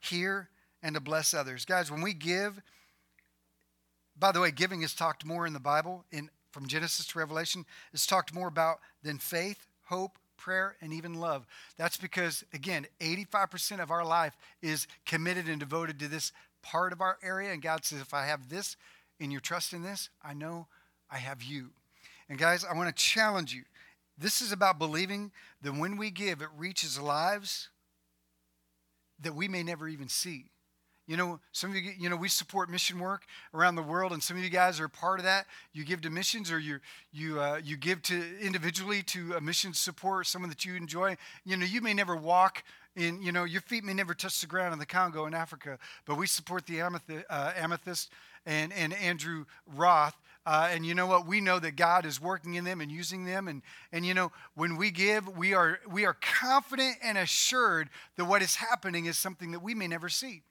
here 0.00 0.48
and 0.82 0.94
to 0.94 1.00
bless 1.02 1.34
others. 1.34 1.66
Guys, 1.66 1.90
when 1.90 2.00
we 2.00 2.14
give, 2.14 2.62
by 4.18 4.32
the 4.32 4.40
way, 4.40 4.50
giving 4.50 4.80
is 4.80 4.94
talked 4.94 5.26
more 5.26 5.46
in 5.46 5.52
the 5.52 5.60
Bible 5.60 6.06
in 6.10 6.30
from 6.50 6.66
Genesis 6.66 7.06
to 7.06 7.18
Revelation 7.18 7.64
is 7.92 8.06
talked 8.06 8.34
more 8.34 8.48
about 8.48 8.80
than 9.02 9.18
faith, 9.18 9.66
hope, 9.84 10.18
prayer, 10.36 10.76
and 10.80 10.92
even 10.92 11.14
love. 11.14 11.46
That's 11.76 11.96
because, 11.96 12.44
again, 12.54 12.86
85% 13.00 13.80
of 13.80 13.90
our 13.90 14.04
life 14.04 14.36
is 14.62 14.86
committed 15.04 15.48
and 15.48 15.60
devoted 15.60 15.98
to 15.98 16.08
this 16.08 16.32
part 16.62 16.92
of 16.92 17.00
our 17.00 17.18
area. 17.22 17.52
And 17.52 17.62
God 17.62 17.84
says, 17.84 18.00
if 18.00 18.14
I 18.14 18.26
have 18.26 18.48
this 18.48 18.76
and 19.20 19.32
your 19.32 19.40
trust 19.40 19.72
in 19.72 19.82
this, 19.82 20.08
I 20.22 20.34
know 20.34 20.66
I 21.10 21.18
have 21.18 21.42
you. 21.42 21.70
And 22.28 22.38
guys, 22.38 22.64
I 22.64 22.74
want 22.74 22.94
to 22.94 23.02
challenge 23.02 23.54
you. 23.54 23.62
This 24.16 24.40
is 24.40 24.52
about 24.52 24.78
believing 24.78 25.30
that 25.62 25.74
when 25.74 25.96
we 25.96 26.10
give, 26.10 26.42
it 26.42 26.48
reaches 26.56 27.00
lives 27.00 27.68
that 29.20 29.34
we 29.34 29.48
may 29.48 29.62
never 29.62 29.88
even 29.88 30.08
see. 30.08 30.46
You 31.08 31.16
know, 31.16 31.40
some 31.52 31.70
of 31.70 31.76
you, 31.76 31.90
you 31.98 32.10
know, 32.10 32.16
we 32.16 32.28
support 32.28 32.68
mission 32.68 32.98
work 32.98 33.22
around 33.54 33.76
the 33.76 33.82
world, 33.82 34.12
and 34.12 34.22
some 34.22 34.36
of 34.36 34.44
you 34.44 34.50
guys 34.50 34.78
are 34.78 34.88
part 34.88 35.18
of 35.18 35.24
that. 35.24 35.46
You 35.72 35.82
give 35.82 36.02
to 36.02 36.10
missions, 36.10 36.52
or 36.52 36.58
you 36.58 36.80
you 37.12 37.40
uh, 37.40 37.60
you 37.64 37.78
give 37.78 38.02
to 38.02 38.38
individually 38.40 39.02
to 39.04 39.32
a 39.32 39.40
mission 39.40 39.72
support, 39.72 40.26
someone 40.26 40.50
that 40.50 40.66
you 40.66 40.74
enjoy. 40.74 41.16
You 41.46 41.56
know, 41.56 41.64
you 41.64 41.80
may 41.80 41.94
never 41.94 42.14
walk 42.14 42.62
in, 42.94 43.22
you 43.22 43.32
know, 43.32 43.44
your 43.44 43.62
feet 43.62 43.84
may 43.84 43.94
never 43.94 44.12
touch 44.12 44.42
the 44.42 44.46
ground 44.46 44.74
in 44.74 44.78
the 44.78 44.86
Congo 44.86 45.24
in 45.24 45.32
Africa, 45.32 45.78
but 46.04 46.18
we 46.18 46.26
support 46.26 46.66
the 46.66 46.82
Amethyst, 46.82 47.24
uh, 47.30 47.52
Amethyst 47.56 48.12
and 48.44 48.70
and 48.74 48.92
Andrew 48.92 49.46
Roth. 49.66 50.14
Uh, 50.44 50.68
and 50.72 50.84
you 50.84 50.94
know 50.94 51.06
what? 51.06 51.26
We 51.26 51.40
know 51.40 51.58
that 51.58 51.76
God 51.76 52.04
is 52.04 52.20
working 52.20 52.54
in 52.54 52.64
them 52.64 52.80
and 52.82 52.90
using 52.90 53.24
them. 53.24 53.48
And, 53.48 53.60
and 53.92 54.04
you 54.04 54.14
know, 54.14 54.32
when 54.54 54.76
we 54.76 54.90
give, 54.90 55.36
we 55.36 55.52
are, 55.52 55.78
we 55.90 56.06
are 56.06 56.14
confident 56.14 56.96
and 57.02 57.18
assured 57.18 57.90
that 58.16 58.24
what 58.24 58.40
is 58.40 58.54
happening 58.54 59.04
is 59.04 59.18
something 59.18 59.50
that 59.50 59.60
we 59.60 59.74
may 59.74 59.86
never 59.86 60.08
see. 60.08 60.44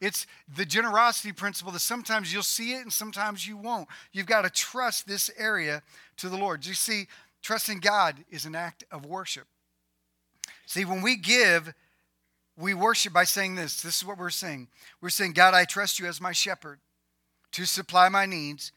It's 0.00 0.26
the 0.56 0.64
generosity 0.64 1.32
principle 1.32 1.72
that 1.72 1.80
sometimes 1.80 2.32
you'll 2.32 2.42
see 2.42 2.72
it 2.72 2.82
and 2.82 2.92
sometimes 2.92 3.46
you 3.46 3.56
won't. 3.56 3.88
You've 4.12 4.26
got 4.26 4.42
to 4.42 4.50
trust 4.50 5.06
this 5.06 5.30
area 5.36 5.82
to 6.16 6.28
the 6.28 6.38
Lord. 6.38 6.64
You 6.64 6.74
see, 6.74 7.06
trusting 7.42 7.80
God 7.80 8.16
is 8.30 8.46
an 8.46 8.54
act 8.54 8.84
of 8.90 9.04
worship. 9.04 9.46
See, 10.64 10.84
when 10.84 11.02
we 11.02 11.16
give, 11.16 11.74
we 12.56 12.72
worship 12.72 13.12
by 13.12 13.24
saying 13.24 13.56
this. 13.56 13.82
This 13.82 13.98
is 13.98 14.04
what 14.04 14.18
we're 14.18 14.30
saying. 14.30 14.68
We're 15.02 15.10
saying, 15.10 15.32
God, 15.32 15.52
I 15.52 15.64
trust 15.64 15.98
you 15.98 16.06
as 16.06 16.20
my 16.20 16.32
shepherd 16.32 16.78
to 17.52 17.66
supply 17.66 18.08
my 18.08 18.24
needs 18.24 18.72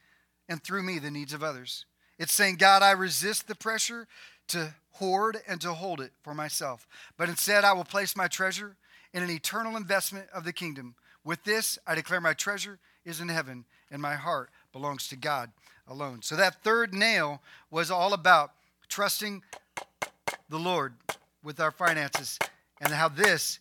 and 0.48 0.62
through 0.62 0.82
me 0.82 0.98
the 0.98 1.10
needs 1.10 1.32
of 1.32 1.42
others. 1.42 1.86
It's 2.18 2.32
saying, 2.32 2.56
God, 2.56 2.82
I 2.82 2.90
resist 2.90 3.48
the 3.48 3.54
pressure 3.54 4.06
to 4.48 4.74
hoard 4.92 5.38
and 5.48 5.60
to 5.62 5.72
hold 5.72 6.00
it 6.00 6.12
for 6.22 6.34
myself, 6.34 6.86
but 7.16 7.28
instead 7.28 7.64
I 7.64 7.72
will 7.72 7.84
place 7.84 8.14
my 8.14 8.28
treasure 8.28 8.76
in 9.12 9.22
an 9.22 9.30
eternal 9.30 9.76
investment 9.76 10.26
of 10.34 10.44
the 10.44 10.52
kingdom 10.52 10.94
with 11.24 11.42
this, 11.44 11.78
I 11.86 11.94
declare 11.94 12.20
my 12.20 12.34
treasure 12.34 12.78
is 13.04 13.20
in 13.20 13.28
heaven, 13.28 13.64
and 13.90 14.00
my 14.00 14.14
heart 14.14 14.50
belongs 14.72 15.08
to 15.08 15.16
God 15.16 15.50
alone. 15.88 16.22
So 16.22 16.36
that 16.36 16.62
third 16.62 16.94
nail 16.94 17.42
was 17.70 17.90
all 17.90 18.12
about 18.12 18.52
trusting 18.88 19.42
the 20.48 20.58
Lord 20.58 20.94
with 21.42 21.60
our 21.60 21.70
finances 21.70 22.38
and 22.80 22.92
how 22.92 23.08
this 23.08 23.58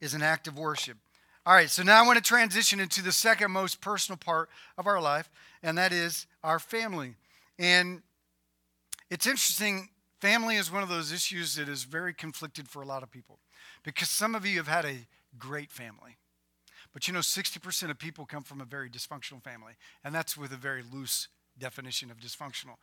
is 0.00 0.14
an 0.14 0.22
act 0.22 0.46
of 0.46 0.58
worship. 0.58 0.98
All 1.44 1.54
right, 1.54 1.70
so 1.70 1.82
now 1.82 2.02
I 2.02 2.06
want 2.06 2.16
to 2.16 2.22
transition 2.22 2.80
into 2.80 3.02
the 3.02 3.12
second 3.12 3.52
most 3.52 3.80
personal 3.80 4.16
part 4.16 4.50
of 4.76 4.86
our 4.86 5.00
life, 5.00 5.30
and 5.62 5.78
that 5.78 5.92
is 5.92 6.26
our 6.42 6.58
family. 6.58 7.14
And 7.58 8.02
it's 9.10 9.26
interesting, 9.26 9.90
family 10.20 10.56
is 10.56 10.72
one 10.72 10.82
of 10.82 10.88
those 10.88 11.12
issues 11.12 11.54
that 11.54 11.68
is 11.68 11.84
very 11.84 12.12
conflicted 12.12 12.68
for 12.68 12.82
a 12.82 12.86
lot 12.86 13.02
of 13.02 13.10
people 13.10 13.38
because 13.84 14.10
some 14.10 14.34
of 14.34 14.44
you 14.44 14.56
have 14.56 14.66
had 14.66 14.84
a 14.84 15.06
great 15.38 15.70
family. 15.70 16.18
But 16.92 17.06
you 17.06 17.14
know, 17.14 17.20
60% 17.20 17.90
of 17.90 17.98
people 17.98 18.26
come 18.26 18.42
from 18.42 18.60
a 18.60 18.64
very 18.64 18.88
dysfunctional 18.88 19.42
family, 19.42 19.74
and 20.04 20.14
that's 20.14 20.36
with 20.36 20.52
a 20.52 20.56
very 20.56 20.82
loose 20.82 21.28
definition 21.58 22.10
of 22.10 22.18
dysfunctional. 22.18 22.76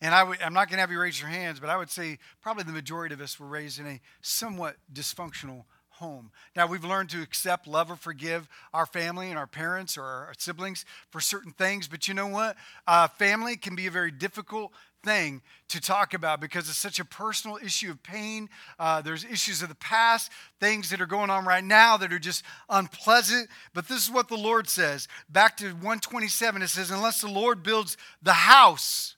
And 0.00 0.14
i 0.14 0.20
w- 0.20 0.40
I'm 0.42 0.54
not 0.54 0.68
going 0.68 0.78
to 0.78 0.80
have 0.80 0.90
you 0.90 1.00
raise 1.00 1.20
your 1.20 1.28
hands, 1.28 1.60
but 1.60 1.68
I 1.68 1.76
would 1.76 1.90
say 1.90 2.18
probably 2.40 2.64
the 2.64 2.72
majority 2.72 3.14
of 3.14 3.20
us 3.20 3.38
were 3.38 3.46
raised 3.46 3.78
in 3.78 3.86
a 3.86 4.00
somewhat 4.22 4.76
dysfunctional 4.92 5.64
home. 5.90 6.30
Now, 6.56 6.66
we've 6.66 6.84
learned 6.84 7.10
to 7.10 7.20
accept, 7.20 7.66
love, 7.66 7.90
or 7.90 7.96
forgive 7.96 8.48
our 8.72 8.86
family 8.86 9.28
and 9.28 9.38
our 9.38 9.46
parents 9.46 9.98
or 9.98 10.04
our 10.04 10.32
siblings 10.38 10.86
for 11.10 11.20
certain 11.20 11.52
things, 11.52 11.88
but 11.88 12.08
you 12.08 12.14
know 12.14 12.26
what? 12.26 12.56
Uh, 12.86 13.06
family 13.06 13.56
can 13.56 13.76
be 13.76 13.86
a 13.86 13.90
very 13.90 14.10
difficult 14.10 14.72
thing 15.02 15.42
to 15.68 15.80
talk 15.80 16.14
about 16.14 16.40
because 16.40 16.68
it's 16.68 16.78
such 16.78 16.98
a 16.98 17.04
personal 17.04 17.58
issue 17.62 17.90
of 17.90 18.02
pain. 18.02 18.48
Uh, 18.78 19.00
there's 19.00 19.24
issues 19.24 19.62
of 19.62 19.68
the 19.68 19.74
past, 19.76 20.30
things 20.58 20.90
that 20.90 21.00
are 21.00 21.06
going 21.06 21.30
on 21.30 21.44
right 21.44 21.64
now 21.64 21.96
that 21.96 22.12
are 22.12 22.18
just 22.18 22.44
unpleasant. 22.68 23.48
But 23.74 23.88
this 23.88 24.02
is 24.02 24.10
what 24.10 24.28
the 24.28 24.36
Lord 24.36 24.68
says. 24.68 25.08
Back 25.28 25.56
to 25.58 25.66
127, 25.66 26.62
it 26.62 26.68
says, 26.68 26.90
Unless 26.90 27.20
the 27.20 27.28
Lord 27.28 27.62
builds 27.62 27.96
the 28.22 28.32
house, 28.32 29.16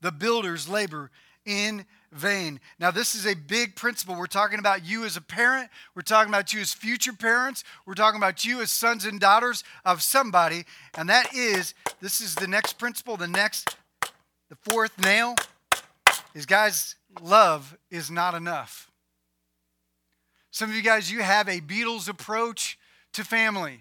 the 0.00 0.12
builders 0.12 0.68
labor 0.68 1.10
in 1.44 1.86
vain. 2.12 2.60
Now, 2.78 2.90
this 2.90 3.14
is 3.14 3.26
a 3.26 3.34
big 3.34 3.74
principle. 3.74 4.14
We're 4.16 4.26
talking 4.26 4.58
about 4.58 4.84
you 4.84 5.04
as 5.04 5.16
a 5.16 5.20
parent, 5.20 5.68
we're 5.94 6.02
talking 6.02 6.30
about 6.30 6.52
you 6.52 6.60
as 6.60 6.72
future 6.72 7.12
parents, 7.12 7.64
we're 7.86 7.94
talking 7.94 8.18
about 8.18 8.44
you 8.44 8.60
as 8.60 8.70
sons 8.70 9.04
and 9.04 9.20
daughters 9.20 9.64
of 9.84 10.02
somebody. 10.02 10.64
And 10.96 11.08
that 11.08 11.34
is, 11.34 11.74
this 12.00 12.20
is 12.20 12.34
the 12.34 12.46
next 12.46 12.78
principle, 12.78 13.16
the 13.16 13.28
next 13.28 13.76
the 14.48 14.56
fourth 14.70 14.98
nail 15.02 15.34
is, 16.34 16.46
guys, 16.46 16.96
love 17.22 17.76
is 17.90 18.10
not 18.10 18.34
enough. 18.34 18.90
Some 20.50 20.70
of 20.70 20.76
you 20.76 20.82
guys, 20.82 21.10
you 21.10 21.22
have 21.22 21.48
a 21.48 21.60
Beatles 21.60 22.08
approach 22.08 22.78
to 23.12 23.24
family. 23.24 23.80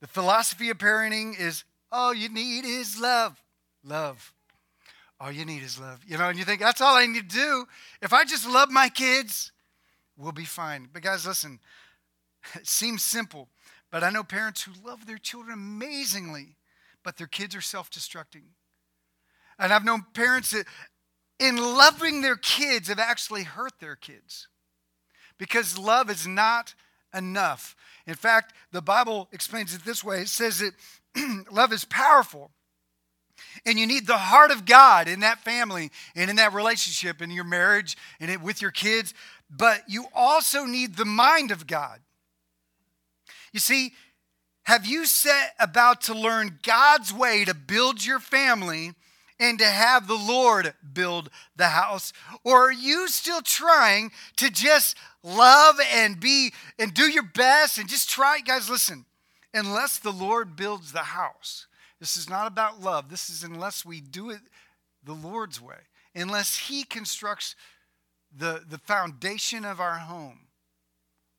The 0.00 0.06
philosophy 0.06 0.70
of 0.70 0.78
parenting 0.78 1.38
is 1.38 1.64
all 1.90 2.12
you 2.12 2.28
need 2.28 2.64
is 2.64 3.00
love. 3.00 3.42
Love. 3.84 4.32
All 5.18 5.32
you 5.32 5.44
need 5.44 5.62
is 5.62 5.80
love. 5.80 6.00
You 6.06 6.18
know, 6.18 6.28
and 6.28 6.38
you 6.38 6.44
think 6.44 6.60
that's 6.60 6.80
all 6.80 6.94
I 6.94 7.06
need 7.06 7.30
to 7.30 7.36
do. 7.36 7.66
If 8.02 8.12
I 8.12 8.24
just 8.24 8.48
love 8.48 8.70
my 8.70 8.88
kids, 8.88 9.52
we'll 10.16 10.32
be 10.32 10.44
fine. 10.44 10.88
But 10.92 11.02
guys, 11.02 11.26
listen, 11.26 11.60
it 12.54 12.66
seems 12.66 13.02
simple, 13.02 13.48
but 13.90 14.04
I 14.04 14.10
know 14.10 14.24
parents 14.24 14.62
who 14.62 14.72
love 14.84 15.06
their 15.06 15.18
children 15.18 15.54
amazingly, 15.54 16.56
but 17.02 17.16
their 17.16 17.26
kids 17.26 17.54
are 17.54 17.60
self 17.60 17.90
destructing. 17.90 18.42
And 19.58 19.72
I've 19.72 19.84
known 19.84 20.04
parents 20.12 20.50
that, 20.50 20.66
in 21.38 21.56
loving 21.56 22.22
their 22.22 22.36
kids, 22.36 22.88
have 22.88 22.98
actually 22.98 23.44
hurt 23.44 23.72
their 23.80 23.96
kids 23.96 24.48
because 25.38 25.78
love 25.78 26.10
is 26.10 26.26
not 26.26 26.74
enough. 27.14 27.76
In 28.06 28.14
fact, 28.14 28.54
the 28.72 28.82
Bible 28.82 29.28
explains 29.32 29.74
it 29.74 29.84
this 29.84 30.04
way 30.04 30.22
it 30.22 30.28
says 30.28 30.60
that 30.60 30.72
love 31.50 31.72
is 31.72 31.84
powerful. 31.84 32.50
And 33.66 33.78
you 33.78 33.86
need 33.86 34.06
the 34.06 34.16
heart 34.16 34.50
of 34.50 34.64
God 34.64 35.08
in 35.08 35.20
that 35.20 35.40
family 35.40 35.90
and 36.14 36.30
in 36.30 36.36
that 36.36 36.54
relationship, 36.54 37.20
in 37.20 37.30
your 37.30 37.44
marriage 37.44 37.96
and 38.18 38.30
it, 38.30 38.40
with 38.40 38.62
your 38.62 38.70
kids. 38.70 39.12
But 39.50 39.82
you 39.88 40.06
also 40.14 40.64
need 40.64 40.96
the 40.96 41.04
mind 41.04 41.50
of 41.50 41.66
God. 41.66 42.00
You 43.52 43.60
see, 43.60 43.92
have 44.64 44.86
you 44.86 45.04
set 45.04 45.54
about 45.58 46.02
to 46.02 46.14
learn 46.14 46.58
God's 46.62 47.12
way 47.12 47.44
to 47.44 47.54
build 47.54 48.04
your 48.04 48.18
family 48.18 48.92
and 49.38 49.58
to 49.58 49.66
have 49.66 50.06
the 50.06 50.14
Lord 50.14 50.74
build 50.92 51.30
the 51.56 51.68
house? 51.68 52.12
Or 52.44 52.68
are 52.68 52.72
you 52.72 53.08
still 53.08 53.42
trying 53.42 54.12
to 54.36 54.50
just 54.50 54.96
love 55.22 55.76
and 55.92 56.18
be 56.18 56.52
and 56.78 56.94
do 56.94 57.10
your 57.10 57.22
best 57.22 57.78
and 57.78 57.88
just 57.88 58.08
try? 58.08 58.40
Guys, 58.40 58.70
listen, 58.70 59.04
unless 59.52 59.98
the 59.98 60.12
Lord 60.12 60.56
builds 60.56 60.92
the 60.92 61.00
house, 61.00 61.66
this 62.00 62.16
is 62.16 62.28
not 62.28 62.46
about 62.46 62.80
love. 62.80 63.08
This 63.08 63.30
is 63.30 63.42
unless 63.42 63.84
we 63.84 64.00
do 64.00 64.30
it 64.30 64.40
the 65.04 65.14
Lord's 65.14 65.60
way, 65.60 65.76
unless 66.14 66.58
He 66.58 66.84
constructs 66.84 67.54
the, 68.36 68.62
the 68.68 68.78
foundation 68.78 69.64
of 69.64 69.80
our 69.80 69.98
home, 69.98 70.40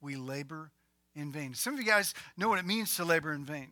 we 0.01 0.15
labor 0.15 0.71
in 1.15 1.31
vain. 1.31 1.53
Some 1.53 1.73
of 1.73 1.79
you 1.79 1.85
guys 1.85 2.13
know 2.37 2.47
what 2.47 2.59
it 2.59 2.65
means 2.65 2.95
to 2.95 3.05
labor 3.05 3.33
in 3.33 3.43
vain. 3.43 3.69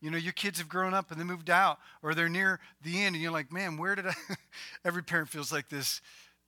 You 0.00 0.10
know, 0.10 0.16
your 0.16 0.32
kids 0.32 0.58
have 0.58 0.68
grown 0.68 0.94
up 0.94 1.10
and 1.10 1.20
they 1.20 1.24
moved 1.24 1.50
out, 1.50 1.78
or 2.02 2.14
they're 2.14 2.28
near 2.28 2.58
the 2.82 3.02
end, 3.02 3.14
and 3.14 3.22
you're 3.22 3.32
like, 3.32 3.52
man, 3.52 3.76
where 3.76 3.94
did 3.94 4.06
I? 4.06 4.14
Every 4.84 5.02
parent 5.02 5.28
feels 5.28 5.52
like 5.52 5.68
this. 5.68 6.00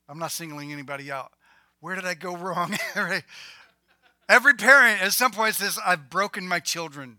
I'm 0.09 0.19
not 0.19 0.33
singling 0.33 0.73
anybody 0.73 1.11
out. 1.11 1.33
Where 1.81 1.95
did 1.95 2.05
I 2.05 2.15
go 2.15 2.37
wrong? 2.37 2.77
Every 4.29 4.55
parent 4.55 5.03
at 5.03 5.13
some 5.13 5.33
point 5.33 5.55
says, 5.55 5.79
I've 5.85 6.09
broken 6.09 6.49
my 6.49 6.61
children. 6.61 7.19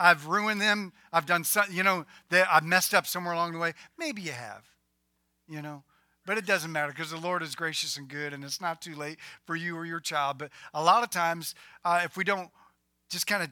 I've 0.00 0.26
ruined 0.26 0.60
them. 0.60 0.92
I've 1.12 1.26
done 1.26 1.44
something, 1.44 1.76
you 1.76 1.82
know, 1.82 2.06
I've 2.30 2.64
messed 2.64 2.94
up 2.94 3.06
somewhere 3.06 3.34
along 3.34 3.52
the 3.52 3.58
way. 3.58 3.74
Maybe 3.98 4.22
you 4.22 4.32
have, 4.32 4.64
you 5.48 5.60
know, 5.60 5.82
but 6.24 6.38
it 6.38 6.46
doesn't 6.46 6.70
matter 6.70 6.92
because 6.92 7.10
the 7.10 7.16
Lord 7.16 7.42
is 7.42 7.54
gracious 7.54 7.96
and 7.96 8.08
good 8.08 8.32
and 8.32 8.44
it's 8.44 8.60
not 8.60 8.80
too 8.80 8.94
late 8.94 9.18
for 9.44 9.56
you 9.56 9.76
or 9.76 9.84
your 9.84 10.00
child. 10.00 10.38
But 10.38 10.50
a 10.72 10.82
lot 10.82 11.02
of 11.02 11.10
times, 11.10 11.54
uh, 11.84 12.02
if 12.04 12.16
we 12.16 12.22
don't 12.22 12.50
just 13.10 13.26
kind 13.26 13.42
of 13.42 13.50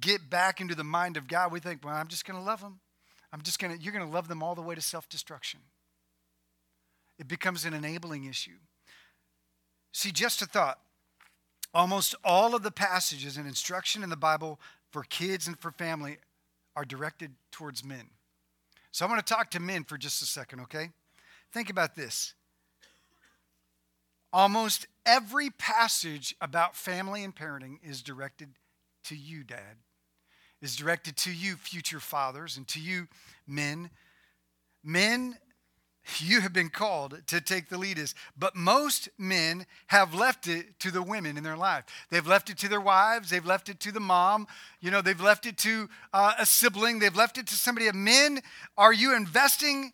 get 0.00 0.28
back 0.28 0.60
into 0.60 0.74
the 0.74 0.84
mind 0.84 1.16
of 1.16 1.28
God, 1.28 1.52
we 1.52 1.60
think, 1.60 1.84
well, 1.84 1.94
I'm 1.94 2.08
just 2.08 2.24
going 2.24 2.38
to 2.38 2.44
love 2.44 2.60
them. 2.60 2.80
I'm 3.32 3.42
just 3.42 3.58
going 3.58 3.76
to, 3.76 3.82
you're 3.82 3.92
going 3.92 4.06
to 4.06 4.12
love 4.12 4.28
them 4.28 4.42
all 4.42 4.54
the 4.54 4.62
way 4.62 4.74
to 4.74 4.80
self 4.80 5.08
destruction. 5.08 5.60
It 7.18 7.28
becomes 7.28 7.64
an 7.64 7.74
enabling 7.74 8.24
issue. 8.24 8.58
See, 9.92 10.12
just 10.12 10.42
a 10.42 10.46
thought. 10.46 10.78
Almost 11.72 12.14
all 12.24 12.54
of 12.54 12.62
the 12.62 12.70
passages 12.70 13.36
and 13.36 13.46
instruction 13.46 14.02
in 14.02 14.10
the 14.10 14.16
Bible 14.16 14.60
for 14.90 15.02
kids 15.02 15.46
and 15.46 15.58
for 15.58 15.70
family 15.70 16.18
are 16.74 16.84
directed 16.84 17.32
towards 17.50 17.84
men. 17.84 18.10
So 18.92 19.04
I 19.04 19.08
want 19.08 19.26
to 19.26 19.34
talk 19.34 19.50
to 19.52 19.60
men 19.60 19.84
for 19.84 19.98
just 19.98 20.22
a 20.22 20.26
second, 20.26 20.60
okay? 20.60 20.90
Think 21.52 21.70
about 21.70 21.94
this. 21.94 22.34
Almost 24.32 24.86
every 25.04 25.50
passage 25.50 26.34
about 26.40 26.76
family 26.76 27.24
and 27.24 27.34
parenting 27.34 27.76
is 27.82 28.02
directed 28.02 28.50
to 29.04 29.16
you, 29.16 29.44
Dad, 29.44 29.76
is 30.62 30.76
directed 30.76 31.16
to 31.18 31.32
you, 31.32 31.56
future 31.56 32.00
fathers, 32.00 32.56
and 32.56 32.66
to 32.68 32.80
you, 32.80 33.08
men. 33.46 33.90
Men, 34.82 35.36
you 36.18 36.40
have 36.40 36.52
been 36.52 36.68
called 36.68 37.20
to 37.26 37.40
take 37.40 37.68
the 37.68 37.78
lead. 37.78 37.98
is, 37.98 38.14
But 38.38 38.54
most 38.54 39.08
men 39.18 39.66
have 39.88 40.14
left 40.14 40.46
it 40.46 40.78
to 40.80 40.90
the 40.90 41.02
women 41.02 41.36
in 41.36 41.44
their 41.44 41.56
life. 41.56 41.84
They've 42.10 42.26
left 42.26 42.48
it 42.48 42.58
to 42.58 42.68
their 42.68 42.80
wives. 42.80 43.30
They've 43.30 43.44
left 43.44 43.68
it 43.68 43.80
to 43.80 43.92
the 43.92 44.00
mom. 44.00 44.46
You 44.80 44.90
know, 44.90 45.02
they've 45.02 45.20
left 45.20 45.46
it 45.46 45.58
to 45.58 45.88
uh, 46.12 46.34
a 46.38 46.46
sibling. 46.46 47.00
They've 47.00 47.14
left 47.14 47.38
it 47.38 47.46
to 47.48 47.54
somebody. 47.54 47.90
Men, 47.92 48.40
are 48.78 48.92
you 48.92 49.16
investing 49.16 49.92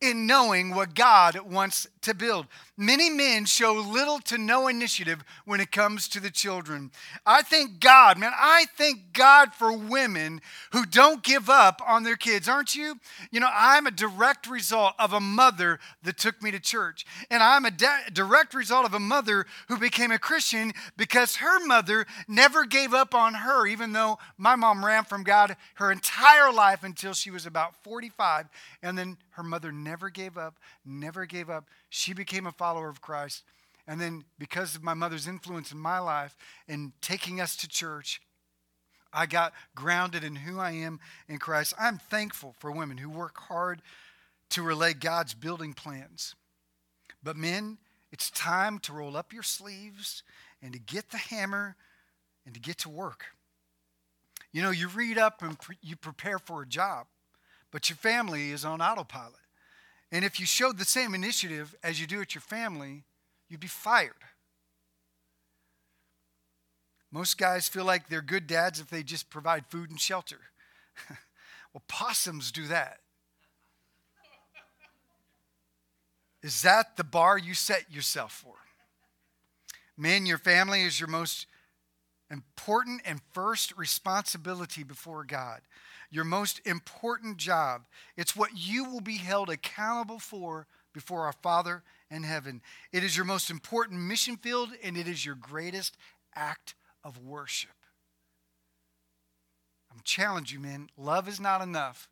in 0.00 0.26
knowing 0.26 0.74
what 0.74 0.94
God 0.94 1.40
wants 1.40 1.88
to 2.02 2.14
build. 2.14 2.46
Many 2.76 3.10
men 3.10 3.44
show 3.44 3.72
little 3.72 4.20
to 4.20 4.38
no 4.38 4.68
initiative 4.68 5.24
when 5.44 5.58
it 5.60 5.72
comes 5.72 6.06
to 6.08 6.20
the 6.20 6.30
children. 6.30 6.92
I 7.26 7.42
thank 7.42 7.80
God, 7.80 8.18
man, 8.18 8.30
I 8.32 8.66
thank 8.76 9.12
God 9.12 9.52
for 9.52 9.76
women 9.76 10.40
who 10.70 10.86
don't 10.86 11.24
give 11.24 11.50
up 11.50 11.82
on 11.84 12.04
their 12.04 12.14
kids, 12.14 12.48
aren't 12.48 12.76
you? 12.76 13.00
You 13.32 13.40
know, 13.40 13.50
I'm 13.52 13.88
a 13.88 13.90
direct 13.90 14.48
result 14.48 14.94
of 15.00 15.12
a 15.12 15.18
mother 15.18 15.80
that 16.04 16.18
took 16.18 16.40
me 16.40 16.52
to 16.52 16.60
church. 16.60 17.04
And 17.32 17.42
I'm 17.42 17.64
a 17.64 17.72
de- 17.72 18.10
direct 18.12 18.54
result 18.54 18.86
of 18.86 18.94
a 18.94 19.00
mother 19.00 19.46
who 19.66 19.76
became 19.76 20.12
a 20.12 20.18
Christian 20.18 20.72
because 20.96 21.36
her 21.36 21.66
mother 21.66 22.06
never 22.28 22.64
gave 22.64 22.94
up 22.94 23.12
on 23.12 23.34
her, 23.34 23.66
even 23.66 23.92
though 23.92 24.18
my 24.36 24.54
mom 24.54 24.84
ran 24.84 25.02
from 25.02 25.24
God 25.24 25.56
her 25.74 25.90
entire 25.90 26.52
life 26.52 26.84
until 26.84 27.12
she 27.12 27.32
was 27.32 27.44
about 27.44 27.74
45. 27.82 28.48
And 28.84 28.96
then 28.96 29.16
her 29.30 29.42
mother 29.42 29.72
never 29.88 30.10
gave 30.10 30.36
up, 30.36 30.58
never 30.84 31.24
gave 31.24 31.48
up. 31.48 31.68
She 31.88 32.12
became 32.12 32.46
a 32.46 32.52
follower 32.52 32.88
of 32.88 33.00
Christ. 33.00 33.42
And 33.86 33.98
then, 33.98 34.24
because 34.38 34.74
of 34.74 34.82
my 34.82 34.92
mother's 34.92 35.26
influence 35.26 35.72
in 35.72 35.78
my 35.78 35.98
life 35.98 36.36
and 36.68 36.92
taking 37.00 37.40
us 37.40 37.56
to 37.56 37.68
church, 37.68 38.20
I 39.12 39.24
got 39.24 39.54
grounded 39.74 40.24
in 40.24 40.36
who 40.36 40.58
I 40.58 40.72
am 40.72 41.00
in 41.26 41.38
Christ. 41.38 41.72
I'm 41.80 41.96
thankful 41.96 42.54
for 42.58 42.70
women 42.70 42.98
who 42.98 43.08
work 43.08 43.38
hard 43.38 43.80
to 44.50 44.62
relay 44.62 44.92
God's 44.92 45.32
building 45.32 45.72
plans. 45.72 46.34
But, 47.22 47.36
men, 47.36 47.78
it's 48.12 48.30
time 48.30 48.78
to 48.80 48.92
roll 48.92 49.16
up 49.16 49.32
your 49.32 49.42
sleeves 49.42 50.22
and 50.60 50.74
to 50.74 50.78
get 50.78 51.10
the 51.10 51.16
hammer 51.16 51.76
and 52.44 52.54
to 52.54 52.60
get 52.60 52.76
to 52.78 52.90
work. 52.90 53.24
You 54.52 54.62
know, 54.62 54.70
you 54.70 54.88
read 54.88 55.16
up 55.16 55.42
and 55.42 55.58
pre- 55.58 55.78
you 55.80 55.96
prepare 55.96 56.38
for 56.38 56.62
a 56.62 56.66
job 56.66 57.06
but 57.70 57.88
your 57.88 57.96
family 57.96 58.50
is 58.50 58.64
on 58.64 58.80
autopilot. 58.80 59.34
And 60.10 60.24
if 60.24 60.40
you 60.40 60.46
showed 60.46 60.78
the 60.78 60.84
same 60.84 61.14
initiative 61.14 61.74
as 61.82 62.00
you 62.00 62.06
do 62.06 62.20
at 62.20 62.34
your 62.34 62.42
family, 62.42 63.04
you'd 63.48 63.60
be 63.60 63.66
fired. 63.66 64.12
Most 67.10 67.38
guys 67.38 67.68
feel 67.68 67.84
like 67.84 68.08
they're 68.08 68.22
good 68.22 68.46
dads 68.46 68.80
if 68.80 68.88
they 68.88 69.02
just 69.02 69.30
provide 69.30 69.66
food 69.66 69.90
and 69.90 70.00
shelter. 70.00 70.40
well, 71.72 71.82
possums 71.88 72.52
do 72.52 72.66
that. 72.66 73.00
Is 76.42 76.62
that 76.62 76.96
the 76.96 77.04
bar 77.04 77.36
you 77.36 77.54
set 77.54 77.90
yourself 77.90 78.32
for? 78.32 78.54
Men, 79.96 80.26
your 80.26 80.38
family 80.38 80.82
is 80.82 81.00
your 81.00 81.08
most 81.08 81.46
important 82.30 83.02
and 83.04 83.20
first 83.32 83.76
responsibility 83.76 84.82
before 84.82 85.24
God 85.24 85.60
your 86.10 86.24
most 86.24 86.60
important 86.66 87.36
job. 87.36 87.82
It's 88.16 88.36
what 88.36 88.50
you 88.54 88.84
will 88.84 89.00
be 89.00 89.18
held 89.18 89.50
accountable 89.50 90.18
for 90.18 90.66
before 90.94 91.26
our 91.26 91.32
Father 91.32 91.82
in 92.10 92.22
heaven. 92.22 92.62
It 92.92 93.04
is 93.04 93.16
your 93.16 93.26
most 93.26 93.50
important 93.50 94.00
mission 94.00 94.36
field, 94.36 94.70
and 94.82 94.96
it 94.96 95.06
is 95.06 95.24
your 95.24 95.34
greatest 95.34 95.96
act 96.34 96.74
of 97.04 97.18
worship. 97.18 97.70
I'm 99.92 100.00
challenging 100.04 100.60
you, 100.60 100.66
man. 100.66 100.88
Love 100.96 101.28
is 101.28 101.40
not 101.40 101.60
enough. 101.60 102.08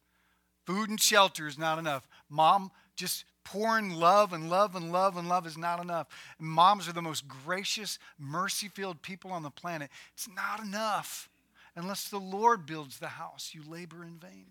Food 0.67 0.91
and 0.91 1.01
shelter 1.01 1.47
is 1.47 1.59
not 1.59 1.79
enough. 1.79 2.09
Mom, 2.29 2.71
just 2.97 3.25
pouring 3.47 3.93
love 3.93 4.33
and 4.33 4.51
love 4.51 4.75
and 4.75 4.91
love 4.91 5.17
and 5.17 5.29
love 5.29 5.47
is 5.47 5.57
not 5.57 5.81
enough. 5.81 6.09
moms 6.41 6.89
are 6.89 6.93
the 6.93 7.01
most 7.01 7.29
gracious, 7.29 8.01
mercy 8.19 8.67
filled 8.67 9.01
people 9.03 9.31
on 9.31 9.45
the 9.45 9.51
planet. 9.51 9.89
It's 10.15 10.29
not 10.35 10.61
enough. 10.61 11.29
Unless 11.77 12.09
the 12.09 12.19
Lord 12.19 12.67
builds 12.67 12.99
the 12.99 13.07
house, 13.07 13.53
you 13.55 13.63
labor 13.65 14.03
in 14.03 14.19
vain. 14.19 14.47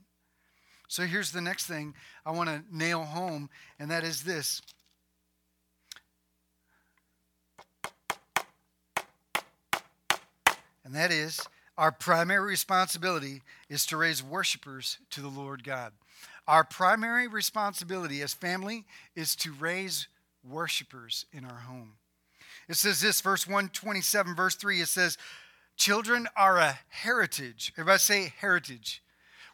So 0.88 1.03
here's 1.03 1.31
the 1.31 1.41
next 1.41 1.65
thing 1.65 1.93
I 2.25 2.31
want 2.31 2.49
to 2.49 2.63
nail 2.71 3.03
home, 3.03 3.49
and 3.79 3.91
that 3.91 4.05
is 4.05 4.23
this. 4.23 4.62
And 10.86 10.93
that 10.93 11.12
is 11.12 11.41
our 11.77 11.91
primary 11.91 12.51
responsibility 12.51 13.41
is 13.67 13.86
to 13.88 13.97
raise 13.97 14.23
worshipers 14.23 14.99
to 15.10 15.19
the 15.19 15.27
Lord 15.27 15.65
God. 15.65 15.91
Our 16.47 16.63
primary 16.63 17.27
responsibility 17.27 18.21
as 18.21 18.34
family 18.34 18.86
is 19.15 19.36
to 19.38 19.51
raise 19.51 20.08
worshipers 20.47 21.25
in 21.31 21.43
our 21.43 21.60
home. 21.62 21.93
It 22.67 22.75
says 22.75 23.01
this, 23.01 23.21
verse 23.21 23.47
127, 23.47 24.36
verse 24.36 24.55
3, 24.55 24.81
it 24.81 24.88
says, 24.88 25.17
Children 25.77 26.27
are 26.36 26.58
a 26.58 26.79
heritage. 26.89 27.73
Everybody 27.75 27.99
say 27.99 28.34
heritage. 28.39 29.03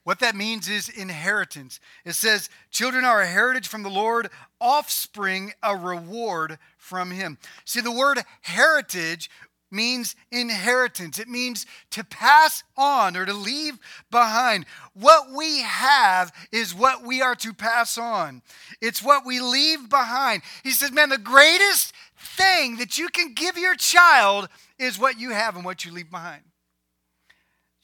What 0.04 0.20
that 0.20 0.36
means 0.36 0.68
is 0.68 0.90
inheritance. 0.90 1.80
It 2.06 2.14
says, 2.14 2.50
Children 2.72 3.06
are 3.06 3.22
a 3.22 3.28
heritage 3.28 3.68
from 3.68 3.84
the 3.84 3.90
Lord, 3.90 4.30
offspring 4.60 5.54
a 5.62 5.76
reward 5.76 6.58
from 6.78 7.12
Him. 7.12 7.38
See, 7.66 7.82
the 7.82 7.92
word 7.92 8.20
heritage 8.42 9.30
means 9.72 10.16
inheritance. 10.32 11.20
It 11.20 11.28
means 11.28 11.66
to 11.92 12.04
pass 12.04 12.64
on 12.78 13.16
or 13.16 13.26
to 13.26 13.34
leave 13.34 13.80
behind. 14.10 14.66
What 14.94 15.32
we 15.32 15.62
have 15.62 16.32
is 16.52 16.76
what 16.76 17.04
we 17.04 17.22
are 17.22 17.36
to 17.36 17.54
pass 17.54 17.98
on, 17.98 18.42
it's 18.82 19.02
what 19.02 19.26
we 19.26 19.40
leave 19.40 19.90
behind. 19.90 20.44
He 20.64 20.72
says, 20.72 20.92
Man, 20.92 21.10
the 21.10 21.18
greatest 21.18 21.94
thing 22.18 22.78
that 22.78 22.98
you 22.98 23.10
can 23.10 23.34
give 23.34 23.58
your 23.58 23.76
child 23.76 24.48
is 24.78 25.00
what 25.00 25.20
you 25.20 25.32
have 25.32 25.56
and 25.56 25.66
what 25.66 25.86
you 25.86 25.92
leave 25.92 26.12
behind. 26.12 26.44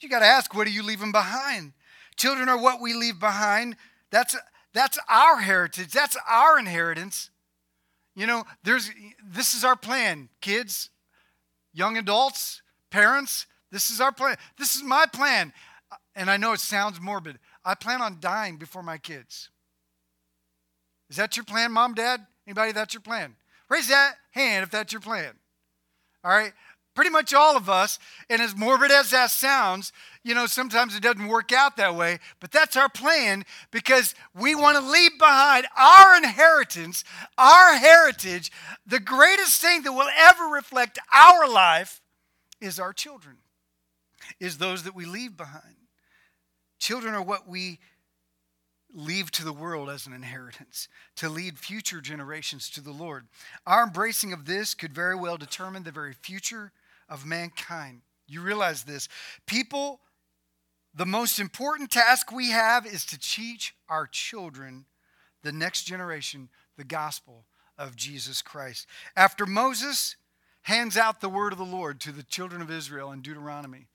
You 0.00 0.08
got 0.08 0.20
to 0.20 0.26
ask, 0.26 0.54
what 0.54 0.66
are 0.66 0.70
you 0.70 0.84
leaving 0.84 1.10
behind? 1.10 1.72
Children 2.16 2.48
are 2.48 2.60
what 2.60 2.80
we 2.80 2.94
leave 2.94 3.18
behind. 3.18 3.76
That's, 4.10 4.36
that's 4.72 4.98
our 5.08 5.38
heritage, 5.38 5.90
that's 5.90 6.16
our 6.28 6.58
inheritance. 6.58 7.30
You 8.14 8.26
know, 8.26 8.44
there's 8.64 8.90
this 9.24 9.54
is 9.54 9.64
our 9.64 9.76
plan, 9.76 10.28
kids 10.40 10.90
young 11.72 11.96
adults, 11.96 12.62
parents, 12.90 13.46
this 13.70 13.90
is 13.90 14.00
our 14.00 14.12
plan. 14.12 14.36
This 14.58 14.74
is 14.76 14.82
my 14.82 15.06
plan. 15.06 15.52
And 16.14 16.30
I 16.30 16.36
know 16.36 16.52
it 16.52 16.60
sounds 16.60 17.00
morbid. 17.00 17.38
I 17.64 17.74
plan 17.74 18.02
on 18.02 18.18
dying 18.20 18.56
before 18.56 18.82
my 18.82 18.98
kids. 18.98 19.50
Is 21.10 21.16
that 21.16 21.36
your 21.36 21.44
plan, 21.44 21.72
mom, 21.72 21.94
dad? 21.94 22.26
Anybody 22.46 22.72
that's 22.72 22.94
your 22.94 23.02
plan? 23.02 23.36
Raise 23.68 23.88
that 23.88 24.14
hand 24.30 24.62
if 24.62 24.70
that's 24.70 24.92
your 24.92 25.00
plan. 25.00 25.34
All 26.24 26.30
right? 26.30 26.52
Pretty 26.98 27.10
much 27.10 27.32
all 27.32 27.56
of 27.56 27.70
us, 27.70 28.00
and 28.28 28.42
as 28.42 28.56
morbid 28.56 28.90
as 28.90 29.10
that 29.12 29.30
sounds, 29.30 29.92
you 30.24 30.34
know, 30.34 30.46
sometimes 30.46 30.96
it 30.96 31.00
doesn't 31.00 31.28
work 31.28 31.52
out 31.52 31.76
that 31.76 31.94
way, 31.94 32.18
but 32.40 32.50
that's 32.50 32.76
our 32.76 32.88
plan 32.88 33.44
because 33.70 34.16
we 34.34 34.56
want 34.56 34.76
to 34.76 34.82
leave 34.90 35.16
behind 35.16 35.68
our 35.78 36.16
inheritance, 36.16 37.04
our 37.38 37.76
heritage. 37.76 38.50
The 38.84 38.98
greatest 38.98 39.60
thing 39.60 39.82
that 39.82 39.92
will 39.92 40.08
ever 40.18 40.46
reflect 40.46 40.98
our 41.14 41.48
life 41.48 42.00
is 42.60 42.80
our 42.80 42.92
children, 42.92 43.36
is 44.40 44.58
those 44.58 44.82
that 44.82 44.96
we 44.96 45.04
leave 45.04 45.36
behind. 45.36 45.76
Children 46.80 47.14
are 47.14 47.22
what 47.22 47.48
we 47.48 47.78
leave 48.92 49.30
to 49.30 49.44
the 49.44 49.52
world 49.52 49.88
as 49.88 50.08
an 50.08 50.12
inheritance, 50.12 50.88
to 51.14 51.28
lead 51.28 51.60
future 51.60 52.00
generations 52.00 52.68
to 52.70 52.80
the 52.80 52.90
Lord. 52.90 53.28
Our 53.68 53.84
embracing 53.84 54.32
of 54.32 54.46
this 54.46 54.74
could 54.74 54.92
very 54.92 55.14
well 55.14 55.36
determine 55.36 55.84
the 55.84 55.92
very 55.92 56.12
future 56.12 56.72
of 57.08 57.26
mankind. 57.26 58.02
You 58.26 58.42
realize 58.42 58.84
this. 58.84 59.08
People, 59.46 60.00
the 60.94 61.06
most 61.06 61.40
important 61.40 61.90
task 61.90 62.30
we 62.30 62.50
have 62.50 62.86
is 62.86 63.04
to 63.06 63.18
teach 63.18 63.74
our 63.88 64.06
children, 64.06 64.84
the 65.42 65.52
next 65.52 65.84
generation, 65.84 66.48
the 66.76 66.84
gospel 66.84 67.46
of 67.78 67.96
Jesus 67.96 68.42
Christ. 68.42 68.86
After 69.16 69.46
Moses 69.46 70.16
hands 70.62 70.96
out 70.96 71.20
the 71.20 71.28
word 71.28 71.52
of 71.52 71.58
the 71.58 71.64
Lord 71.64 72.00
to 72.00 72.12
the 72.12 72.22
children 72.22 72.60
of 72.60 72.70
Israel 72.70 73.12
in 73.12 73.22
Deuteronomy, 73.22 73.86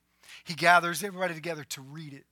he 0.42 0.54
gathers 0.54 1.04
everybody 1.04 1.34
together 1.34 1.64
to 1.64 1.80
read 1.80 2.12
it. 2.12 2.24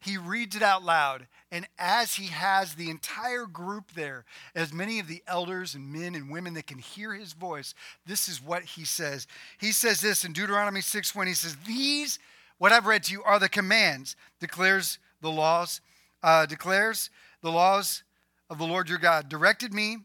He 0.00 0.16
reads 0.16 0.56
it 0.56 0.62
out 0.62 0.84
loud. 0.84 1.26
And 1.50 1.66
as 1.78 2.14
he 2.14 2.26
has 2.26 2.74
the 2.74 2.90
entire 2.90 3.46
group 3.46 3.92
there, 3.94 4.24
as 4.54 4.72
many 4.72 4.98
of 4.98 5.08
the 5.08 5.22
elders 5.26 5.74
and 5.74 5.92
men 5.92 6.14
and 6.14 6.30
women 6.30 6.54
that 6.54 6.66
can 6.66 6.78
hear 6.78 7.14
his 7.14 7.32
voice, 7.32 7.74
this 8.04 8.28
is 8.28 8.42
what 8.42 8.64
he 8.64 8.84
says. 8.84 9.26
He 9.58 9.72
says 9.72 10.00
this 10.00 10.24
in 10.24 10.32
Deuteronomy 10.32 10.80
6 10.80 11.14
when 11.14 11.26
he 11.26 11.34
says, 11.34 11.56
These, 11.66 12.18
what 12.58 12.72
I've 12.72 12.86
read 12.86 13.04
to 13.04 13.12
you, 13.12 13.22
are 13.22 13.38
the 13.38 13.48
commands, 13.48 14.16
declares 14.40 14.98
the 15.20 15.30
laws, 15.30 15.80
uh, 16.22 16.46
declares 16.46 17.10
the 17.42 17.52
laws 17.52 18.02
of 18.50 18.58
the 18.58 18.66
Lord 18.66 18.88
your 18.88 18.98
God, 18.98 19.28
directed 19.28 19.72
me 19.72 19.98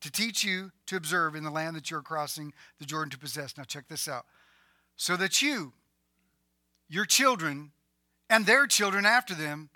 to 0.00 0.10
teach 0.10 0.44
you 0.44 0.70
to 0.86 0.96
observe 0.96 1.34
in 1.34 1.44
the 1.44 1.50
land 1.50 1.76
that 1.76 1.90
you're 1.90 2.02
crossing 2.02 2.52
the 2.78 2.84
Jordan 2.84 3.10
to 3.10 3.18
possess. 3.18 3.56
Now, 3.56 3.64
check 3.64 3.88
this 3.88 4.08
out. 4.08 4.26
So 4.96 5.16
that 5.16 5.42
you, 5.42 5.72
your 6.88 7.04
children, 7.04 7.72
and 8.28 8.46
their 8.46 8.66
children 8.66 9.06
after 9.06 9.34
them 9.34 9.70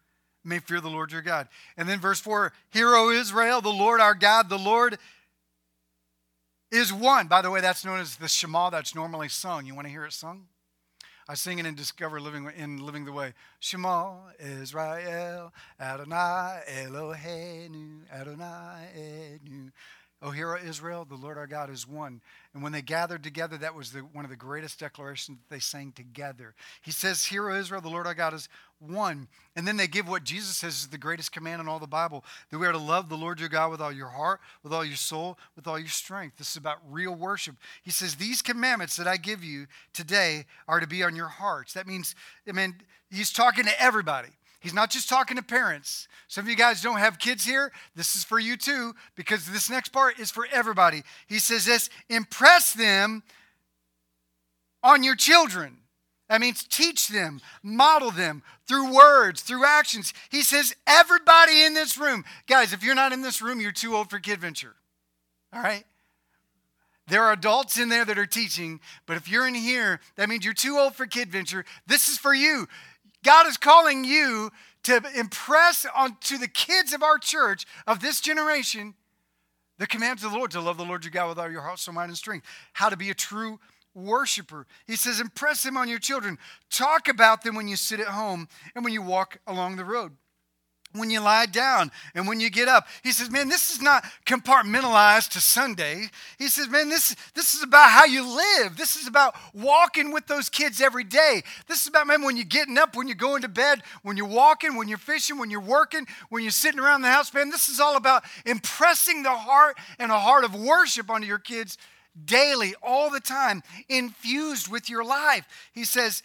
may 0.45 0.59
fear 0.59 0.81
the 0.81 0.89
Lord 0.89 1.13
your 1.13 1.23
God. 1.23 1.49
And 1.77 1.89
then 1.89 2.01
verse 2.01 2.21
4 2.21 2.53
Hear, 2.71 2.95
O 2.95 3.11
Israel, 3.11 3.61
the 3.61 3.69
Lord 3.69 4.01
our 4.01 4.15
God, 4.15 4.49
the 4.49 4.59
Lord 4.59 4.99
is 6.71 6.93
one. 6.93 7.27
By 7.27 7.43
the 7.43 7.51
way, 7.51 7.61
that's 7.61 7.85
known 7.85 8.01
as 8.01 8.17
the 8.17 8.29
Shema 8.29 8.71
that's 8.71 8.95
normally 8.95 9.29
sung. 9.29 9.67
You 9.67 9.75
want 9.75 9.87
to 9.87 9.93
hear 9.93 10.05
it 10.05 10.13
sung? 10.13 10.47
I 11.29 11.35
sing 11.35 11.61
it 11.61 11.67
in 11.67 11.77
Discover 11.77 12.21
Living 12.21 12.51
in 12.57 12.85
Living 12.85 13.05
the 13.05 13.13
Way. 13.13 13.35
Shema 13.61 14.15
Israel, 14.41 15.53
Adonai 15.79 16.61
Eloheinu, 16.69 18.01
Adonai 18.13 18.89
Enu. 18.97 19.71
O 20.23 20.31
hear, 20.31 20.55
Israel, 20.55 21.07
the 21.07 21.15
Lord 21.15 21.39
our 21.39 21.47
God 21.47 21.71
is 21.71 21.89
one. 21.89 22.21
And 22.53 22.63
when 22.63 22.73
they 22.73 22.83
gathered 22.83 23.23
together, 23.23 23.57
that 23.57 23.75
was 23.75 23.93
the, 23.93 24.01
one 24.01 24.27
of 24.27 24.31
the 24.31 24.37
greatest 24.37 24.79
declarations 24.79 25.39
that 25.39 25.55
they 25.55 25.61
sang 25.61 25.93
together. 25.93 26.55
He 26.83 26.91
says, 26.91 27.25
Hear, 27.25 27.49
O 27.49 27.55
Israel, 27.55 27.81
the 27.81 27.89
Lord 27.89 28.07
our 28.07 28.13
God 28.13 28.35
is 28.35 28.51
one. 28.81 29.29
And 29.57 29.67
then 29.67 29.79
they 29.79 29.87
give 29.87 30.09
what 30.09 30.25
Jesus 30.25 30.59
says 30.59 30.75
is 30.75 30.89
the 30.89 30.99
greatest 30.99 31.33
command 31.33 31.63
in 31.63 31.69
all 31.69 31.79
the 31.79 31.87
Bible 31.87 32.23
that 32.51 32.59
we 32.59 32.67
are 32.67 32.73
to 32.73 32.79
love 32.79 33.09
the 33.09 33.17
Lord 33.17 33.41
your 33.41 33.49
God 33.49 33.71
with 33.71 33.81
all 33.81 33.93
your 33.93 34.09
heart, 34.09 34.41
with 34.63 34.75
all 34.75 34.85
your 34.85 34.97
soul, 34.97 35.39
with 35.57 35.67
all 35.67 35.79
your 35.79 35.89
strength. 35.89 36.37
This 36.37 36.51
is 36.51 36.57
about 36.57 36.79
real 36.91 37.15
worship. 37.15 37.57
He 37.83 37.91
says, 37.91 38.17
These 38.17 38.43
commandments 38.43 38.97
that 38.97 39.09
I 39.09 39.17
give 39.17 39.43
you 39.43 39.69
today 39.95 40.45
are 40.69 40.81
to 40.81 40.87
be 40.87 41.03
on 41.03 41.17
your 41.17 41.29
hearts. 41.29 41.73
That 41.73 41.87
means, 41.87 42.15
I 42.47 42.53
mean, 42.53 42.75
he's 43.11 43.33
talking 43.33 43.65
to 43.65 43.83
everybody. 43.83 44.29
He's 44.61 44.75
not 44.75 44.91
just 44.91 45.09
talking 45.09 45.37
to 45.37 45.43
parents. 45.43 46.07
Some 46.29 46.45
of 46.45 46.51
you 46.51 46.57
guys 46.57 46.83
don't 46.83 46.99
have 46.99 47.19
kids 47.19 47.45
here. 47.45 47.73
This 47.97 48.15
is 48.15 48.25
for 48.25 48.39
you 48.39 48.57
too, 48.57 48.95
because 49.17 49.47
this 49.47 49.71
next 49.71 49.89
part 49.89 50.19
is 50.19 50.31
for 50.31 50.47
everybody. 50.53 51.03
He 51.27 51.39
says 51.39 51.65
this 51.65 51.89
impress 52.09 52.73
them 52.75 53.23
on 54.83 55.03
your 55.03 55.17
children. 55.17 55.79
That 56.29 56.41
means 56.41 56.63
teach 56.63 57.09
them, 57.09 57.41
model 57.61 58.13
them 58.13 58.45
through 58.69 58.95
words, 58.95 59.43
through 59.43 59.65
actions. 59.67 60.15
He 60.31 60.43
says, 60.43 60.73
everybody 60.87 61.65
in 61.65 61.75
this 61.75 61.99
room, 61.99 62.25
guys, 62.47 62.73
if 62.73 62.85
you're 62.85 62.95
not 62.95 63.13
in 63.13 63.21
this 63.21 63.43
room, 63.43 63.61
you're 63.61 63.73
too 63.73 63.97
old 63.97 64.11
for 64.11 64.21
Kid 64.21 64.41
Venture. 64.41 64.77
All 65.53 65.61
right? 65.61 65.85
There 67.09 67.25
are 67.25 67.33
adults 67.33 67.77
in 67.81 67.89
there 67.89 68.05
that 68.05 68.17
are 68.17 68.27
teaching, 68.27 68.79
but 69.07 69.17
if 69.17 69.29
you're 69.29 69.49
in 69.49 69.57
here, 69.57 69.99
that 70.15 70.29
means 70.29 70.45
you're 70.45 70.55
too 70.55 70.77
old 70.79 70.95
for 70.95 71.07
Kid 71.07 71.33
Venture. 71.33 71.65
This 71.89 72.09
is 72.09 72.17
for 72.17 72.33
you. 72.33 72.69
God 73.25 73.47
is 73.47 73.57
calling 73.57 74.05
you 74.05 74.51
to 74.85 75.03
impress 75.17 75.87
onto 75.95 76.39
the 76.39 76.49
kids 76.49 76.93
of 76.93 77.03
our 77.03 77.19
church, 77.19 77.67
of 77.87 78.01
this 78.01 78.21
generation, 78.21 78.95
the 79.79 79.87
commands 79.87 80.25
of 80.25 80.33
the 80.33 80.39
Lord 80.39 80.51
to 80.53 80.61
love 80.61 80.77
the 80.77 80.85
Lord 80.85 81.05
your 81.05 81.11
God 81.11 81.29
with 81.29 81.39
all 81.39 81.51
your 81.51 81.63
heart, 81.63 81.79
soul, 81.79 81.95
mind, 81.95 82.11
and 82.11 82.17
strength. 82.17 82.47
How 82.73 82.89
to 82.89 82.97
be 82.97 83.11
a 83.11 83.15
true 83.15 83.61
worshiper. 83.95 84.67
He 84.87 84.97
says, 84.97 85.21
impress 85.21 85.63
them 85.63 85.77
on 85.77 85.89
your 85.89 85.99
children. 85.99 86.39
Talk 86.71 87.09
about 87.09 87.43
them 87.43 87.55
when 87.55 87.69
you 87.69 87.77
sit 87.77 88.01
at 88.01 88.09
home 88.09 88.49
and 88.75 88.85
when 88.85 88.93
you 88.93 89.03
walk 89.03 89.39
along 89.47 89.77
the 89.77 89.85
road 89.85 90.13
when 90.93 91.11
you 91.11 91.21
lie 91.21 91.47
down 91.47 91.91
and 92.15 92.27
when 92.27 92.41
you 92.41 92.51
get 92.51 92.69
up. 92.69 92.87
He 93.03 93.13
says, 93.13 93.31
man, 93.31 93.49
this 93.49 93.71
is 93.71 93.81
not 93.81 94.05
compartmentalized 94.27 95.31
to 95.31 95.41
Sunday. 95.41 96.07
He 96.39 96.49
says, 96.49 96.69
man, 96.69 96.89
this, 96.89 97.15
this 97.35 97.55
is 97.55 97.63
about 97.63 97.91
how 97.91 98.05
you 98.05 98.27
live. 98.27 98.77
This 98.77 98.97
is 98.97 99.07
about 99.07 99.35
walking 99.55 100.13
with 100.13 100.27
those 100.27 100.49
kids 100.49 100.81
every 100.81 101.05
day. 101.05 101.43
This 101.69 101.83
is 101.83 101.89
about, 101.89 102.07
man, 102.07 102.23
when 102.23 102.37
you're 102.37 102.45
getting 102.45 102.79
up, 102.79 102.97
when 102.97 103.07
you're 103.07 103.17
going 103.17 103.43
to 103.43 103.49
bed, 103.49 103.83
when 104.03 104.17
you're 104.17 104.27
walking, 104.27 104.77
when 104.77 104.89
you're 104.89 104.99
fishing, 104.99 105.39
when 105.39 105.51
you're 105.51 105.61
working, 105.61 106.07
when 106.29 106.43
you're 106.43 106.51
sitting 106.51 106.81
around 106.81 107.03
the 107.03 107.09
house, 107.09 107.33
man, 107.33 107.51
this 107.51 107.69
is 107.69 107.79
all 107.79 107.97
about 107.97 108.25
impressing 108.45 109.23
the 109.23 109.31
heart 109.31 109.79
and 109.99 110.11
a 110.11 110.19
heart 110.19 110.45
of 110.45 110.55
worship 110.55 111.09
onto 111.11 111.27
your 111.27 111.39
kids 111.39 111.79
daily, 112.25 112.75
all 112.83 113.11
the 113.11 113.21
time, 113.21 113.63
infused 113.89 114.67
with 114.67 114.91
your 114.91 115.05
life. 115.05 115.47
He 115.73 115.85
says, 115.85 116.25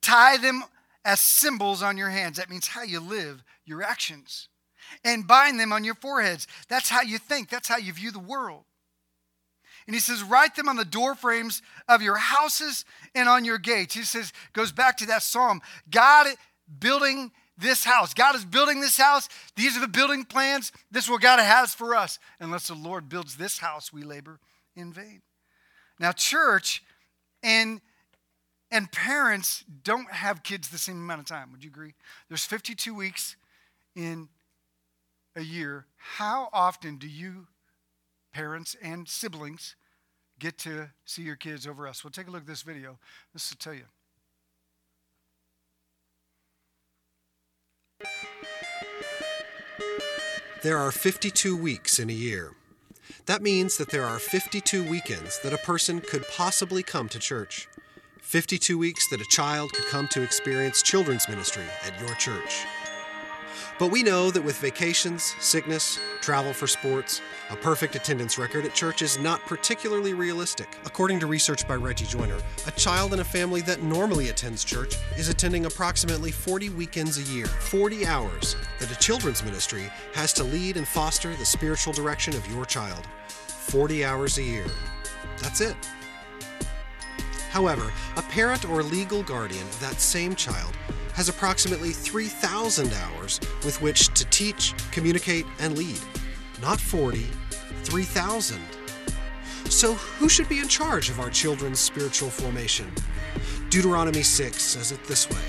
tie 0.00 0.36
them 0.36 0.62
as 1.04 1.20
symbols 1.20 1.82
on 1.82 1.98
your 1.98 2.08
hands. 2.08 2.36
That 2.36 2.48
means 2.48 2.68
how 2.68 2.82
you 2.82 3.00
live 3.00 3.42
your 3.64 3.82
actions. 3.82 4.48
and 5.04 5.26
bind 5.26 5.58
them 5.58 5.72
on 5.72 5.84
your 5.84 5.94
foreheads. 5.94 6.46
That's 6.68 6.88
how 6.88 7.02
you 7.02 7.18
think, 7.18 7.48
that's 7.48 7.68
how 7.68 7.76
you 7.76 7.92
view 7.92 8.10
the 8.10 8.18
world. 8.18 8.64
And 9.86 9.94
he 9.94 10.00
says, 10.00 10.22
write 10.22 10.56
them 10.56 10.68
on 10.68 10.76
the 10.76 10.84
door 10.84 11.14
frames 11.14 11.60
of 11.88 12.00
your 12.00 12.16
houses 12.16 12.84
and 13.14 13.28
on 13.28 13.44
your 13.44 13.58
gates. 13.58 13.94
He 13.94 14.02
says, 14.02 14.32
goes 14.54 14.72
back 14.72 14.96
to 14.98 15.06
that 15.06 15.22
psalm 15.22 15.60
God 15.90 16.26
building 16.78 17.32
this 17.58 17.84
house. 17.84 18.14
God 18.14 18.34
is 18.34 18.44
building 18.44 18.80
this 18.80 18.96
house. 18.96 19.28
These 19.56 19.76
are 19.76 19.80
the 19.80 19.88
building 19.88 20.24
plans. 20.24 20.72
This 20.90 21.04
is 21.04 21.10
what 21.10 21.20
God 21.20 21.38
has 21.38 21.74
for 21.74 21.94
us. 21.94 22.18
Unless 22.40 22.68
the 22.68 22.74
Lord 22.74 23.08
builds 23.08 23.36
this 23.36 23.58
house, 23.58 23.92
we 23.92 24.02
labor 24.02 24.40
in 24.74 24.92
vain. 24.92 25.22
Now, 26.00 26.12
church 26.12 26.82
and 27.42 27.80
and 28.70 28.90
parents 28.90 29.62
don't 29.84 30.10
have 30.10 30.42
kids 30.42 30.68
the 30.68 30.78
same 30.78 30.96
amount 30.96 31.20
of 31.20 31.26
time. 31.26 31.52
Would 31.52 31.62
you 31.62 31.70
agree? 31.70 31.94
There's 32.28 32.44
52 32.44 32.92
weeks 32.92 33.36
in 33.94 34.28
a 35.36 35.42
year. 35.42 35.86
How 35.96 36.48
often 36.52 36.96
do 36.96 37.08
you, 37.08 37.48
parents 38.32 38.76
and 38.82 39.08
siblings, 39.08 39.76
get 40.38 40.58
to 40.58 40.90
see 41.04 41.22
your 41.22 41.36
kids 41.36 41.66
over 41.66 41.86
us? 41.86 42.04
Well, 42.04 42.10
take 42.10 42.28
a 42.28 42.30
look 42.30 42.42
at 42.42 42.46
this 42.46 42.62
video. 42.62 42.98
This 43.32 43.50
will 43.50 43.58
tell 43.58 43.74
you. 43.74 43.84
There 50.62 50.78
are 50.78 50.90
52 50.90 51.56
weeks 51.56 51.98
in 51.98 52.08
a 52.08 52.14
year. 52.14 52.52
That 53.26 53.42
means 53.42 53.76
that 53.76 53.90
there 53.90 54.04
are 54.04 54.18
52 54.18 54.88
weekends 54.88 55.38
that 55.42 55.52
a 55.52 55.58
person 55.58 56.00
could 56.00 56.24
possibly 56.28 56.82
come 56.82 57.08
to 57.10 57.18
church. 57.18 57.68
52 58.22 58.78
weeks 58.78 59.08
that 59.10 59.20
a 59.20 59.26
child 59.30 59.72
could 59.74 59.84
come 59.86 60.08
to 60.08 60.22
experience 60.22 60.82
children's 60.82 61.28
ministry 61.28 61.64
at 61.86 62.00
your 62.00 62.14
church. 62.16 62.64
But 63.78 63.90
we 63.90 64.04
know 64.04 64.30
that 64.30 64.44
with 64.44 64.56
vacations, 64.58 65.34
sickness, 65.40 65.98
travel 66.20 66.52
for 66.52 66.68
sports, 66.68 67.20
a 67.50 67.56
perfect 67.56 67.96
attendance 67.96 68.38
record 68.38 68.64
at 68.64 68.72
church 68.72 69.02
is 69.02 69.18
not 69.18 69.40
particularly 69.46 70.14
realistic. 70.14 70.68
According 70.86 71.18
to 71.20 71.26
research 71.26 71.66
by 71.66 71.74
Reggie 71.74 72.06
Joiner, 72.06 72.38
a 72.68 72.70
child 72.72 73.12
in 73.12 73.20
a 73.20 73.24
family 73.24 73.62
that 73.62 73.82
normally 73.82 74.28
attends 74.28 74.62
church 74.62 74.94
is 75.16 75.28
attending 75.28 75.66
approximately 75.66 76.30
40 76.30 76.68
weekends 76.70 77.18
a 77.18 77.32
year, 77.34 77.46
40 77.46 78.06
hours 78.06 78.54
that 78.78 78.92
a 78.92 78.98
children's 78.98 79.42
ministry 79.42 79.90
has 80.14 80.32
to 80.34 80.44
lead 80.44 80.76
and 80.76 80.86
foster 80.86 81.34
the 81.34 81.44
spiritual 81.44 81.92
direction 81.92 82.34
of 82.36 82.46
your 82.52 82.64
child. 82.64 83.04
40 83.26 84.04
hours 84.04 84.38
a 84.38 84.42
year. 84.42 84.66
That's 85.42 85.60
it. 85.60 85.74
However, 87.50 87.92
a 88.16 88.22
parent 88.22 88.68
or 88.68 88.82
legal 88.82 89.22
guardian 89.22 89.62
of 89.62 89.80
that 89.80 90.00
same 90.00 90.34
child 90.34 90.76
has 91.14 91.28
approximately 91.28 91.90
3,000 91.90 92.92
hours 92.92 93.40
with 93.64 93.80
which 93.80 94.12
to 94.14 94.24
teach, 94.26 94.74
communicate, 94.90 95.46
and 95.60 95.78
lead. 95.78 95.98
Not 96.60 96.80
40, 96.80 97.26
3,000. 97.84 98.60
So, 99.70 99.94
who 99.94 100.28
should 100.28 100.48
be 100.48 100.58
in 100.58 100.68
charge 100.68 101.08
of 101.08 101.20
our 101.20 101.30
children's 101.30 101.78
spiritual 101.80 102.30
formation? 102.30 102.90
Deuteronomy 103.70 104.22
6 104.22 104.60
says 104.60 104.92
it 104.92 105.02
this 105.04 105.30
way 105.30 105.42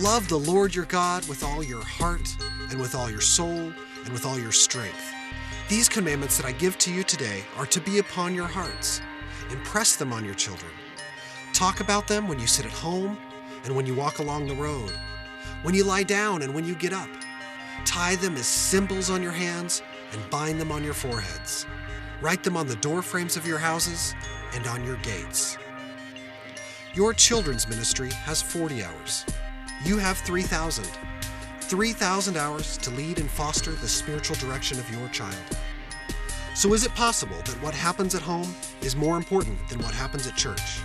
Love 0.00 0.28
the 0.28 0.38
Lord 0.38 0.74
your 0.74 0.86
God 0.86 1.26
with 1.28 1.44
all 1.44 1.62
your 1.62 1.82
heart, 1.82 2.28
and 2.70 2.80
with 2.80 2.94
all 2.96 3.08
your 3.08 3.20
soul, 3.20 3.72
and 4.04 4.12
with 4.12 4.26
all 4.26 4.38
your 4.38 4.52
strength. 4.52 5.12
These 5.68 5.88
commandments 5.88 6.36
that 6.36 6.46
I 6.46 6.52
give 6.52 6.76
to 6.78 6.92
you 6.92 7.04
today 7.04 7.44
are 7.56 7.66
to 7.66 7.80
be 7.80 7.98
upon 7.98 8.34
your 8.34 8.46
hearts. 8.46 9.00
Impress 9.50 9.96
them 9.96 10.12
on 10.12 10.24
your 10.24 10.34
children. 10.34 10.72
Talk 11.52 11.78
about 11.78 12.08
them 12.08 12.26
when 12.26 12.40
you 12.40 12.46
sit 12.46 12.66
at 12.66 12.72
home 12.72 13.16
and 13.64 13.74
when 13.74 13.86
you 13.86 13.94
walk 13.94 14.18
along 14.18 14.46
the 14.46 14.54
road, 14.54 14.92
when 15.62 15.74
you 15.74 15.82
lie 15.82 16.02
down 16.02 16.42
and 16.42 16.54
when 16.54 16.64
you 16.64 16.74
get 16.74 16.92
up. 16.92 17.08
Tie 17.84 18.16
them 18.16 18.36
as 18.36 18.46
symbols 18.46 19.10
on 19.10 19.22
your 19.22 19.32
hands 19.32 19.82
and 20.12 20.30
bind 20.30 20.60
them 20.60 20.70
on 20.70 20.84
your 20.84 20.94
foreheads. 20.94 21.66
Write 22.20 22.42
them 22.42 22.56
on 22.56 22.66
the 22.66 22.76
door 22.76 23.02
frames 23.02 23.36
of 23.36 23.46
your 23.46 23.58
houses 23.58 24.14
and 24.54 24.66
on 24.66 24.84
your 24.84 24.96
gates. 24.96 25.58
Your 26.94 27.12
children's 27.12 27.68
ministry 27.68 28.10
has 28.10 28.40
40 28.40 28.84
hours. 28.84 29.26
You 29.84 29.98
have 29.98 30.18
3,000. 30.18 30.86
3,000 31.60 32.36
hours 32.36 32.76
to 32.78 32.90
lead 32.90 33.18
and 33.18 33.30
foster 33.30 33.72
the 33.72 33.88
spiritual 33.88 34.36
direction 34.36 34.78
of 34.78 34.90
your 34.90 35.08
child. 35.08 35.34
So, 36.54 36.72
is 36.72 36.84
it 36.84 36.94
possible 36.94 37.36
that 37.46 37.60
what 37.60 37.74
happens 37.74 38.14
at 38.14 38.22
home 38.22 38.54
is 38.80 38.94
more 38.94 39.16
important 39.16 39.58
than 39.68 39.80
what 39.80 39.92
happens 39.92 40.26
at 40.26 40.36
church? 40.36 40.80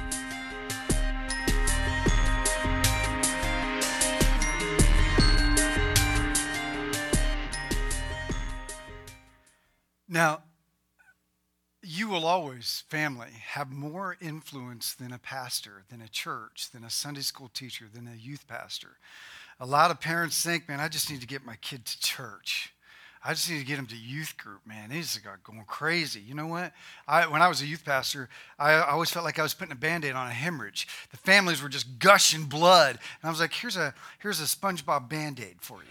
Now, 10.09 10.41
you 11.83 12.09
will 12.09 12.25
always, 12.25 12.83
family, 12.89 13.29
have 13.53 13.71
more 13.71 14.17
influence 14.19 14.93
than 14.95 15.13
a 15.13 15.19
pastor, 15.19 15.83
than 15.89 16.01
a 16.01 16.07
church, 16.09 16.69
than 16.73 16.83
a 16.83 16.89
Sunday 16.89 17.21
school 17.21 17.49
teacher, 17.53 17.85
than 17.93 18.07
a 18.07 18.17
youth 18.17 18.47
pastor. 18.47 18.97
A 19.59 19.65
lot 19.65 19.91
of 19.91 20.01
parents 20.01 20.43
think, 20.43 20.67
man, 20.67 20.79
I 20.79 20.87
just 20.87 21.11
need 21.11 21.21
to 21.21 21.27
get 21.27 21.45
my 21.45 21.55
kid 21.57 21.85
to 21.85 21.99
church. 21.99 22.73
I 23.23 23.33
just 23.33 23.49
need 23.49 23.59
to 23.59 23.65
get 23.65 23.77
him 23.77 23.85
to 23.87 23.95
youth 23.97 24.35
group, 24.37 24.61
man. 24.65 24.89
Got 24.89 25.43
going 25.43 25.63
crazy. 25.67 26.21
You 26.21 26.33
know 26.33 26.47
what? 26.47 26.71
I, 27.07 27.27
when 27.27 27.41
I 27.41 27.49
was 27.49 27.61
a 27.61 27.65
youth 27.65 27.83
pastor, 27.85 28.29
I, 28.57 28.71
I 28.71 28.91
always 28.91 29.11
felt 29.11 29.25
like 29.25 29.37
I 29.37 29.43
was 29.43 29.53
putting 29.53 29.73
a 29.73 29.75
band-aid 29.75 30.13
on 30.13 30.27
a 30.27 30.31
hemorrhage. 30.31 30.87
The 31.11 31.17
families 31.17 31.61
were 31.61 31.69
just 31.69 31.99
gushing 31.99 32.45
blood. 32.45 32.91
And 32.91 33.27
I 33.27 33.29
was 33.29 33.41
like, 33.41 33.53
here's 33.53 33.77
a, 33.77 33.93
here's 34.19 34.39
a 34.39 34.45
SpongeBob 34.45 35.09
band-aid 35.09 35.57
for 35.59 35.79
you. 35.81 35.89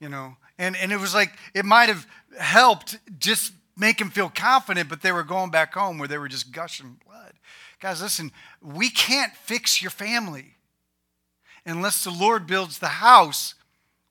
You 0.00 0.08
know? 0.08 0.36
And, 0.58 0.76
and 0.76 0.92
it 0.92 1.00
was 1.00 1.14
like, 1.14 1.32
it 1.54 1.64
might 1.64 1.88
have 1.88 2.06
helped 2.38 2.98
just 3.18 3.52
make 3.76 3.98
them 3.98 4.10
feel 4.10 4.30
confident, 4.30 4.88
but 4.88 5.02
they 5.02 5.12
were 5.12 5.22
going 5.22 5.50
back 5.50 5.74
home 5.74 5.98
where 5.98 6.08
they 6.08 6.18
were 6.18 6.28
just 6.28 6.52
gushing 6.52 6.98
blood. 7.06 7.32
Guys, 7.80 8.00
listen, 8.00 8.32
we 8.62 8.88
can't 8.88 9.34
fix 9.34 9.82
your 9.82 9.90
family 9.90 10.54
unless 11.66 12.04
the 12.04 12.10
Lord 12.10 12.46
builds 12.46 12.78
the 12.78 12.86
house. 12.86 13.54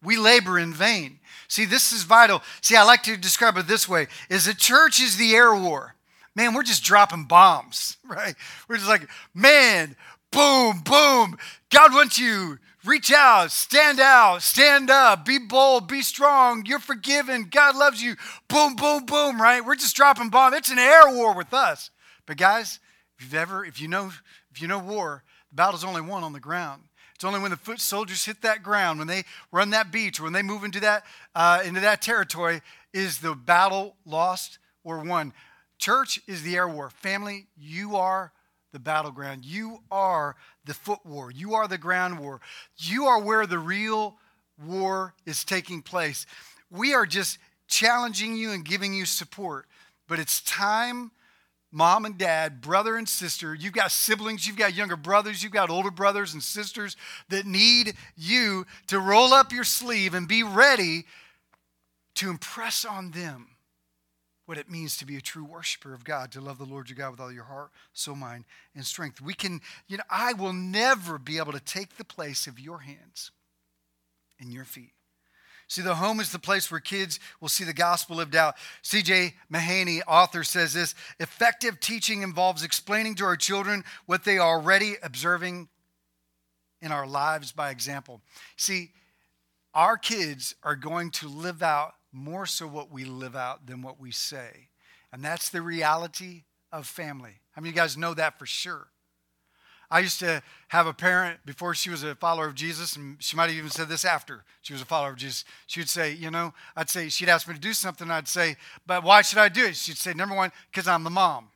We 0.03 0.17
labor 0.17 0.59
in 0.59 0.73
vain. 0.73 1.19
See, 1.47 1.65
this 1.65 1.91
is 1.91 2.03
vital. 2.03 2.43
See, 2.61 2.75
I 2.75 2.83
like 2.83 3.01
to 3.03 3.17
describe 3.17 3.57
it 3.57 3.67
this 3.67 3.89
way 3.89 4.07
is 4.29 4.45
the 4.45 4.53
church 4.53 5.01
is 5.01 5.17
the 5.17 5.33
air 5.33 5.55
war. 5.55 5.95
Man, 6.35 6.53
we're 6.53 6.63
just 6.63 6.83
dropping 6.83 7.25
bombs, 7.25 7.97
right? 8.07 8.35
We're 8.67 8.75
just 8.75 8.89
like, 8.89 9.07
man, 9.33 9.95
boom, 10.31 10.81
boom. 10.81 11.37
God 11.71 11.93
wants 11.93 12.19
you. 12.19 12.59
Reach 12.85 13.11
out, 13.11 13.51
stand 13.51 13.99
out, 13.99 14.43
stand 14.43 14.91
up, 14.91 15.25
be 15.25 15.39
bold, 15.39 15.87
be 15.87 16.01
strong. 16.01 16.65
You're 16.65 16.79
forgiven. 16.79 17.47
God 17.49 17.75
loves 17.75 18.01
you. 18.01 18.15
Boom, 18.47 18.75
boom, 18.75 19.05
boom, 19.05 19.41
right? 19.41 19.65
We're 19.65 19.75
just 19.75 19.95
dropping 19.95 20.29
bombs. 20.29 20.55
It's 20.55 20.71
an 20.71 20.77
air 20.77 21.09
war 21.09 21.35
with 21.35 21.53
us. 21.53 21.89
But 22.25 22.37
guys, 22.37 22.79
if 23.17 23.25
you've 23.25 23.33
ever, 23.33 23.65
if 23.65 23.81
you 23.81 23.87
know, 23.87 24.11
if 24.51 24.61
you 24.61 24.67
know 24.67 24.79
war, 24.79 25.23
the 25.49 25.55
battle's 25.55 25.83
only 25.83 26.01
won 26.01 26.23
on 26.23 26.33
the 26.33 26.39
ground. 26.39 26.83
It's 27.15 27.23
only 27.23 27.39
when 27.39 27.51
the 27.51 27.57
foot 27.57 27.79
soldiers 27.79 28.25
hit 28.25 28.41
that 28.41 28.61
ground, 28.61 28.99
when 28.99 29.07
they 29.07 29.23
run 29.51 29.69
that 29.69 29.91
beach, 29.91 30.19
when 30.19 30.33
they 30.33 30.41
move 30.41 30.63
into 30.63 30.81
that 30.81 31.05
uh, 31.33 31.61
into 31.63 31.79
that 31.79 32.01
territory, 32.01 32.61
is 32.93 33.19
the 33.19 33.33
battle 33.33 33.95
lost 34.05 34.59
or 34.83 34.99
won. 34.99 35.33
Church 35.77 36.19
is 36.27 36.43
the 36.43 36.55
air 36.55 36.67
war. 36.67 36.89
Family, 36.89 37.47
you 37.57 37.95
are 37.95 38.31
the 38.73 38.79
battleground. 38.79 39.45
You 39.45 39.79
are 39.89 40.35
the 40.65 40.73
foot 40.73 41.05
war. 41.05 41.31
You 41.31 41.55
are 41.55 41.67
the 41.67 41.77
ground 41.77 42.19
war. 42.19 42.41
You 42.77 43.05
are 43.05 43.21
where 43.21 43.45
the 43.45 43.59
real 43.59 44.15
war 44.63 45.13
is 45.25 45.43
taking 45.43 45.81
place. 45.81 46.25
We 46.69 46.93
are 46.93 47.05
just 47.05 47.37
challenging 47.67 48.35
you 48.35 48.51
and 48.51 48.65
giving 48.65 48.93
you 48.93 49.05
support. 49.05 49.65
But 50.07 50.19
it's 50.19 50.41
time, 50.41 51.11
mom 51.71 52.05
and 52.05 52.17
dad, 52.17 52.61
brother 52.61 52.95
and 52.95 53.07
sister, 53.07 53.55
you've 53.55 53.73
got 53.73 53.91
siblings, 53.91 54.45
you've 54.45 54.57
got 54.57 54.73
younger 54.73 54.95
brothers, 54.95 55.43
you've 55.43 55.51
got 55.51 55.69
older 55.69 55.91
brothers 55.91 56.33
and 56.33 56.43
sisters 56.43 56.95
that 57.29 57.45
need 57.45 57.93
you 58.15 58.65
to 58.87 58.99
roll 58.99 59.33
up 59.33 59.51
your 59.51 59.63
sleeve 59.63 60.13
and 60.13 60.27
be 60.27 60.43
ready 60.43 61.05
to 62.15 62.29
impress 62.29 62.85
on 62.85 63.11
them 63.11 63.54
what 64.45 64.57
it 64.57 64.69
means 64.69 64.97
to 64.97 65.05
be 65.05 65.17
a 65.17 65.21
true 65.21 65.43
worshiper 65.43 65.93
of 65.93 66.03
God, 66.03 66.31
to 66.31 66.41
love 66.41 66.57
the 66.57 66.65
Lord 66.65 66.89
your 66.89 66.97
God 66.97 67.11
with 67.11 67.19
all 67.19 67.31
your 67.31 67.45
heart, 67.45 67.71
soul, 67.93 68.15
mind, 68.15 68.45
and 68.75 68.85
strength. 68.85 69.21
We 69.21 69.33
can, 69.33 69.61
you 69.87 69.97
know, 69.97 70.03
I 70.09 70.33
will 70.33 70.53
never 70.53 71.17
be 71.17 71.37
able 71.37 71.53
to 71.53 71.59
take 71.59 71.97
the 71.97 72.05
place 72.05 72.47
of 72.47 72.59
your 72.59 72.79
hands 72.79 73.31
and 74.39 74.51
your 74.51 74.65
feet. 74.65 74.91
See, 75.67 75.81
the 75.81 75.95
home 75.95 76.19
is 76.19 76.31
the 76.31 76.37
place 76.37 76.69
where 76.69 76.79
kids 76.79 77.19
will 77.41 77.49
see 77.49 77.63
the 77.63 77.73
gospel 77.73 78.17
lived 78.17 78.35
out. 78.35 78.53
C.J. 78.83 79.33
Mahaney, 79.51 80.01
author, 80.07 80.43
says 80.43 80.73
this 80.73 80.93
effective 81.19 81.79
teaching 81.79 82.21
involves 82.21 82.63
explaining 82.63 83.15
to 83.15 83.25
our 83.25 83.35
children 83.35 83.83
what 84.05 84.25
they 84.25 84.37
are 84.37 84.59
already 84.59 84.95
observing 85.01 85.69
in 86.81 86.91
our 86.91 87.07
lives 87.07 87.51
by 87.51 87.71
example. 87.71 88.21
See, 88.57 88.91
our 89.73 89.97
kids 89.97 90.53
are 90.61 90.75
going 90.75 91.09
to 91.11 91.27
live 91.27 91.63
out 91.63 91.95
more 92.15 92.45
so 92.45 92.65
what 92.65 92.91
we 92.91 93.03
live 93.03 93.35
out 93.35 93.67
than 93.67 93.81
what 93.81 93.99
we 93.99 94.11
say. 94.11 94.69
And 95.11 95.23
that's 95.23 95.49
the 95.49 95.61
reality 95.61 96.43
of 96.71 96.87
family. 96.87 97.41
I 97.55 97.59
of 97.59 97.65
you 97.65 97.71
guys 97.71 97.97
know 97.97 98.13
that 98.13 98.39
for 98.39 98.45
sure? 98.45 98.87
I 99.91 99.99
used 99.99 100.19
to 100.19 100.41
have 100.69 100.87
a 100.87 100.93
parent 100.93 101.39
before 101.45 101.75
she 101.75 101.89
was 101.89 102.03
a 102.03 102.15
follower 102.15 102.47
of 102.47 102.55
Jesus, 102.55 102.95
and 102.95 103.21
she 103.21 103.35
might 103.35 103.49
have 103.49 103.55
even 103.55 103.69
said 103.69 103.87
this 103.87 104.03
after 104.03 104.43
she 104.61 104.73
was 104.73 104.81
a 104.81 104.85
follower 104.85 105.11
of 105.11 105.17
Jesus. 105.17 105.45
She 105.67 105.79
would 105.79 105.89
say, 105.89 106.11
You 106.13 106.31
know, 106.31 106.53
I'd 106.75 106.89
say, 106.89 107.09
she'd 107.09 107.29
ask 107.29 107.47
me 107.47 107.53
to 107.53 107.59
do 107.59 107.73
something. 107.73 108.09
I'd 108.09 108.27
say, 108.27 108.57
But 108.87 109.03
why 109.03 109.21
should 109.21 109.37
I 109.37 109.49
do 109.49 109.65
it? 109.65 109.75
She'd 109.75 109.97
say, 109.97 110.13
Number 110.13 110.35
one, 110.35 110.51
because 110.71 110.87
I'm 110.87 111.03
the 111.03 111.09
mom. 111.11 111.49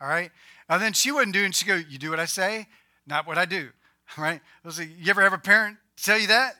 All 0.00 0.08
right. 0.08 0.30
And 0.68 0.82
then 0.82 0.92
she 0.92 1.10
wouldn't 1.10 1.32
do 1.32 1.42
it, 1.42 1.46
and 1.46 1.54
she'd 1.54 1.66
go, 1.66 1.76
You 1.76 1.98
do 1.98 2.10
what 2.10 2.20
I 2.20 2.26
say, 2.26 2.66
not 3.06 3.26
what 3.26 3.38
I 3.38 3.46
do. 3.46 3.70
All 4.16 4.24
right. 4.24 4.40
I 4.40 4.68
was 4.68 4.78
like, 4.78 4.90
You 4.98 5.10
ever 5.10 5.22
have 5.22 5.32
a 5.32 5.38
parent 5.38 5.78
tell 5.96 6.18
you 6.18 6.26
that? 6.26 6.56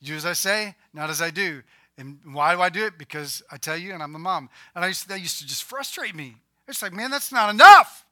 You 0.00 0.08
do 0.08 0.16
as 0.16 0.26
I 0.26 0.32
say, 0.32 0.74
not 0.92 1.10
as 1.10 1.20
I 1.20 1.30
do. 1.30 1.62
And 1.96 2.18
why 2.32 2.54
do 2.54 2.60
I 2.60 2.68
do 2.68 2.86
it? 2.86 2.98
Because 2.98 3.42
I 3.50 3.56
tell 3.56 3.76
you, 3.76 3.92
and 3.92 4.02
I'm 4.02 4.12
the 4.12 4.18
mom. 4.18 4.50
And 4.74 4.84
I 4.84 4.88
used 4.88 5.02
to, 5.02 5.08
that 5.08 5.20
used 5.20 5.38
to 5.38 5.46
just 5.46 5.64
frustrate 5.64 6.14
me. 6.14 6.36
It's 6.66 6.82
like, 6.82 6.92
man, 6.92 7.10
that's 7.10 7.30
not 7.30 7.50
enough. 7.50 8.04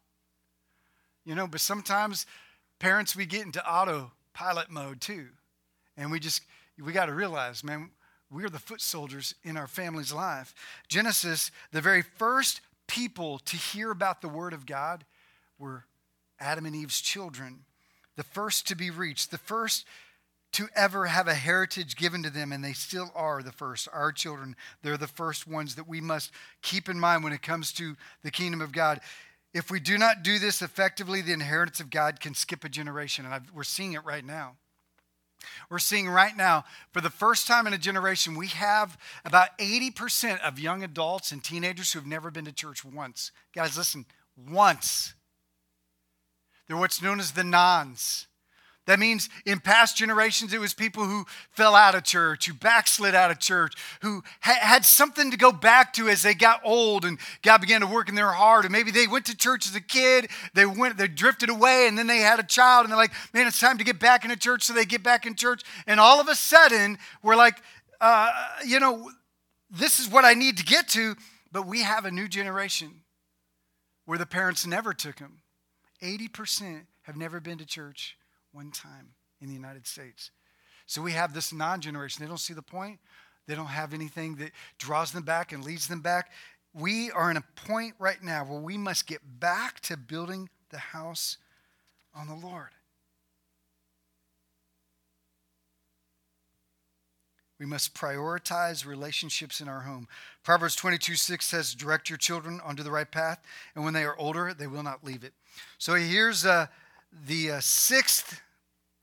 You 1.25 1.35
know, 1.35 1.47
but 1.47 1.61
sometimes 1.61 2.27
parents, 2.79 3.17
we 3.17 3.27
get 3.27 3.47
into 3.47 3.65
autopilot 3.67 4.71
mode 4.71 5.01
too. 5.01 5.29
And 5.97 6.11
we 6.11 6.21
just, 6.21 6.43
we 6.83 6.93
got 6.93 7.07
to 7.07 7.15
realize, 7.15 7.65
man, 7.65 7.91
we're 8.31 8.49
the 8.49 8.59
foot 8.59 8.81
soldiers 8.81 9.35
in 9.45 9.57
our 9.57 9.67
family's 9.67 10.13
life. 10.13 10.55
Genesis, 10.89 11.51
the 11.71 11.81
very 11.81 12.03
first 12.03 12.61
people 12.87 13.39
to 13.41 13.57
hear 13.57 13.91
about 13.91 14.21
the 14.21 14.29
Word 14.29 14.53
of 14.53 14.67
God 14.67 15.05
were 15.59 15.85
Adam 16.41 16.67
and 16.67 16.75
Eve's 16.75 17.01
children, 17.01 17.61
the 18.17 18.23
first 18.23 18.67
to 18.69 18.75
be 18.75 18.91
reached, 18.91 19.31
the 19.31 19.39
first 19.39 19.87
to 20.53 20.69
ever 20.75 21.07
have 21.07 21.29
a 21.29 21.35
heritage 21.35 21.97
given 21.97 22.23
to 22.23 22.31
them, 22.31 22.53
and 22.53 22.63
they 22.63 22.73
still 22.73 23.11
are 23.15 23.43
the 23.43 23.53
first. 23.53 23.89
Our 23.93 24.13
children, 24.13 24.55
they're 24.83 24.97
the 24.97 25.07
first 25.07 25.47
ones 25.47 25.75
that 25.77 25.89
we 25.89 26.01
must 26.01 26.31
keep 26.61 26.89
in 26.89 27.01
mind 27.01 27.25
when 27.25 27.33
it 27.33 27.43
comes 27.43 27.73
to 27.75 27.97
the 28.23 28.31
kingdom 28.31 28.61
of 28.61 28.73
God. 28.73 29.01
If 29.55 29.71
we 29.71 29.81
do 29.81 29.99
not 29.99 30.23
do 30.23 30.39
this 30.39 30.63
effectively, 30.63 31.23
the 31.23 31.33
inheritance 31.33 31.81
of 31.81 31.91
God 31.91 32.21
can 32.21 32.35
skip 32.35 32.65
a 32.65 32.69
generation, 32.69 33.25
and 33.25 33.35
I've, 33.35 33.51
we're 33.53 33.65
seeing 33.65 33.95
it 33.95 34.05
right 34.05 34.25
now. 34.25 34.57
We're 35.71 35.79
seeing 35.79 36.09
right 36.09 36.37
now, 36.37 36.65
for 36.93 37.01
the 37.01 37.11
first 37.11 37.47
time 37.47 37.67
in 37.67 37.73
a 37.73 37.79
generation, 37.79 38.37
we 38.37 38.49
have 38.49 38.97
about 39.25 39.57
80% 39.59 40.41
of 40.41 40.59
young 40.59 40.83
adults 40.83 41.33
and 41.33 41.43
teenagers 41.43 41.93
who 41.93 41.99
have 41.99 42.07
never 42.07 42.31
been 42.31 42.45
to 42.45 42.53
church 42.53 42.85
once. 42.85 43.33
Guys, 43.55 43.77
listen, 43.77 44.07
once. 44.37 45.15
They're 46.67 46.77
what's 46.77 47.03
known 47.03 47.21
as 47.21 47.33
the 47.33 47.45
nones. 47.45 48.29
That 48.87 48.99
means 48.99 49.29
in 49.47 49.61
past 49.61 49.97
generations, 49.97 50.53
it 50.53 50.59
was 50.61 50.75
people 50.75 51.05
who 51.05 51.25
fell 51.51 51.77
out 51.77 51.95
of 51.95 52.03
church, 52.03 52.47
who 52.47 52.55
backslid 52.55 53.15
out 53.15 53.31
of 53.31 53.39
church, 53.39 53.75
who 54.01 54.25
ha- 54.41 54.59
had 54.61 54.85
something 54.85 55.31
to 55.31 55.37
go 55.37 55.53
back 55.53 55.93
to 55.95 56.09
as 56.09 56.23
they 56.23 56.35
got 56.35 56.61
old 56.65 57.05
and 57.05 57.19
God 57.43 57.61
began 57.61 57.83
to 57.83 57.87
work 57.87 58.09
in 58.09 58.17
their 58.17 58.33
heart. 58.33 58.65
And 58.65 58.73
maybe 58.73 58.91
they 58.91 59.07
went 59.07 59.27
to 59.27 59.37
church 59.37 59.69
as 59.69 59.77
a 59.77 59.81
kid, 59.81 60.31
they 60.55 60.67
went, 60.67 60.97
they 60.97 61.07
drifted 61.07 61.49
away, 61.49 61.87
and 61.87 61.97
then 61.97 62.09
they 62.09 62.19
had 62.19 62.41
a 62.41 62.43
child, 62.43 62.85
and 62.85 62.91
they're 62.91 62.99
like, 62.99 63.13
man, 63.33 63.47
it's 63.47 63.61
time 63.61 63.79
to 63.79 63.85
get 63.85 64.01
back 64.01 64.25
into 64.25 64.37
church. 64.37 64.65
So 64.65 64.73
they 64.73 64.85
get 64.85 65.05
back 65.05 65.27
in 65.27 65.37
church. 65.37 65.63
And 65.87 66.01
all 66.01 66.21
of 66.21 66.27
a 66.27 66.35
sudden, 66.35 66.99
we're 67.23 67.37
like, 67.37 67.63
uh, 68.01 68.33
you 68.67 68.81
know, 68.81 69.13
this 69.71 70.01
is 70.01 70.09
what 70.09 70.25
I 70.25 70.35
need 70.35 70.57
to 70.57 70.65
get 70.65 70.89
to. 70.89 71.15
But 71.53 71.69
we 71.69 71.83
have 71.83 72.05
a 72.05 72.11
new 72.11 72.27
generation 72.27 73.03
where 74.07 74.19
the 74.19 74.27
parents 74.27 74.67
never 74.67 74.93
took 74.93 75.17
them. 75.19 75.43
80% 76.03 76.87
have 77.03 77.17
never 77.17 77.39
been 77.39 77.59
to 77.59 77.67
church 77.67 78.17
one 78.53 78.71
time 78.71 79.09
in 79.41 79.49
the 79.49 79.55
United 79.55 79.87
States. 79.87 80.31
So 80.87 81.03
we 81.03 81.13
have 81.13 81.35
this 81.35 81.53
non 81.53 81.81
generation. 81.81 82.23
They 82.23 82.29
don't 82.29 82.39
see 82.39 82.55
the 82.55 82.63
point, 82.63 82.99
they 83.47 83.55
don't 83.55 83.67
have 83.67 83.93
anything 83.95 84.37
that 84.37 84.53
draws 84.79 85.13
them 85.13 85.25
back 85.25 85.53
and 85.53 85.65
leads 85.65 85.89
them 85.89 86.01
back. 86.01 86.31
We 86.75 87.11
are 87.11 87.31
in 87.31 87.37
a 87.37 87.45
point 87.67 87.95
right 87.99 88.23
now 88.23 88.45
where 88.45 88.61
we 88.61 88.79
must 88.79 89.07
get 89.07 89.21
back 89.41 89.81
to 89.81 89.97
building 89.97 90.49
the 90.71 90.79
house 90.79 91.37
on 92.15 92.29
the 92.29 92.35
Lord. 92.35 92.71
We 97.63 97.67
must 97.67 97.95
prioritize 97.95 98.85
relationships 98.85 99.61
in 99.61 99.69
our 99.69 99.83
home. 99.83 100.09
Proverbs 100.43 100.75
22 100.75 101.15
6 101.15 101.47
says, 101.47 101.75
Direct 101.75 102.11
your 102.11 102.17
children 102.17 102.61
onto 102.65 102.83
the 102.83 102.91
right 102.91 103.09
path, 103.09 103.41
and 103.77 103.85
when 103.85 103.95
they 103.95 104.03
are 104.03 104.17
older, 104.19 104.53
they 104.53 104.67
will 104.67 104.83
not 104.83 105.05
leave 105.05 105.23
it. 105.23 105.33
So 105.79 105.95
here's 105.95 106.45
uh, 106.45 106.67
the 107.27 107.53
uh, 107.53 107.61
sixth, 107.61 108.41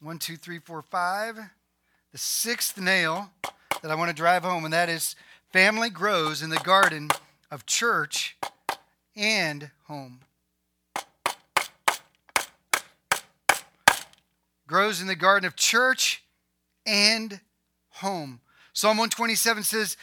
one, 0.02 0.18
two, 0.18 0.36
three, 0.36 0.60
four, 0.60 0.82
five, 0.82 1.38
the 2.12 2.18
sixth 2.18 2.78
nail 2.80 3.30
that 3.82 3.92
I 3.92 3.96
want 3.96 4.10
to 4.10 4.16
drive 4.16 4.44
home, 4.44 4.66
and 4.66 4.74
that 4.74 4.90
is 4.90 5.16
family 5.54 5.90
grows 5.90 6.42
in 6.42 6.50
the 6.50 6.58
garden 6.58 7.10
of 7.52 7.66
church 7.66 8.36
and 9.16 9.70
home. 9.86 10.20
Grows 14.68 15.02
in 15.02 15.08
the 15.08 15.16
garden 15.16 15.48
of 15.48 15.56
church 15.56 16.24
and 16.86 17.40
home. 17.90 18.42
Psalm 18.74 18.98
127 18.98 19.64
says, 19.64 19.98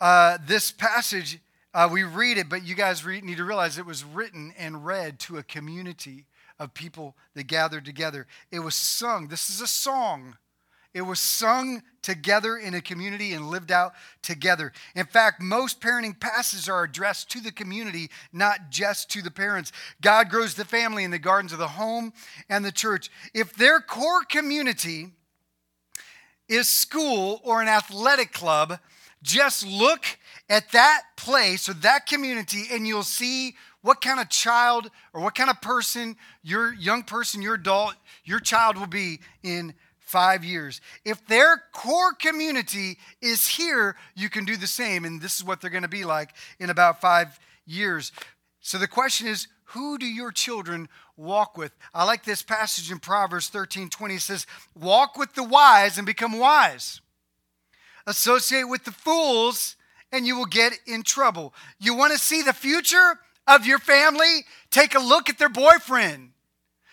uh, 0.00 0.38
this 0.46 0.70
passage, 0.70 1.38
uh, 1.72 1.88
we 1.90 2.02
read 2.02 2.36
it, 2.36 2.48
but 2.48 2.64
you 2.64 2.74
guys 2.74 3.04
re- 3.04 3.20
need 3.20 3.38
to 3.38 3.44
realize 3.44 3.78
it 3.78 3.86
was 3.86 4.04
written 4.04 4.52
and 4.58 4.84
read 4.84 5.18
to 5.20 5.38
a 5.38 5.42
community 5.42 6.26
of 6.58 6.74
people 6.74 7.16
that 7.34 7.46
gathered 7.46 7.84
together. 7.84 8.26
It 8.50 8.60
was 8.60 8.74
sung. 8.74 9.28
This 9.28 9.50
is 9.50 9.60
a 9.60 9.66
song. 9.66 10.36
It 10.94 11.02
was 11.02 11.18
sung 11.18 11.82
together 12.02 12.56
in 12.56 12.74
a 12.74 12.80
community 12.80 13.32
and 13.32 13.50
lived 13.50 13.72
out 13.72 13.94
together. 14.22 14.72
In 14.94 15.06
fact, 15.06 15.42
most 15.42 15.80
parenting 15.80 16.18
passages 16.18 16.68
are 16.68 16.84
addressed 16.84 17.28
to 17.30 17.40
the 17.40 17.50
community, 17.50 18.10
not 18.32 18.70
just 18.70 19.10
to 19.10 19.22
the 19.22 19.30
parents. 19.30 19.72
God 20.00 20.30
grows 20.30 20.54
the 20.54 20.64
family 20.64 21.02
in 21.02 21.10
the 21.10 21.18
gardens 21.18 21.52
of 21.52 21.58
the 21.58 21.66
home 21.66 22.12
and 22.48 22.64
the 22.64 22.70
church. 22.70 23.10
If 23.34 23.56
their 23.56 23.80
core 23.80 24.22
community 24.22 25.08
is 26.48 26.68
school 26.68 27.40
or 27.42 27.60
an 27.60 27.68
athletic 27.68 28.32
club, 28.32 28.78
just 29.20 29.66
look 29.66 30.04
at 30.48 30.70
that 30.72 31.02
place 31.16 31.68
or 31.68 31.74
that 31.74 32.06
community 32.06 32.66
and 32.70 32.86
you'll 32.86 33.02
see 33.02 33.56
what 33.84 34.00
kind 34.00 34.18
of 34.18 34.30
child 34.30 34.90
or 35.12 35.20
what 35.20 35.34
kind 35.34 35.50
of 35.50 35.60
person, 35.60 36.16
your 36.42 36.72
young 36.72 37.02
person, 37.02 37.42
your 37.42 37.56
adult, 37.56 37.94
your 38.24 38.40
child 38.40 38.78
will 38.78 38.86
be 38.86 39.20
in 39.42 39.74
five 39.98 40.42
years. 40.42 40.80
If 41.04 41.26
their 41.26 41.62
core 41.70 42.14
community 42.14 42.96
is 43.20 43.46
here, 43.46 43.94
you 44.14 44.30
can 44.30 44.46
do 44.46 44.56
the 44.56 44.66
same. 44.66 45.04
And 45.04 45.20
this 45.20 45.36
is 45.36 45.44
what 45.44 45.60
they're 45.60 45.68
going 45.68 45.82
to 45.82 45.88
be 45.88 46.06
like 46.06 46.30
in 46.58 46.70
about 46.70 47.02
five 47.02 47.38
years. 47.66 48.10
So 48.60 48.78
the 48.78 48.88
question 48.88 49.26
is, 49.26 49.48
who 49.64 49.98
do 49.98 50.06
your 50.06 50.32
children 50.32 50.88
walk 51.18 51.58
with? 51.58 51.72
I 51.92 52.04
like 52.04 52.24
this 52.24 52.40
passage 52.40 52.90
in 52.90 53.00
Proverbs 53.00 53.48
13 53.48 53.90
20. 53.90 54.14
It 54.14 54.20
says, 54.22 54.46
Walk 54.74 55.18
with 55.18 55.34
the 55.34 55.44
wise 55.44 55.98
and 55.98 56.06
become 56.06 56.38
wise. 56.38 57.02
Associate 58.06 58.64
with 58.64 58.84
the 58.86 58.92
fools 58.92 59.76
and 60.10 60.26
you 60.26 60.36
will 60.36 60.46
get 60.46 60.72
in 60.86 61.02
trouble. 61.02 61.52
You 61.78 61.94
want 61.94 62.12
to 62.12 62.18
see 62.18 62.40
the 62.40 62.54
future? 62.54 63.18
Of 63.46 63.66
your 63.66 63.78
family, 63.78 64.44
take 64.70 64.94
a 64.94 65.00
look 65.00 65.28
at 65.28 65.38
their 65.38 65.48
boyfriend. 65.48 66.30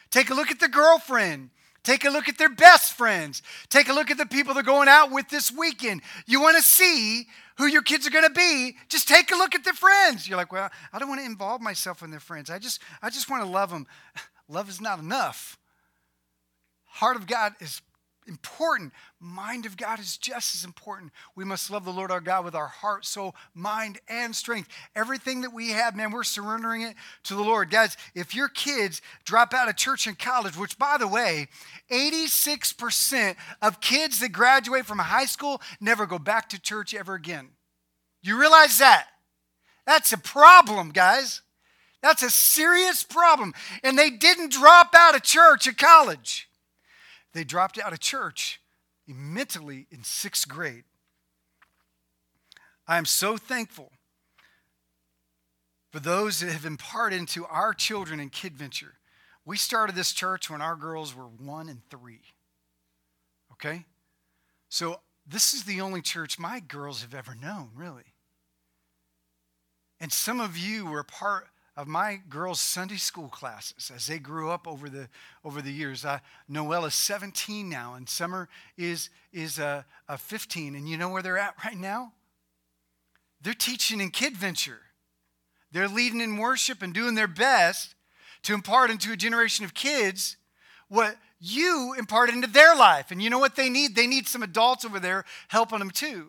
Take 0.09 0.29
a 0.29 0.33
look 0.33 0.51
at 0.51 0.59
their 0.59 0.69
girlfriend. 0.69 1.49
Take 1.83 2.05
a 2.05 2.09
look 2.09 2.29
at 2.29 2.37
their 2.37 2.49
best 2.49 2.93
friends. 2.93 3.41
Take 3.69 3.89
a 3.89 3.93
look 3.93 4.11
at 4.11 4.17
the 4.17 4.25
people 4.25 4.53
they're 4.53 4.61
going 4.61 4.87
out 4.87 5.11
with 5.11 5.29
this 5.29 5.51
weekend. 5.51 6.01
You 6.27 6.41
want 6.41 6.57
to 6.57 6.63
see 6.63 7.27
who 7.57 7.67
your 7.67 7.81
kids 7.81 8.07
are 8.07 8.11
going 8.11 8.25
to 8.25 8.33
be, 8.33 8.75
just 8.89 9.07
take 9.07 9.31
a 9.31 9.35
look 9.35 9.53
at 9.53 9.63
their 9.63 9.73
friends. 9.73 10.27
You're 10.27 10.37
like, 10.37 10.51
well, 10.51 10.69
I 10.91 10.99
don't 10.99 11.09
want 11.09 11.21
to 11.21 11.25
involve 11.25 11.61
myself 11.61 12.01
in 12.01 12.09
their 12.09 12.19
friends. 12.19 12.49
I 12.49 12.57
just, 12.57 12.81
I 13.01 13.09
just 13.09 13.29
want 13.29 13.43
to 13.43 13.49
love 13.49 13.69
them. 13.69 13.87
Love 14.49 14.67
is 14.67 14.81
not 14.81 14.99
enough. 14.99 15.57
Heart 16.83 17.15
of 17.15 17.25
God 17.25 17.53
is 17.61 17.81
important. 18.27 18.93
Mind 19.19 19.65
of 19.65 19.77
God 19.77 19.99
is 19.99 20.17
just 20.17 20.55
as 20.55 20.63
important. 20.63 21.11
We 21.35 21.43
must 21.43 21.69
love 21.69 21.85
the 21.85 21.91
Lord 21.91 22.11
our 22.11 22.21
God 22.21 22.45
with 22.45 22.55
our 22.55 22.67
heart, 22.67 23.05
soul, 23.05 23.35
mind, 23.53 23.99
and 24.07 24.35
strength. 24.35 24.69
Everything 24.95 25.41
that 25.41 25.53
we 25.53 25.71
have, 25.71 25.95
man, 25.95 26.11
we're 26.11 26.23
surrendering 26.23 26.81
it 26.81 26.95
to 27.23 27.35
the 27.35 27.41
Lord. 27.41 27.69
Guys, 27.69 27.97
if 28.15 28.35
your 28.35 28.49
kids 28.49 29.01
drop 29.25 29.53
out 29.53 29.69
of 29.69 29.75
church 29.75 30.07
and 30.07 30.17
college, 30.17 30.57
which 30.57 30.77
by 30.77 30.97
the 30.97 31.07
way, 31.07 31.47
86% 31.91 33.35
of 33.61 33.81
kids 33.81 34.19
that 34.19 34.31
graduate 34.31 34.85
from 34.85 34.99
high 34.99 35.25
school 35.25 35.61
never 35.79 36.05
go 36.05 36.19
back 36.19 36.49
to 36.49 36.61
church 36.61 36.93
ever 36.93 37.15
again. 37.15 37.49
You 38.21 38.39
realize 38.39 38.77
that? 38.77 39.07
That's 39.85 40.13
a 40.13 40.17
problem, 40.17 40.91
guys. 40.91 41.41
That's 42.01 42.23
a 42.23 42.29
serious 42.29 43.03
problem. 43.03 43.53
And 43.83 43.97
they 43.97 44.09
didn't 44.09 44.51
drop 44.51 44.93
out 44.95 45.15
of 45.15 45.23
church 45.23 45.67
or 45.67 45.73
college. 45.73 46.47
They 47.33 47.43
dropped 47.43 47.79
out 47.79 47.93
of 47.93 47.99
church 47.99 48.61
mentally 49.07 49.87
in 49.91 50.03
sixth 50.03 50.47
grade. 50.47 50.83
I 52.87 52.97
am 52.97 53.05
so 53.05 53.37
thankful 53.37 53.91
for 55.91 55.99
those 55.99 56.39
that 56.39 56.51
have 56.51 56.65
imparted 56.65 57.19
into 57.19 57.45
our 57.45 57.73
children 57.73 58.19
in 58.19 58.29
Kid 58.29 58.57
Venture. 58.57 58.95
We 59.45 59.57
started 59.57 59.95
this 59.95 60.13
church 60.13 60.49
when 60.49 60.61
our 60.61 60.75
girls 60.75 61.15
were 61.15 61.25
one 61.25 61.67
and 61.67 61.81
three. 61.89 62.21
Okay? 63.53 63.85
So 64.69 65.01
this 65.25 65.53
is 65.53 65.63
the 65.63 65.81
only 65.81 66.01
church 66.01 66.39
my 66.39 66.59
girls 66.59 67.01
have 67.01 67.13
ever 67.13 67.35
known, 67.35 67.71
really. 67.75 68.13
And 69.99 70.11
some 70.11 70.39
of 70.39 70.57
you 70.57 70.85
were 70.85 71.03
part 71.03 71.47
of 71.77 71.87
my 71.87 72.19
girls' 72.29 72.59
Sunday 72.59 72.97
school 72.97 73.29
classes 73.29 73.91
as 73.95 74.07
they 74.07 74.19
grew 74.19 74.49
up 74.49 74.67
over 74.67 74.89
the 74.89 75.07
over 75.43 75.61
the 75.61 75.71
years. 75.71 76.03
Uh, 76.03 76.19
Noelle 76.47 76.85
is 76.85 76.95
17 76.95 77.69
now, 77.69 77.93
and 77.93 78.07
Summer 78.07 78.49
is 78.77 79.09
is 79.31 79.59
uh, 79.59 79.83
15. 80.17 80.75
And 80.75 80.89
you 80.89 80.97
know 80.97 81.09
where 81.09 81.21
they're 81.21 81.37
at 81.37 81.55
right 81.63 81.77
now? 81.77 82.13
They're 83.41 83.53
teaching 83.53 84.01
in 84.01 84.11
Kid 84.11 84.35
Venture. 84.35 84.81
They're 85.71 85.87
leading 85.87 86.21
in 86.21 86.37
worship 86.37 86.81
and 86.81 86.93
doing 86.93 87.15
their 87.15 87.27
best 87.27 87.95
to 88.43 88.53
impart 88.53 88.91
into 88.91 89.11
a 89.13 89.17
generation 89.17 89.63
of 89.63 89.73
kids 89.73 90.35
what 90.89 91.15
you 91.39 91.95
imparted 91.97 92.35
into 92.35 92.49
their 92.49 92.75
life. 92.75 93.11
And 93.11 93.21
you 93.21 93.29
know 93.29 93.39
what 93.39 93.55
they 93.55 93.69
need? 93.69 93.95
They 93.95 94.07
need 94.07 94.27
some 94.27 94.43
adults 94.43 94.83
over 94.83 94.99
there 94.99 95.23
helping 95.47 95.79
them 95.79 95.89
too. 95.89 96.27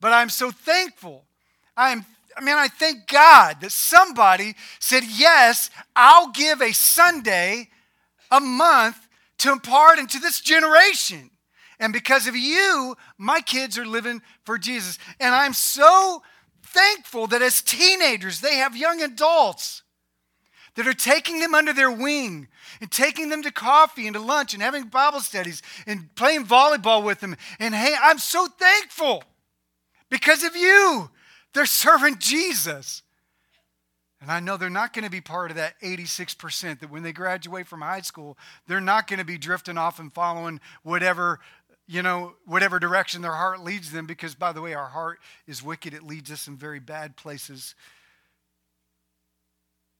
But 0.00 0.12
I'm 0.12 0.28
so 0.28 0.50
thankful. 0.50 1.24
I'm 1.76 2.04
I 2.38 2.40
mean, 2.40 2.54
I 2.54 2.68
thank 2.68 3.08
God 3.08 3.60
that 3.62 3.72
somebody 3.72 4.54
said, 4.78 5.02
Yes, 5.04 5.70
I'll 5.96 6.30
give 6.30 6.62
a 6.62 6.72
Sunday 6.72 7.68
a 8.30 8.38
month 8.38 9.08
to 9.38 9.50
impart 9.50 9.98
into 9.98 10.20
this 10.20 10.40
generation. 10.40 11.30
And 11.80 11.92
because 11.92 12.28
of 12.28 12.36
you, 12.36 12.96
my 13.18 13.40
kids 13.40 13.76
are 13.76 13.86
living 13.86 14.22
for 14.44 14.56
Jesus. 14.56 14.98
And 15.18 15.34
I'm 15.34 15.52
so 15.52 16.22
thankful 16.62 17.26
that 17.28 17.42
as 17.42 17.60
teenagers, 17.60 18.40
they 18.40 18.56
have 18.56 18.76
young 18.76 19.02
adults 19.02 19.82
that 20.76 20.86
are 20.86 20.94
taking 20.94 21.40
them 21.40 21.56
under 21.56 21.72
their 21.72 21.90
wing 21.90 22.46
and 22.80 22.90
taking 22.90 23.30
them 23.30 23.42
to 23.42 23.50
coffee 23.50 24.06
and 24.06 24.14
to 24.14 24.20
lunch 24.20 24.54
and 24.54 24.62
having 24.62 24.84
Bible 24.84 25.20
studies 25.20 25.60
and 25.88 26.14
playing 26.14 26.46
volleyball 26.46 27.02
with 27.02 27.18
them. 27.18 27.36
And 27.58 27.74
hey, 27.74 27.96
I'm 28.00 28.18
so 28.18 28.46
thankful 28.46 29.24
because 30.08 30.44
of 30.44 30.54
you. 30.54 31.10
They're 31.58 31.66
serving 31.66 32.18
Jesus. 32.20 33.02
And 34.20 34.30
I 34.30 34.38
know 34.38 34.56
they're 34.56 34.70
not 34.70 34.92
going 34.92 35.04
to 35.04 35.10
be 35.10 35.20
part 35.20 35.50
of 35.50 35.56
that 35.56 35.74
86% 35.80 36.78
that 36.78 36.88
when 36.88 37.02
they 37.02 37.12
graduate 37.12 37.66
from 37.66 37.80
high 37.80 38.02
school, 38.02 38.38
they're 38.68 38.80
not 38.80 39.08
going 39.08 39.18
to 39.18 39.24
be 39.24 39.38
drifting 39.38 39.76
off 39.76 39.98
and 39.98 40.12
following 40.12 40.60
whatever, 40.84 41.40
you 41.88 42.00
know, 42.00 42.34
whatever 42.46 42.78
direction 42.78 43.22
their 43.22 43.32
heart 43.32 43.64
leads 43.64 43.90
them 43.90 44.06
because 44.06 44.36
by 44.36 44.52
the 44.52 44.62
way, 44.62 44.72
our 44.72 44.86
heart 44.86 45.18
is 45.48 45.60
wicked. 45.60 45.94
It 45.94 46.04
leads 46.04 46.30
us 46.30 46.46
in 46.46 46.56
very 46.56 46.78
bad 46.78 47.16
places. 47.16 47.74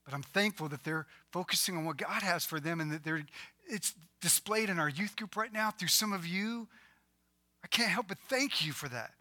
But 0.05 0.13
I'm 0.13 0.23
thankful 0.23 0.69
that 0.69 0.85
they're 0.85 1.07
focusing 1.33 1.75
on 1.75 1.83
what 1.83 1.97
God 1.97 2.21
has 2.21 2.45
for 2.45 2.61
them 2.61 2.79
and 2.79 2.89
that 2.93 3.03
they're 3.03 3.25
it's 3.67 3.95
displayed 4.21 4.69
in 4.69 4.79
our 4.79 4.87
youth 4.87 5.17
group 5.17 5.35
right 5.35 5.51
now 5.51 5.71
through 5.71 5.89
some 5.89 6.13
of 6.13 6.25
you. 6.25 6.69
I 7.65 7.67
can't 7.67 7.91
help 7.91 8.07
but 8.07 8.17
thank 8.29 8.65
you 8.65 8.71
for 8.71 8.87
that. 8.87 9.11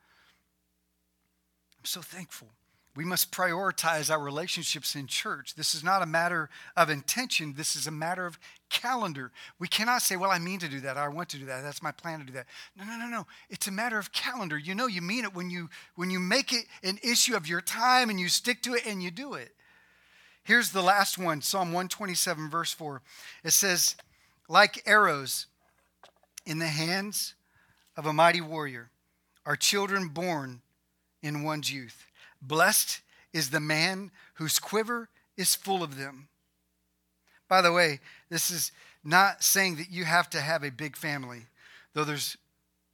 So 1.88 2.02
thankful. 2.02 2.48
We 2.94 3.06
must 3.06 3.32
prioritize 3.32 4.10
our 4.10 4.20
relationships 4.20 4.94
in 4.94 5.06
church. 5.06 5.54
This 5.54 5.74
is 5.74 5.82
not 5.82 6.02
a 6.02 6.06
matter 6.06 6.50
of 6.76 6.90
intention, 6.90 7.54
this 7.56 7.74
is 7.74 7.86
a 7.86 7.90
matter 7.90 8.26
of 8.26 8.38
calendar. 8.68 9.32
We 9.58 9.68
cannot 9.68 10.02
say, 10.02 10.16
Well, 10.16 10.30
I 10.30 10.38
mean 10.38 10.58
to 10.58 10.68
do 10.68 10.80
that, 10.80 10.98
I 10.98 11.08
want 11.08 11.30
to 11.30 11.38
do 11.38 11.46
that, 11.46 11.62
that's 11.62 11.82
my 11.82 11.90
plan 11.90 12.18
to 12.18 12.26
do 12.26 12.34
that. 12.34 12.44
No, 12.76 12.84
no, 12.84 12.98
no, 12.98 13.06
no. 13.06 13.26
It's 13.48 13.68
a 13.68 13.72
matter 13.72 13.98
of 13.98 14.12
calendar. 14.12 14.58
You 14.58 14.74
know, 14.74 14.86
you 14.86 15.00
mean 15.00 15.24
it 15.24 15.34
when 15.34 15.48
you 15.48 15.70
when 15.94 16.10
you 16.10 16.20
make 16.20 16.52
it 16.52 16.66
an 16.82 16.98
issue 17.02 17.34
of 17.34 17.48
your 17.48 17.62
time 17.62 18.10
and 18.10 18.20
you 18.20 18.28
stick 18.28 18.60
to 18.64 18.74
it 18.74 18.84
and 18.84 19.02
you 19.02 19.10
do 19.10 19.32
it. 19.32 19.54
Here's 20.44 20.72
the 20.72 20.82
last 20.82 21.16
one 21.16 21.40
Psalm 21.40 21.68
127, 21.68 22.50
verse 22.50 22.74
4. 22.74 23.00
It 23.44 23.52
says, 23.52 23.96
Like 24.46 24.82
arrows 24.84 25.46
in 26.44 26.58
the 26.58 26.66
hands 26.66 27.34
of 27.96 28.04
a 28.04 28.12
mighty 28.12 28.42
warrior 28.42 28.90
are 29.46 29.56
children 29.56 30.08
born 30.08 30.60
in 31.22 31.42
one's 31.42 31.72
youth. 31.72 32.06
Blessed 32.40 33.00
is 33.32 33.50
the 33.50 33.60
man 33.60 34.10
whose 34.34 34.58
quiver 34.58 35.08
is 35.36 35.54
full 35.54 35.82
of 35.82 35.96
them. 35.96 36.28
By 37.48 37.62
the 37.62 37.72
way, 37.72 38.00
this 38.28 38.50
is 38.50 38.72
not 39.02 39.42
saying 39.42 39.76
that 39.76 39.90
you 39.90 40.04
have 40.04 40.28
to 40.30 40.40
have 40.40 40.62
a 40.62 40.70
big 40.70 40.96
family, 40.96 41.46
though 41.94 42.04
there's 42.04 42.36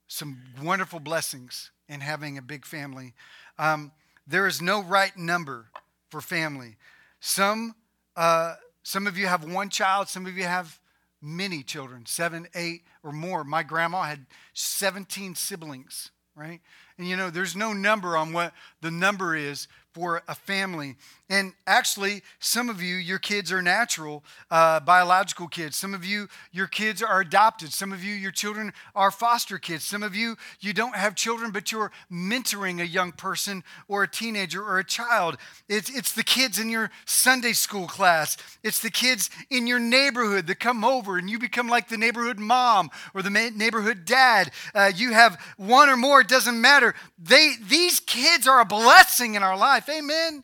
some 0.07 0.37
wonderful 0.61 0.99
blessings 0.99 1.71
in 1.89 1.99
having 2.01 2.37
a 2.37 2.41
big 2.41 2.65
family. 2.65 3.13
Um, 3.57 3.91
there 4.27 4.47
is 4.47 4.61
no 4.61 4.81
right 4.81 5.15
number 5.17 5.67
for 6.09 6.21
family. 6.21 6.77
Some, 7.19 7.75
uh, 8.15 8.55
some 8.83 9.07
of 9.07 9.17
you 9.17 9.27
have 9.27 9.43
one 9.43 9.69
child, 9.69 10.07
some 10.07 10.25
of 10.25 10.37
you 10.37 10.43
have 10.43 10.79
many 11.21 11.63
children, 11.63 12.05
seven, 12.05 12.47
eight, 12.55 12.83
or 13.03 13.11
more. 13.11 13.43
My 13.43 13.63
grandma 13.63 14.03
had 14.03 14.25
17 14.53 15.35
siblings, 15.35 16.11
right? 16.35 16.61
And 16.97 17.07
you 17.07 17.15
know, 17.15 17.29
there's 17.29 17.55
no 17.55 17.73
number 17.73 18.17
on 18.17 18.33
what 18.33 18.53
the 18.81 18.91
number 18.91 19.35
is 19.35 19.67
for 19.95 20.21
a 20.27 20.35
family. 20.35 20.97
And 21.29 21.53
actually, 21.65 22.21
some 22.39 22.69
of 22.69 22.83
you, 22.83 22.95
your 22.95 23.17
kids 23.17 23.51
are 23.51 23.61
natural, 23.61 24.23
uh, 24.51 24.81
biological 24.81 25.47
kids. 25.47 25.75
Some 25.77 25.93
of 25.93 26.03
you, 26.05 26.27
your 26.51 26.67
kids 26.67 27.01
are 27.01 27.21
adopted. 27.21 27.71
Some 27.71 27.93
of 27.93 28.03
you, 28.03 28.13
your 28.13 28.31
children 28.31 28.73
are 28.93 29.09
foster 29.09 29.57
kids. 29.57 29.85
Some 29.85 30.03
of 30.03 30.13
you, 30.13 30.35
you 30.59 30.73
don't 30.73 30.95
have 30.95 31.15
children, 31.15 31.51
but 31.51 31.71
you're 31.71 31.91
mentoring 32.11 32.79
a 32.79 32.85
young 32.85 33.13
person 33.13 33.63
or 33.87 34.03
a 34.03 34.07
teenager 34.07 34.61
or 34.61 34.77
a 34.77 34.83
child. 34.83 35.37
It's, 35.69 35.89
it's 35.89 36.11
the 36.11 36.23
kids 36.23 36.59
in 36.59 36.69
your 36.69 36.91
Sunday 37.05 37.53
school 37.53 37.87
class, 37.87 38.37
it's 38.61 38.81
the 38.81 38.91
kids 38.91 39.29
in 39.49 39.65
your 39.65 39.79
neighborhood 39.79 40.45
that 40.47 40.59
come 40.59 40.83
over 40.83 41.17
and 41.17 41.29
you 41.29 41.39
become 41.39 41.69
like 41.69 41.87
the 41.87 41.97
neighborhood 41.97 42.37
mom 42.37 42.91
or 43.13 43.21
the 43.21 43.29
neighborhood 43.29 44.03
dad. 44.03 44.51
Uh, 44.75 44.91
you 44.93 45.13
have 45.13 45.41
one 45.57 45.89
or 45.89 45.97
more, 45.97 46.21
it 46.21 46.27
doesn't 46.27 46.59
matter. 46.59 46.93
They, 47.17 47.53
these 47.67 47.99
kids 48.01 48.47
are 48.47 48.59
a 48.59 48.65
blessing 48.65 49.35
in 49.35 49.41
our 49.41 49.57
life 49.57 49.84
life. 49.87 49.97
Amen. 49.97 50.43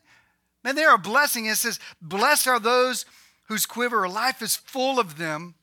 Man, 0.64 0.76
they 0.76 0.84
are 0.84 0.94
a 0.94 0.98
blessing. 0.98 1.46
It 1.46 1.56
says, 1.56 1.80
Blessed 2.00 2.46
are 2.46 2.60
those 2.60 3.04
whose 3.48 3.66
quiver 3.66 4.08
life 4.08 4.42
is 4.42 4.56
full 4.56 4.98
of 4.98 5.18
them. 5.18 5.54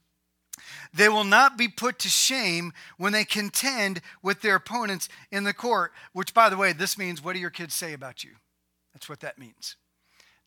They 0.94 1.08
will 1.10 1.24
not 1.24 1.58
be 1.58 1.68
put 1.68 2.00
to 2.00 2.10
shame 2.10 2.74
when 2.98 3.14
they 3.14 3.24
contend 3.24 4.02
with 4.22 4.42
their 4.42 4.56
opponents 4.56 5.08
in 5.32 5.44
the 5.44 5.54
court. 5.54 5.92
Which, 6.14 6.34
by 6.34 6.50
the 6.50 6.58
way, 6.58 6.74
this 6.74 6.98
means 6.98 7.24
what 7.24 7.34
do 7.34 7.40
your 7.40 7.50
kids 7.50 7.76
say 7.76 7.94
about 7.94 8.24
you? 8.24 8.32
That's 8.94 9.08
what 9.08 9.20
that 9.22 9.38
means. 9.38 9.76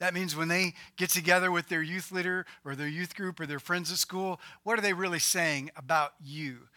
That 0.01 0.14
means 0.14 0.35
when 0.35 0.49
they 0.49 0.74
get 0.97 1.11
together 1.11 1.53
with 1.53 1.68
their 1.68 1.83
youth 1.83 2.11
leader 2.11 2.45
or 2.64 2.74
their 2.74 2.89
youth 2.89 3.14
group 3.14 3.39
or 3.39 3.47
their 3.47 3.61
friends 3.61 3.93
at 3.93 3.99
school, 3.99 4.41
what 4.64 4.76
are 4.76 4.83
they 4.83 4.95
really 4.95 5.20
saying 5.20 5.70
about 5.76 6.14
you? 6.20 6.68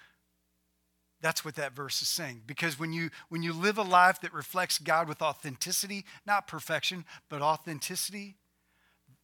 That's 1.21 1.43
what 1.43 1.55
that 1.55 1.73
verse 1.73 2.01
is 2.01 2.07
saying. 2.07 2.43
Because 2.45 2.79
when 2.79 2.93
you 2.93 3.09
when 3.29 3.41
you 3.41 3.53
live 3.53 3.77
a 3.77 3.83
life 3.83 4.21
that 4.21 4.33
reflects 4.33 4.77
God 4.77 5.07
with 5.07 5.21
authenticity, 5.21 6.05
not 6.25 6.47
perfection, 6.47 7.05
but 7.29 7.41
authenticity, 7.41 8.35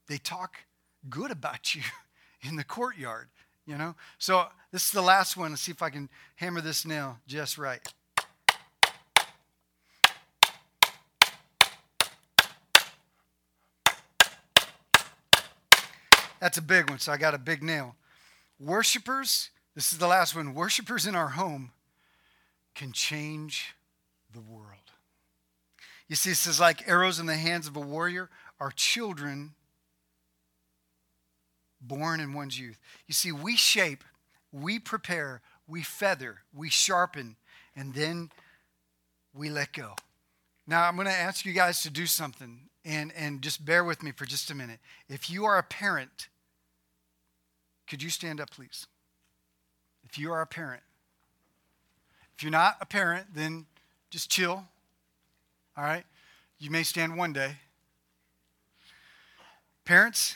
they 0.07 0.17
talk 0.17 0.57
good 1.09 1.31
about 1.31 1.75
you 1.75 1.81
in 2.47 2.55
the 2.55 2.63
courtyard, 2.63 3.27
you 3.65 3.77
know? 3.77 3.95
So 4.17 4.47
this 4.71 4.85
is 4.85 4.91
the 4.91 5.01
last 5.01 5.37
one. 5.37 5.51
Let's 5.51 5.61
see 5.61 5.71
if 5.71 5.81
I 5.81 5.89
can 5.89 6.09
hammer 6.35 6.61
this 6.61 6.85
nail 6.85 7.17
just 7.27 7.57
right. 7.57 7.81
That's 16.39 16.57
a 16.57 16.61
big 16.61 16.89
one, 16.89 16.97
so 16.97 17.11
I 17.11 17.17
got 17.17 17.35
a 17.35 17.37
big 17.37 17.61
nail. 17.61 17.95
Worshippers, 18.59 19.51
this 19.75 19.93
is 19.93 19.99
the 19.99 20.07
last 20.07 20.35
one. 20.35 20.55
Worshippers 20.55 21.05
in 21.05 21.15
our 21.15 21.29
home 21.29 21.71
can 22.75 22.91
change 22.91 23.75
the 24.33 24.41
world. 24.41 24.91
You 26.07 26.15
see, 26.15 26.31
it 26.31 26.35
says, 26.35 26.59
like 26.59 26.87
arrows 26.87 27.19
in 27.19 27.25
the 27.25 27.35
hands 27.35 27.67
of 27.67 27.77
a 27.77 27.81
warrior 27.81 28.29
are 28.59 28.71
children 28.71 29.53
born 31.81 32.19
in 32.19 32.33
one's 32.33 32.59
youth. 32.59 32.77
You 33.07 33.13
see, 33.13 33.31
we 33.31 33.55
shape, 33.55 34.03
we 34.51 34.77
prepare, 34.77 35.41
we 35.67 35.81
feather, 35.83 36.39
we 36.53 36.69
sharpen, 36.69 37.37
and 37.75 37.93
then 37.93 38.29
we 39.33 39.49
let 39.49 39.73
go. 39.73 39.95
Now, 40.67 40.87
I'm 40.87 40.95
going 40.95 41.07
to 41.07 41.13
ask 41.13 41.45
you 41.45 41.53
guys 41.53 41.81
to 41.83 41.89
do 41.89 42.05
something, 42.05 42.69
and, 42.85 43.11
and 43.15 43.41
just 43.41 43.65
bear 43.65 43.83
with 43.83 44.03
me 44.03 44.11
for 44.11 44.25
just 44.25 44.51
a 44.51 44.55
minute. 44.55 44.79
If 45.09 45.29
you 45.29 45.45
are 45.45 45.57
a 45.57 45.63
parent, 45.63 46.27
could 47.87 48.03
you 48.03 48.09
stand 48.09 48.39
up, 48.39 48.51
please? 48.51 48.87
If 50.03 50.17
you 50.17 50.31
are 50.31 50.41
a 50.41 50.47
parent, 50.47 50.83
if 52.41 52.43
you're 52.43 52.49
not 52.49 52.77
a 52.81 52.87
parent, 52.87 53.27
then 53.35 53.67
just 54.09 54.31
chill. 54.31 54.65
All 55.77 55.83
right? 55.83 56.03
You 56.57 56.71
may 56.71 56.81
stand 56.81 57.15
one 57.15 57.33
day. 57.33 57.57
Parents, 59.85 60.35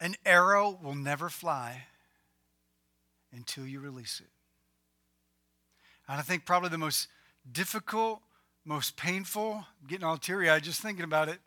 an 0.00 0.14
arrow 0.24 0.78
will 0.82 0.94
never 0.94 1.28
fly 1.28 1.82
until 3.34 3.66
you 3.66 3.80
release 3.80 4.22
it. 4.24 4.30
And 6.08 6.18
I 6.18 6.22
think 6.22 6.46
probably 6.46 6.70
the 6.70 6.78
most 6.78 7.08
difficult, 7.52 8.22
most 8.64 8.96
painful, 8.96 9.66
I'm 9.82 9.88
getting 9.88 10.06
all 10.06 10.16
teary 10.16 10.48
eyed 10.48 10.64
just 10.64 10.80
thinking 10.80 11.04
about 11.04 11.28
it, 11.28 11.40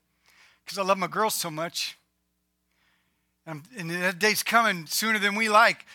because 0.63 0.77
I 0.77 0.83
love 0.83 0.99
my 0.99 1.07
girls 1.07 1.33
so 1.33 1.49
much. 1.49 1.97
And, 3.47 3.63
and 3.75 3.89
that 3.89 4.19
day's 4.19 4.43
coming 4.43 4.85
sooner 4.85 5.17
than 5.17 5.33
we 5.33 5.49
like. 5.49 5.87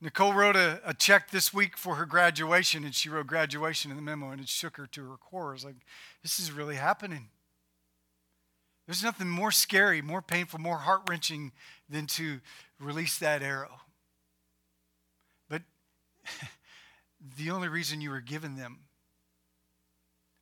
Nicole 0.00 0.32
wrote 0.32 0.54
a, 0.54 0.80
a, 0.84 0.94
check 0.94 1.30
this 1.30 1.52
week 1.52 1.76
for 1.76 1.96
her 1.96 2.06
graduation, 2.06 2.84
and 2.84 2.94
she 2.94 3.08
wrote 3.08 3.26
graduation 3.26 3.90
in 3.90 3.96
the 3.96 4.02
memo, 4.02 4.30
and 4.30 4.40
it 4.40 4.48
shook 4.48 4.76
her 4.76 4.86
to 4.86 5.10
her 5.10 5.16
core. 5.16 5.50
I 5.50 5.52
was 5.54 5.64
like, 5.64 5.74
this 6.22 6.38
is 6.38 6.52
really 6.52 6.76
happening. 6.76 7.30
There's 8.86 9.02
nothing 9.02 9.28
more 9.28 9.50
scary, 9.50 10.00
more 10.00 10.22
painful, 10.22 10.60
more 10.60 10.78
heart 10.78 11.02
wrenching 11.08 11.52
than 11.90 12.06
to 12.06 12.40
release 12.78 13.18
that 13.18 13.42
arrow. 13.42 13.80
But 15.48 15.62
the 17.36 17.50
only 17.50 17.68
reason 17.68 18.00
you 18.00 18.10
were 18.10 18.20
given 18.20 18.56
them 18.56 18.78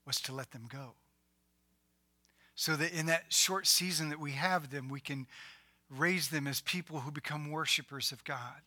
was 0.07 0.21
to 0.21 0.33
let 0.33 0.53
them 0.53 0.69
go. 0.69 0.93
So 2.55 2.77
that 2.77 2.93
in 2.93 3.07
that 3.07 3.25
short 3.33 3.67
season 3.67 4.11
that 4.11 4.21
we 4.21 4.33
have 4.33 4.71
them, 4.71 4.89
we 4.89 5.01
can 5.01 5.27
raise 5.91 6.29
them 6.29 6.47
as 6.47 6.61
people 6.61 7.01
who 7.01 7.11
become 7.11 7.51
worshipers 7.51 8.13
of 8.13 8.23
God, 8.25 8.63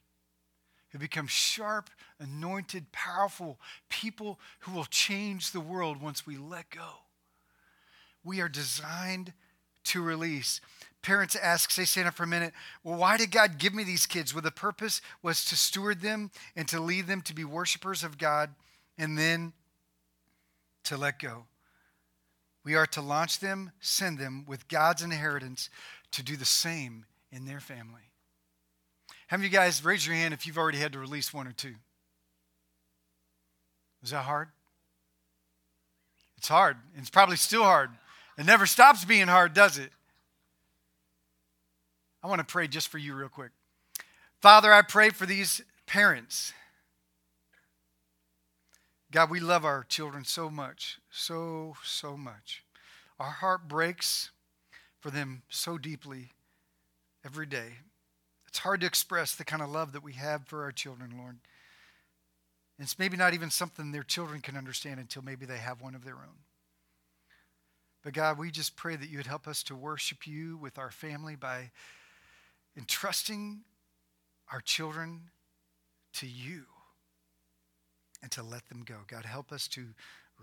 who 0.91 0.99
become 0.99 1.27
sharp, 1.27 1.89
anointed, 2.19 2.91
powerful 2.91 3.59
people 3.89 4.39
who 4.61 4.71
will 4.71 4.85
change 4.85 5.51
the 5.51 5.59
world 5.59 6.01
once 6.01 6.25
we 6.25 6.37
let 6.37 6.69
go. 6.69 6.89
We 8.23 8.41
are 8.41 8.49
designed 8.49 9.33
to 9.85 10.01
release. 10.01 10.61
Parents 11.01 11.35
ask, 11.35 11.71
say, 11.71 11.85
stand 11.85 12.07
up 12.07 12.15
for 12.15 12.23
a 12.23 12.27
minute. 12.27 12.53
Well, 12.83 12.99
why 12.99 13.17
did 13.17 13.31
God 13.31 13.57
give 13.57 13.73
me 13.73 13.83
these 13.83 14.05
kids? 14.05 14.33
Well, 14.33 14.41
the 14.41 14.51
purpose 14.51 15.01
was 15.21 15.45
to 15.45 15.55
steward 15.55 16.01
them 16.01 16.31
and 16.55 16.67
to 16.67 16.79
lead 16.79 17.07
them 17.07 17.21
to 17.21 17.33
be 17.33 17.45
worshipers 17.45 18.03
of 18.03 18.17
God 18.17 18.49
and 18.97 19.17
then 19.17 19.53
to 20.83 20.97
let 20.97 21.19
go. 21.19 21.45
We 22.65 22.75
are 22.75 22.87
to 22.87 23.01
launch 23.01 23.39
them, 23.39 23.71
send 23.79 24.19
them 24.19 24.43
with 24.47 24.67
God's 24.67 25.01
inheritance 25.01 25.69
to 26.11 26.23
do 26.23 26.35
the 26.35 26.45
same 26.45 27.05
in 27.31 27.45
their 27.45 27.59
family. 27.59 28.11
How 29.29 29.37
many 29.37 29.45
of 29.45 29.53
you 29.53 29.59
guys 29.59 29.85
raise 29.85 30.07
your 30.07 30.15
hand 30.15 30.33
if 30.33 30.47
you've 30.47 30.57
already 30.57 30.79
had 30.79 30.93
to 30.93 30.99
release 30.99 31.31
one 31.31 31.45
or 31.45 31.51
two? 31.51 31.75
Is 34.01 34.09
that 34.09 34.23
hard? 34.23 34.47
It's 36.37 36.47
hard. 36.47 36.77
It's 36.97 37.11
probably 37.11 37.35
still 37.35 37.61
hard. 37.61 37.91
It 38.39 38.47
never 38.47 38.65
stops 38.65 39.05
being 39.05 39.27
hard, 39.27 39.53
does 39.53 39.77
it? 39.77 39.91
I 42.23 42.27
want 42.27 42.39
to 42.39 42.45
pray 42.45 42.67
just 42.67 42.87
for 42.87 42.97
you, 42.97 43.13
real 43.13 43.29
quick. 43.29 43.51
Father, 44.41 44.73
I 44.73 44.81
pray 44.81 45.11
for 45.11 45.27
these 45.27 45.61
parents. 45.85 46.51
God, 49.11 49.29
we 49.29 49.39
love 49.39 49.63
our 49.63 49.83
children 49.83 50.25
so 50.25 50.49
much, 50.49 50.97
so, 51.11 51.75
so 51.83 52.17
much. 52.17 52.63
Our 53.19 53.29
heart 53.29 53.67
breaks 53.67 54.31
for 54.99 55.11
them 55.11 55.43
so 55.49 55.77
deeply 55.77 56.29
every 57.23 57.45
day. 57.45 57.73
It's 58.49 58.59
hard 58.59 58.81
to 58.81 58.87
express 58.87 59.35
the 59.35 59.45
kind 59.45 59.61
of 59.61 59.69
love 59.69 59.91
that 59.91 60.03
we 60.03 60.13
have 60.13 60.47
for 60.47 60.63
our 60.63 60.71
children, 60.71 61.13
Lord. 61.15 61.37
It's 62.79 62.97
maybe 62.97 63.15
not 63.15 63.35
even 63.35 63.51
something 63.51 63.91
their 63.91 64.01
children 64.01 64.41
can 64.41 64.57
understand 64.57 64.99
until 64.99 65.21
maybe 65.21 65.45
they 65.45 65.57
have 65.57 65.81
one 65.81 65.93
of 65.93 66.03
their 66.03 66.15
own. 66.15 66.39
But 68.03 68.13
God, 68.13 68.39
we 68.39 68.49
just 68.49 68.75
pray 68.75 68.95
that 68.95 69.09
you 69.09 69.17
would 69.17 69.27
help 69.27 69.47
us 69.47 69.61
to 69.63 69.75
worship 69.75 70.25
you 70.25 70.57
with 70.57 70.79
our 70.79 70.89
family 70.89 71.35
by 71.35 71.69
entrusting 72.75 73.59
our 74.51 74.61
children 74.61 75.29
to 76.13 76.25
you 76.25 76.63
and 78.23 78.31
to 78.31 78.41
let 78.41 78.67
them 78.69 78.83
go. 78.83 78.95
God, 79.05 79.25
help 79.25 79.51
us 79.51 79.67
to 79.69 79.85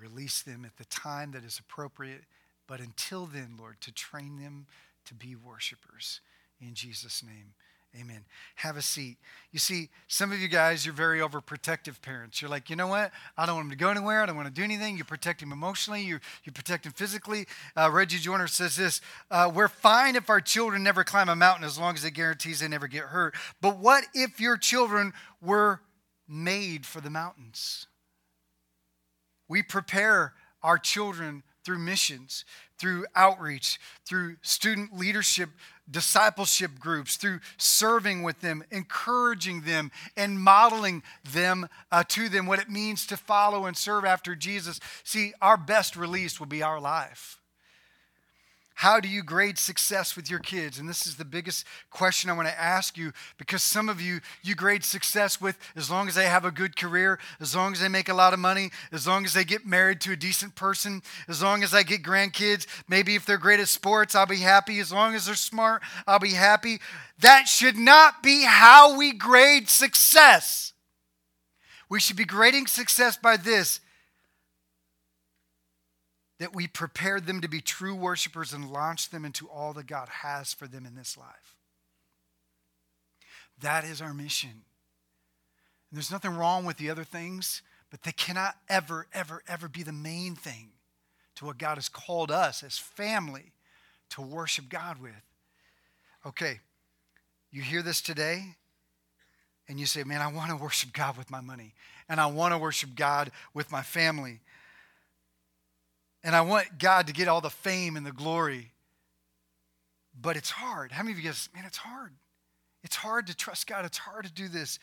release 0.00 0.42
them 0.42 0.64
at 0.64 0.76
the 0.76 0.84
time 0.84 1.32
that 1.32 1.44
is 1.44 1.58
appropriate. 1.58 2.22
But 2.68 2.78
until 2.78 3.26
then, 3.26 3.56
Lord, 3.58 3.80
to 3.80 3.92
train 3.92 4.38
them 4.38 4.66
to 5.06 5.14
be 5.14 5.34
worshipers. 5.34 6.20
In 6.60 6.74
Jesus' 6.74 7.24
name. 7.24 7.54
Amen. 7.98 8.24
Have 8.56 8.76
a 8.76 8.82
seat. 8.82 9.16
You 9.52 9.58
see, 9.58 9.88
some 10.06 10.32
of 10.32 10.38
you 10.38 10.48
guys, 10.48 10.84
you're 10.84 10.94
very 10.94 11.20
overprotective 11.20 12.02
parents. 12.02 12.42
You're 12.42 12.50
like, 12.50 12.68
you 12.68 12.76
know 12.76 12.88
what? 12.88 13.10
I 13.38 13.46
don't 13.46 13.54
want 13.54 13.66
him 13.66 13.70
to 13.70 13.76
go 13.76 13.88
anywhere. 13.88 14.22
I 14.22 14.26
don't 14.26 14.36
want 14.36 14.48
to 14.48 14.54
do 14.54 14.62
anything. 14.62 14.98
You 14.98 15.04
protect 15.04 15.42
him 15.42 15.50
emotionally. 15.50 16.02
You, 16.02 16.18
you 16.44 16.52
protect 16.52 16.84
him 16.84 16.92
physically. 16.92 17.46
Uh, 17.74 17.90
Reggie 17.90 18.18
Joiner 18.18 18.48
says 18.48 18.76
this 18.76 19.00
uh, 19.30 19.50
We're 19.54 19.68
fine 19.68 20.16
if 20.16 20.28
our 20.28 20.40
children 20.40 20.82
never 20.82 21.04
climb 21.04 21.28
a 21.28 21.36
mountain 21.36 21.64
as 21.64 21.78
long 21.78 21.94
as 21.94 22.04
it 22.04 22.10
guarantees 22.10 22.60
they 22.60 22.68
never 22.68 22.88
get 22.88 23.04
hurt. 23.04 23.34
But 23.60 23.78
what 23.78 24.04
if 24.14 24.40
your 24.40 24.56
children 24.56 25.12
were 25.40 25.80
made 26.28 26.84
for 26.84 27.00
the 27.00 27.10
mountains? 27.10 27.86
We 29.48 29.62
prepare 29.62 30.34
our 30.62 30.78
children 30.78 31.44
through 31.64 31.78
missions, 31.78 32.44
through 32.78 33.06
outreach, 33.14 33.80
through 34.04 34.36
student 34.42 34.96
leadership 34.96 35.50
discipleship 35.90 36.78
groups, 36.78 37.16
through 37.16 37.40
serving 37.56 38.22
with 38.22 38.40
them, 38.40 38.64
encouraging 38.70 39.62
them, 39.62 39.90
and 40.16 40.40
modeling 40.40 41.02
them 41.32 41.68
uh, 41.92 42.02
to 42.08 42.28
them 42.28 42.46
what 42.46 42.58
it 42.58 42.68
means 42.68 43.06
to 43.06 43.16
follow 43.16 43.66
and 43.66 43.76
serve 43.76 44.04
after 44.04 44.34
Jesus. 44.34 44.80
See, 45.04 45.32
our 45.40 45.56
best 45.56 45.96
release 45.96 46.40
will 46.40 46.46
be 46.46 46.62
our 46.62 46.80
life. 46.80 47.40
How 48.76 49.00
do 49.00 49.08
you 49.08 49.22
grade 49.22 49.56
success 49.56 50.16
with 50.16 50.28
your 50.28 50.38
kids? 50.38 50.78
And 50.78 50.86
this 50.86 51.06
is 51.06 51.16
the 51.16 51.24
biggest 51.24 51.64
question 51.88 52.28
I 52.28 52.34
want 52.34 52.46
to 52.48 52.60
ask 52.60 52.98
you 52.98 53.14
because 53.38 53.62
some 53.62 53.88
of 53.88 54.02
you, 54.02 54.20
you 54.42 54.54
grade 54.54 54.84
success 54.84 55.40
with 55.40 55.58
as 55.74 55.90
long 55.90 56.08
as 56.08 56.14
they 56.14 56.26
have 56.26 56.44
a 56.44 56.50
good 56.50 56.76
career, 56.76 57.18
as 57.40 57.56
long 57.56 57.72
as 57.72 57.80
they 57.80 57.88
make 57.88 58.10
a 58.10 58.14
lot 58.14 58.34
of 58.34 58.38
money, 58.38 58.70
as 58.92 59.06
long 59.06 59.24
as 59.24 59.32
they 59.32 59.44
get 59.44 59.64
married 59.64 60.02
to 60.02 60.12
a 60.12 60.16
decent 60.16 60.56
person, 60.56 61.02
as 61.26 61.42
long 61.42 61.62
as 61.62 61.72
I 61.72 61.84
get 61.84 62.02
grandkids. 62.02 62.66
Maybe 62.86 63.14
if 63.14 63.24
they're 63.24 63.38
great 63.38 63.60
at 63.60 63.68
sports, 63.68 64.14
I'll 64.14 64.26
be 64.26 64.40
happy. 64.40 64.78
As 64.78 64.92
long 64.92 65.14
as 65.14 65.24
they're 65.24 65.36
smart, 65.36 65.80
I'll 66.06 66.18
be 66.18 66.34
happy. 66.34 66.78
That 67.20 67.48
should 67.48 67.78
not 67.78 68.22
be 68.22 68.44
how 68.44 68.98
we 68.98 69.14
grade 69.14 69.70
success. 69.70 70.74
We 71.88 71.98
should 71.98 72.16
be 72.16 72.26
grading 72.26 72.66
success 72.66 73.16
by 73.16 73.38
this 73.38 73.80
that 76.38 76.54
we 76.54 76.66
prepared 76.66 77.26
them 77.26 77.40
to 77.40 77.48
be 77.48 77.60
true 77.60 77.94
worshipers 77.94 78.52
and 78.52 78.70
launched 78.70 79.10
them 79.10 79.24
into 79.24 79.48
all 79.48 79.72
that 79.72 79.86
God 79.86 80.08
has 80.08 80.52
for 80.52 80.66
them 80.66 80.84
in 80.84 80.94
this 80.94 81.16
life. 81.16 81.56
That 83.60 83.84
is 83.84 84.02
our 84.02 84.12
mission. 84.12 84.50
And 84.50 85.96
there's 85.96 86.10
nothing 86.10 86.36
wrong 86.36 86.64
with 86.64 86.76
the 86.76 86.90
other 86.90 87.04
things, 87.04 87.62
but 87.90 88.02
they 88.02 88.12
cannot 88.12 88.56
ever, 88.68 89.06
ever, 89.14 89.42
ever 89.48 89.68
be 89.68 89.82
the 89.82 89.92
main 89.92 90.34
thing 90.34 90.70
to 91.36 91.46
what 91.46 91.58
God 91.58 91.76
has 91.76 91.88
called 91.88 92.30
us 92.30 92.62
as 92.62 92.76
family 92.76 93.52
to 94.10 94.20
worship 94.20 94.68
God 94.68 95.00
with. 95.00 95.12
Okay, 96.26 96.60
you 97.50 97.62
hear 97.62 97.82
this 97.82 98.00
today, 98.00 98.56
and 99.68 99.78
you 99.78 99.86
say, 99.86 100.02
Man, 100.04 100.20
I 100.20 100.26
want 100.26 100.50
to 100.50 100.56
worship 100.56 100.92
God 100.92 101.16
with 101.16 101.30
my 101.30 101.40
money, 101.40 101.74
and 102.08 102.20
I 102.20 102.26
want 102.26 102.52
to 102.52 102.58
worship 102.58 102.90
God 102.94 103.30
with 103.54 103.70
my 103.70 103.82
family. 103.82 104.40
And 106.26 106.34
I 106.34 106.40
want 106.40 106.78
God 106.78 107.06
to 107.06 107.12
get 107.12 107.28
all 107.28 107.40
the 107.40 107.48
fame 107.48 107.96
and 107.96 108.04
the 108.04 108.10
glory. 108.10 108.72
But 110.20 110.36
it's 110.36 110.50
hard. 110.50 110.90
How 110.90 111.04
many 111.04 111.12
of 111.12 111.18
you 111.18 111.24
guys, 111.24 111.48
man, 111.54 111.64
it's 111.64 111.76
hard. 111.76 112.12
It's 112.82 112.96
hard 112.96 113.28
to 113.28 113.36
trust 113.36 113.68
God. 113.68 113.84
It's 113.84 113.98
hard 113.98 114.24
to 114.24 114.32
do 114.32 114.48
this. 114.48 114.80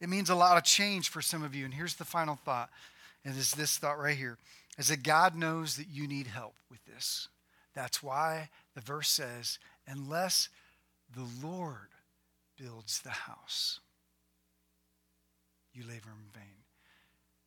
It 0.00 0.08
means 0.08 0.30
a 0.30 0.34
lot 0.34 0.56
of 0.56 0.64
change 0.64 1.10
for 1.10 1.20
some 1.20 1.42
of 1.42 1.54
you. 1.54 1.66
And 1.66 1.74
here's 1.74 1.96
the 1.96 2.06
final 2.06 2.36
thought, 2.36 2.70
and 3.22 3.36
it's 3.36 3.54
this 3.54 3.76
thought 3.76 3.98
right 3.98 4.16
here 4.16 4.38
is 4.78 4.88
that 4.88 5.02
God 5.02 5.36
knows 5.36 5.76
that 5.76 5.88
you 5.90 6.08
need 6.08 6.26
help 6.26 6.54
with 6.70 6.82
this. 6.86 7.28
That's 7.74 8.02
why 8.02 8.48
the 8.74 8.80
verse 8.80 9.10
says, 9.10 9.58
unless 9.86 10.48
the 11.14 11.28
Lord 11.46 11.88
builds 12.56 13.00
the 13.00 13.10
house, 13.10 13.80
you 15.74 15.82
labor 15.82 16.08
in 16.08 16.40
vain. 16.40 16.64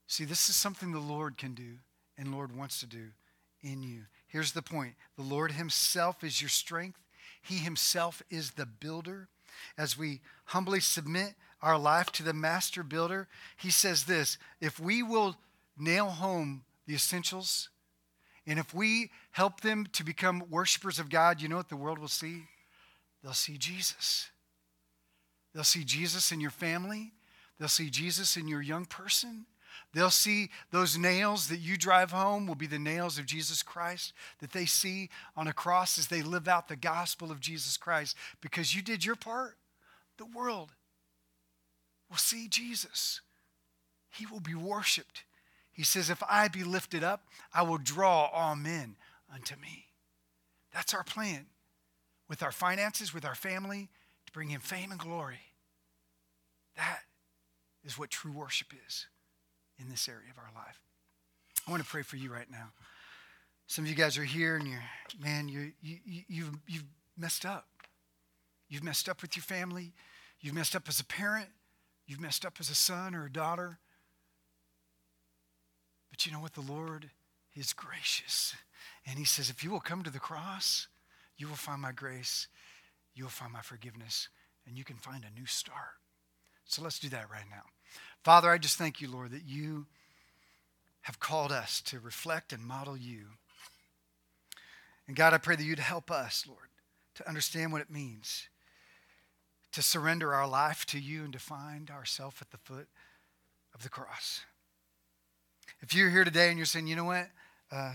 See, 0.06 0.26
this 0.26 0.48
is 0.48 0.56
something 0.56 0.92
the 0.92 1.00
Lord 1.00 1.38
can 1.38 1.56
do 1.56 1.78
and 2.20 2.34
Lord 2.34 2.56
wants 2.56 2.82
to 2.82 2.86
do 2.86 3.08
in 3.62 3.82
you. 3.82 4.02
Here's 4.28 4.52
the 4.52 4.62
point 4.62 4.94
the 5.16 5.24
Lord 5.24 5.54
Himself 5.54 6.24
is 6.24 6.42
your 6.42 6.50
strength, 6.50 7.00
He 7.42 7.56
Himself 7.56 8.22
is 8.30 8.52
the 8.52 8.66
builder. 8.66 9.30
As 9.78 9.98
we 9.98 10.22
humbly 10.46 10.80
submit 10.80 11.34
our 11.62 11.78
life 11.78 12.12
to 12.14 12.24
the 12.24 12.34
master 12.34 12.84
builder, 12.84 13.28
He 13.58 13.72
says 13.72 14.04
this 14.04 14.38
if 14.62 14.80
we 14.80 15.02
will 15.02 15.38
nail 15.78 16.10
home 16.10 16.64
the 16.86 16.94
essentials, 16.94 17.70
and 18.46 18.60
if 18.60 18.74
we 18.74 19.12
help 19.32 19.62
them 19.62 19.88
to 19.94 20.04
become 20.04 20.44
worshipers 20.50 21.00
of 21.00 21.10
God, 21.10 21.42
you 21.42 21.48
know 21.48 21.58
what 21.58 21.70
the 21.70 21.76
world 21.76 22.00
will 22.00 22.08
see? 22.08 22.44
They'll 23.24 23.34
see 23.34 23.58
Jesus. 23.58 24.30
They'll 25.54 25.64
see 25.64 25.84
Jesus 25.84 26.32
in 26.32 26.40
your 26.40 26.52
family. 26.52 27.14
They'll 27.60 27.68
see 27.68 27.90
Jesus 27.90 28.38
in 28.38 28.48
your 28.48 28.62
young 28.62 28.86
person. 28.86 29.46
They'll 29.94 30.10
see 30.10 30.50
those 30.72 30.98
nails 30.98 31.48
that 31.48 31.60
you 31.60 31.78
drive 31.78 32.12
home 32.12 32.46
will 32.46 32.56
be 32.56 32.68
the 32.68 32.80
nails 32.80 33.18
of 33.18 33.26
Jesus 33.26 33.64
Christ 33.64 34.14
that 34.40 34.52
they 34.52 34.66
see 34.66 35.10
on 35.36 35.48
a 35.48 35.54
cross 35.54 35.98
as 35.98 36.08
they 36.08 36.22
live 36.22 36.48
out 36.48 36.68
the 36.68 36.76
gospel 36.76 37.32
of 37.32 37.40
Jesus 37.40 37.78
Christ. 37.78 38.16
Because 38.42 38.76
you 38.76 38.82
did 38.82 39.04
your 39.04 39.16
part, 39.16 39.58
the 40.18 40.26
world 40.26 40.74
will 42.10 42.18
see 42.18 42.48
Jesus. 42.48 43.22
He 44.12 44.26
will 44.26 44.40
be 44.40 44.56
worshiped. 44.56 45.24
He 45.72 45.84
says, 45.84 46.10
If 46.10 46.22
I 46.30 46.48
be 46.48 46.64
lifted 46.64 47.04
up, 47.04 47.24
I 47.54 47.62
will 47.64 47.78
draw 47.78 48.28
all 48.28 48.56
men 48.56 48.96
unto 49.34 49.56
me. 49.56 49.86
That's 50.74 50.94
our 50.94 51.04
plan 51.04 51.46
with 52.28 52.44
our 52.44 52.52
finances, 52.52 53.14
with 53.14 53.26
our 53.26 53.36
family, 53.36 53.90
to 54.28 54.32
bring 54.34 54.50
him 54.50 54.62
fame 54.62 54.92
and 54.92 55.00
glory. 55.00 55.40
That 56.76 57.00
is 57.84 57.98
what 57.98 58.12
true 58.12 58.32
worship 58.32 58.68
is 58.88 59.08
in 59.80 59.90
this 59.90 60.08
area 60.08 60.30
of 60.32 60.38
our 60.38 60.52
life. 60.56 60.80
I 61.68 61.72
want 61.72 61.84
to 61.84 61.90
pray 61.90 62.02
for 62.02 62.18
you 62.18 62.32
right 62.32 62.50
now. 62.50 62.72
Some 63.68 63.86
of 63.86 63.90
you 63.90 63.96
guys 63.96 64.18
are 64.18 64.24
here 64.24 64.56
and 64.56 64.68
you're, 64.68 64.84
man, 65.22 65.48
you 65.48 65.72
you, 65.82 65.98
you've, 66.28 66.58
you've 66.68 66.86
messed 67.18 67.46
up. 67.46 67.68
You've 68.68 68.84
messed 68.84 69.08
up 69.08 69.22
with 69.22 69.36
your 69.36 69.44
family. 69.44 69.94
You've 70.42 70.56
messed 70.56 70.76
up 70.76 70.88
as 70.88 71.00
a 71.00 71.06
parent. 71.06 71.50
You've 72.08 72.20
messed 72.20 72.46
up 72.46 72.56
as 72.60 72.70
a 72.70 72.76
son 72.76 73.14
or 73.14 73.26
a 73.26 73.32
daughter. 73.32 73.78
But 76.10 76.26
you 76.26 76.32
know 76.32 76.40
what? 76.40 76.54
The 76.54 76.62
Lord 76.62 77.12
is 77.56 77.74
gracious. 77.74 78.56
And 79.06 79.20
He 79.20 79.26
says, 79.26 79.50
if 79.50 79.64
you 79.64 79.70
will 79.70 79.80
come 79.80 80.04
to 80.04 80.10
the 80.10 80.20
cross, 80.20 80.88
you 81.38 81.48
will 81.48 81.56
find 81.56 81.82
my 81.82 81.92
grace, 81.92 82.48
you 83.14 83.24
will 83.24 83.32
find 83.32 83.54
my 83.54 83.62
forgiveness, 83.62 84.30
and 84.68 84.78
you 84.78 84.84
can 84.84 84.98
find 84.98 85.24
a 85.24 85.40
new 85.40 85.46
start. 85.46 85.98
So 86.66 86.82
let's 86.82 87.00
do 87.00 87.10
that 87.10 87.30
right 87.32 87.46
now. 87.50 87.64
Father, 88.24 88.50
I 88.50 88.58
just 88.58 88.78
thank 88.78 89.02
you, 89.02 89.10
Lord, 89.10 89.32
that 89.32 89.46
you 89.46 89.86
have 91.02 91.20
called 91.20 91.52
us 91.52 91.82
to 91.82 92.00
reflect 92.00 92.54
and 92.54 92.64
model 92.64 92.98
you. 92.98 93.26
And 95.08 95.16
God, 95.16 95.34
I 95.34 95.38
pray 95.38 95.56
that 95.56 95.64
you'd 95.64 95.80
help 95.80 96.12
us, 96.12 96.46
Lord, 96.48 96.70
to 97.16 97.28
understand 97.28 97.72
what 97.72 97.82
it 97.82 97.90
means 97.90 98.48
to 99.72 99.82
surrender 99.82 100.34
our 100.34 100.48
life 100.48 100.86
to 100.88 101.00
you 101.00 101.24
and 101.24 101.34
to 101.34 101.40
find 101.40 101.92
ourselves 101.92 102.38
at 102.42 102.52
the 102.52 102.58
foot 102.58 102.88
of 103.74 103.84
the 103.84 103.90
cross. 103.90 104.42
If 105.82 105.94
you're 105.94 106.10
here 106.10 106.24
today 106.24 106.50
and 106.50 106.58
you're 106.58 106.66
saying, 106.66 106.88
you 106.88 106.96
know 106.96 107.06
what, 107.06 107.28
uh, 107.72 107.94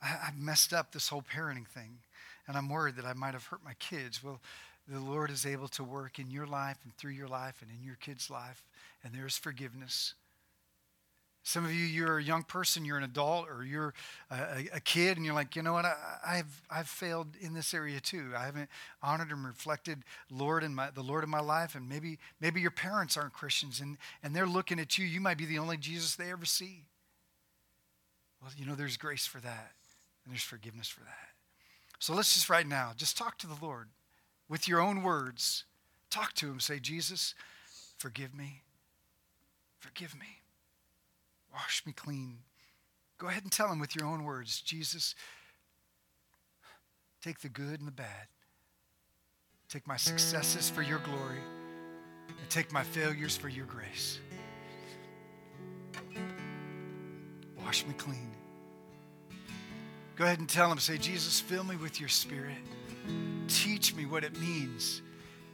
I, 0.00 0.06
have 0.06 0.38
messed 0.38 0.72
up 0.72 0.92
this 0.92 1.08
whole 1.08 1.22
parenting 1.22 1.66
thing, 1.66 1.98
and 2.46 2.56
I'm 2.56 2.68
worried 2.68 2.96
that 2.96 3.04
I 3.04 3.12
might 3.12 3.34
have 3.34 3.44
hurt 3.46 3.60
my 3.64 3.74
kids. 3.74 4.22
Well, 4.22 4.40
the 4.88 5.00
Lord 5.00 5.30
is 5.30 5.46
able 5.46 5.68
to 5.68 5.84
work 5.84 6.18
in 6.18 6.30
your 6.30 6.46
life 6.46 6.78
and 6.84 6.94
through 6.96 7.12
your 7.12 7.28
life 7.28 7.62
and 7.62 7.70
in 7.70 7.84
your 7.84 7.96
kid's 7.96 8.30
life, 8.30 8.62
and 9.04 9.14
there 9.14 9.26
is 9.26 9.36
forgiveness. 9.36 10.14
Some 11.42 11.64
of 11.64 11.72
you, 11.72 11.84
you're 11.84 12.18
a 12.18 12.22
young 12.22 12.42
person, 12.42 12.84
you're 12.84 12.98
an 12.98 13.04
adult, 13.04 13.48
or 13.48 13.64
you're 13.64 13.94
a, 14.30 14.68
a 14.74 14.80
kid, 14.80 15.16
and 15.16 15.24
you're 15.24 15.34
like, 15.34 15.56
you 15.56 15.62
know 15.62 15.72
what? 15.72 15.86
I, 15.86 16.36
have 16.36 16.62
I've 16.70 16.88
failed 16.88 17.28
in 17.40 17.54
this 17.54 17.72
area 17.72 17.98
too. 17.98 18.32
I 18.36 18.44
haven't 18.44 18.68
honored 19.02 19.30
and 19.30 19.46
reflected 19.46 20.04
Lord 20.30 20.62
in 20.62 20.74
my 20.74 20.90
the 20.90 21.02
Lord 21.02 21.24
in 21.24 21.30
my 21.30 21.40
life, 21.40 21.74
and 21.74 21.88
maybe 21.88 22.18
maybe 22.40 22.60
your 22.60 22.70
parents 22.70 23.16
aren't 23.16 23.32
Christians, 23.32 23.80
and 23.80 23.96
and 24.22 24.36
they're 24.36 24.46
looking 24.46 24.78
at 24.78 24.98
you. 24.98 25.06
You 25.06 25.20
might 25.20 25.38
be 25.38 25.46
the 25.46 25.58
only 25.58 25.78
Jesus 25.78 26.14
they 26.14 26.30
ever 26.30 26.44
see. 26.44 26.84
Well, 28.42 28.50
you 28.56 28.66
know, 28.66 28.74
there's 28.74 28.98
grace 28.98 29.26
for 29.26 29.40
that, 29.40 29.72
and 30.24 30.32
there's 30.32 30.42
forgiveness 30.42 30.88
for 30.88 31.00
that. 31.00 31.28
So 31.98 32.14
let's 32.14 32.34
just 32.34 32.50
right 32.50 32.66
now, 32.66 32.92
just 32.96 33.16
talk 33.16 33.38
to 33.38 33.46
the 33.46 33.56
Lord 33.62 33.88
with 34.50 34.68
your 34.68 34.80
own 34.80 35.02
words. 35.02 35.64
Talk 36.10 36.34
to 36.34 36.46
Him. 36.46 36.60
Say, 36.60 36.78
Jesus, 36.78 37.34
forgive 37.96 38.34
me. 38.34 38.62
Forgive 39.78 40.14
me. 40.14 40.26
Wash 41.52 41.82
me 41.86 41.94
clean. 41.94 42.40
Go 43.20 43.28
ahead 43.28 43.42
and 43.42 43.52
tell 43.52 43.68
him 43.68 43.78
with 43.78 43.94
your 43.94 44.06
own 44.06 44.24
words 44.24 44.62
Jesus, 44.62 45.14
take 47.22 47.40
the 47.40 47.50
good 47.50 47.78
and 47.78 47.86
the 47.86 47.92
bad. 47.92 48.28
Take 49.68 49.86
my 49.86 49.98
successes 49.98 50.68
for 50.68 50.82
your 50.82 50.98
glory, 51.00 51.38
and 52.28 52.50
take 52.50 52.72
my 52.72 52.82
failures 52.82 53.36
for 53.36 53.48
your 53.48 53.66
grace. 53.66 54.18
Wash 57.62 57.86
me 57.86 57.92
clean. 57.92 58.30
Go 60.16 60.24
ahead 60.24 60.38
and 60.38 60.48
tell 60.48 60.72
him, 60.72 60.78
say, 60.78 60.98
Jesus, 60.98 61.40
fill 61.40 61.62
me 61.62 61.76
with 61.76 62.00
your 62.00 62.08
spirit. 62.08 62.56
Teach 63.50 63.94
me 63.94 64.06
what 64.06 64.24
it 64.24 64.40
means 64.40 65.02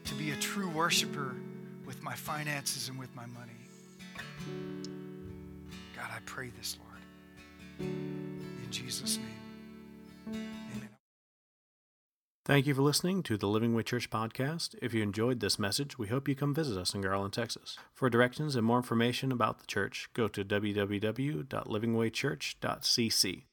to 0.05 0.15
be 0.15 0.31
a 0.31 0.37
true 0.37 0.69
worshiper 0.69 1.35
with 1.87 2.01
my 2.03 2.15
finances 2.15 2.89
and 2.89 2.99
with 2.99 3.15
my 3.17 3.27
money. 3.27 3.53
God, 5.97 6.11
I 6.15 6.19
pray 6.27 6.51
this, 6.57 6.79
Lord. 6.79 6.93
In 7.81 8.69
Jesus' 8.71 9.19
name. 9.19 9.27
Amen. 10.29 10.89
Thank 12.45 12.67
you 12.67 12.75
for 12.75 12.83
listening 12.83 13.23
to 13.25 13.37
the 13.39 13.49
Living 13.49 13.75
Way 13.75 13.83
Church 13.83 14.09
podcast. 14.11 14.77
If 14.83 14.93
you 14.95 15.03
enjoyed 15.03 15.41
this 15.41 15.59
message, 15.59 15.99
we 15.99 16.07
hope 16.09 16.29
you 16.29 16.35
come 16.37 16.55
visit 16.55 16.77
us 16.79 16.95
in 16.95 17.01
Garland, 17.01 17.33
Texas. 17.33 17.79
For 17.95 18.11
directions 18.11 18.57
and 18.57 18.67
more 18.67 18.77
information 18.77 19.33
about 19.33 19.59
the 19.59 19.67
church, 19.67 20.11
go 20.13 20.29
to 20.29 20.45
www.livingwaychurch.cc. 20.45 23.45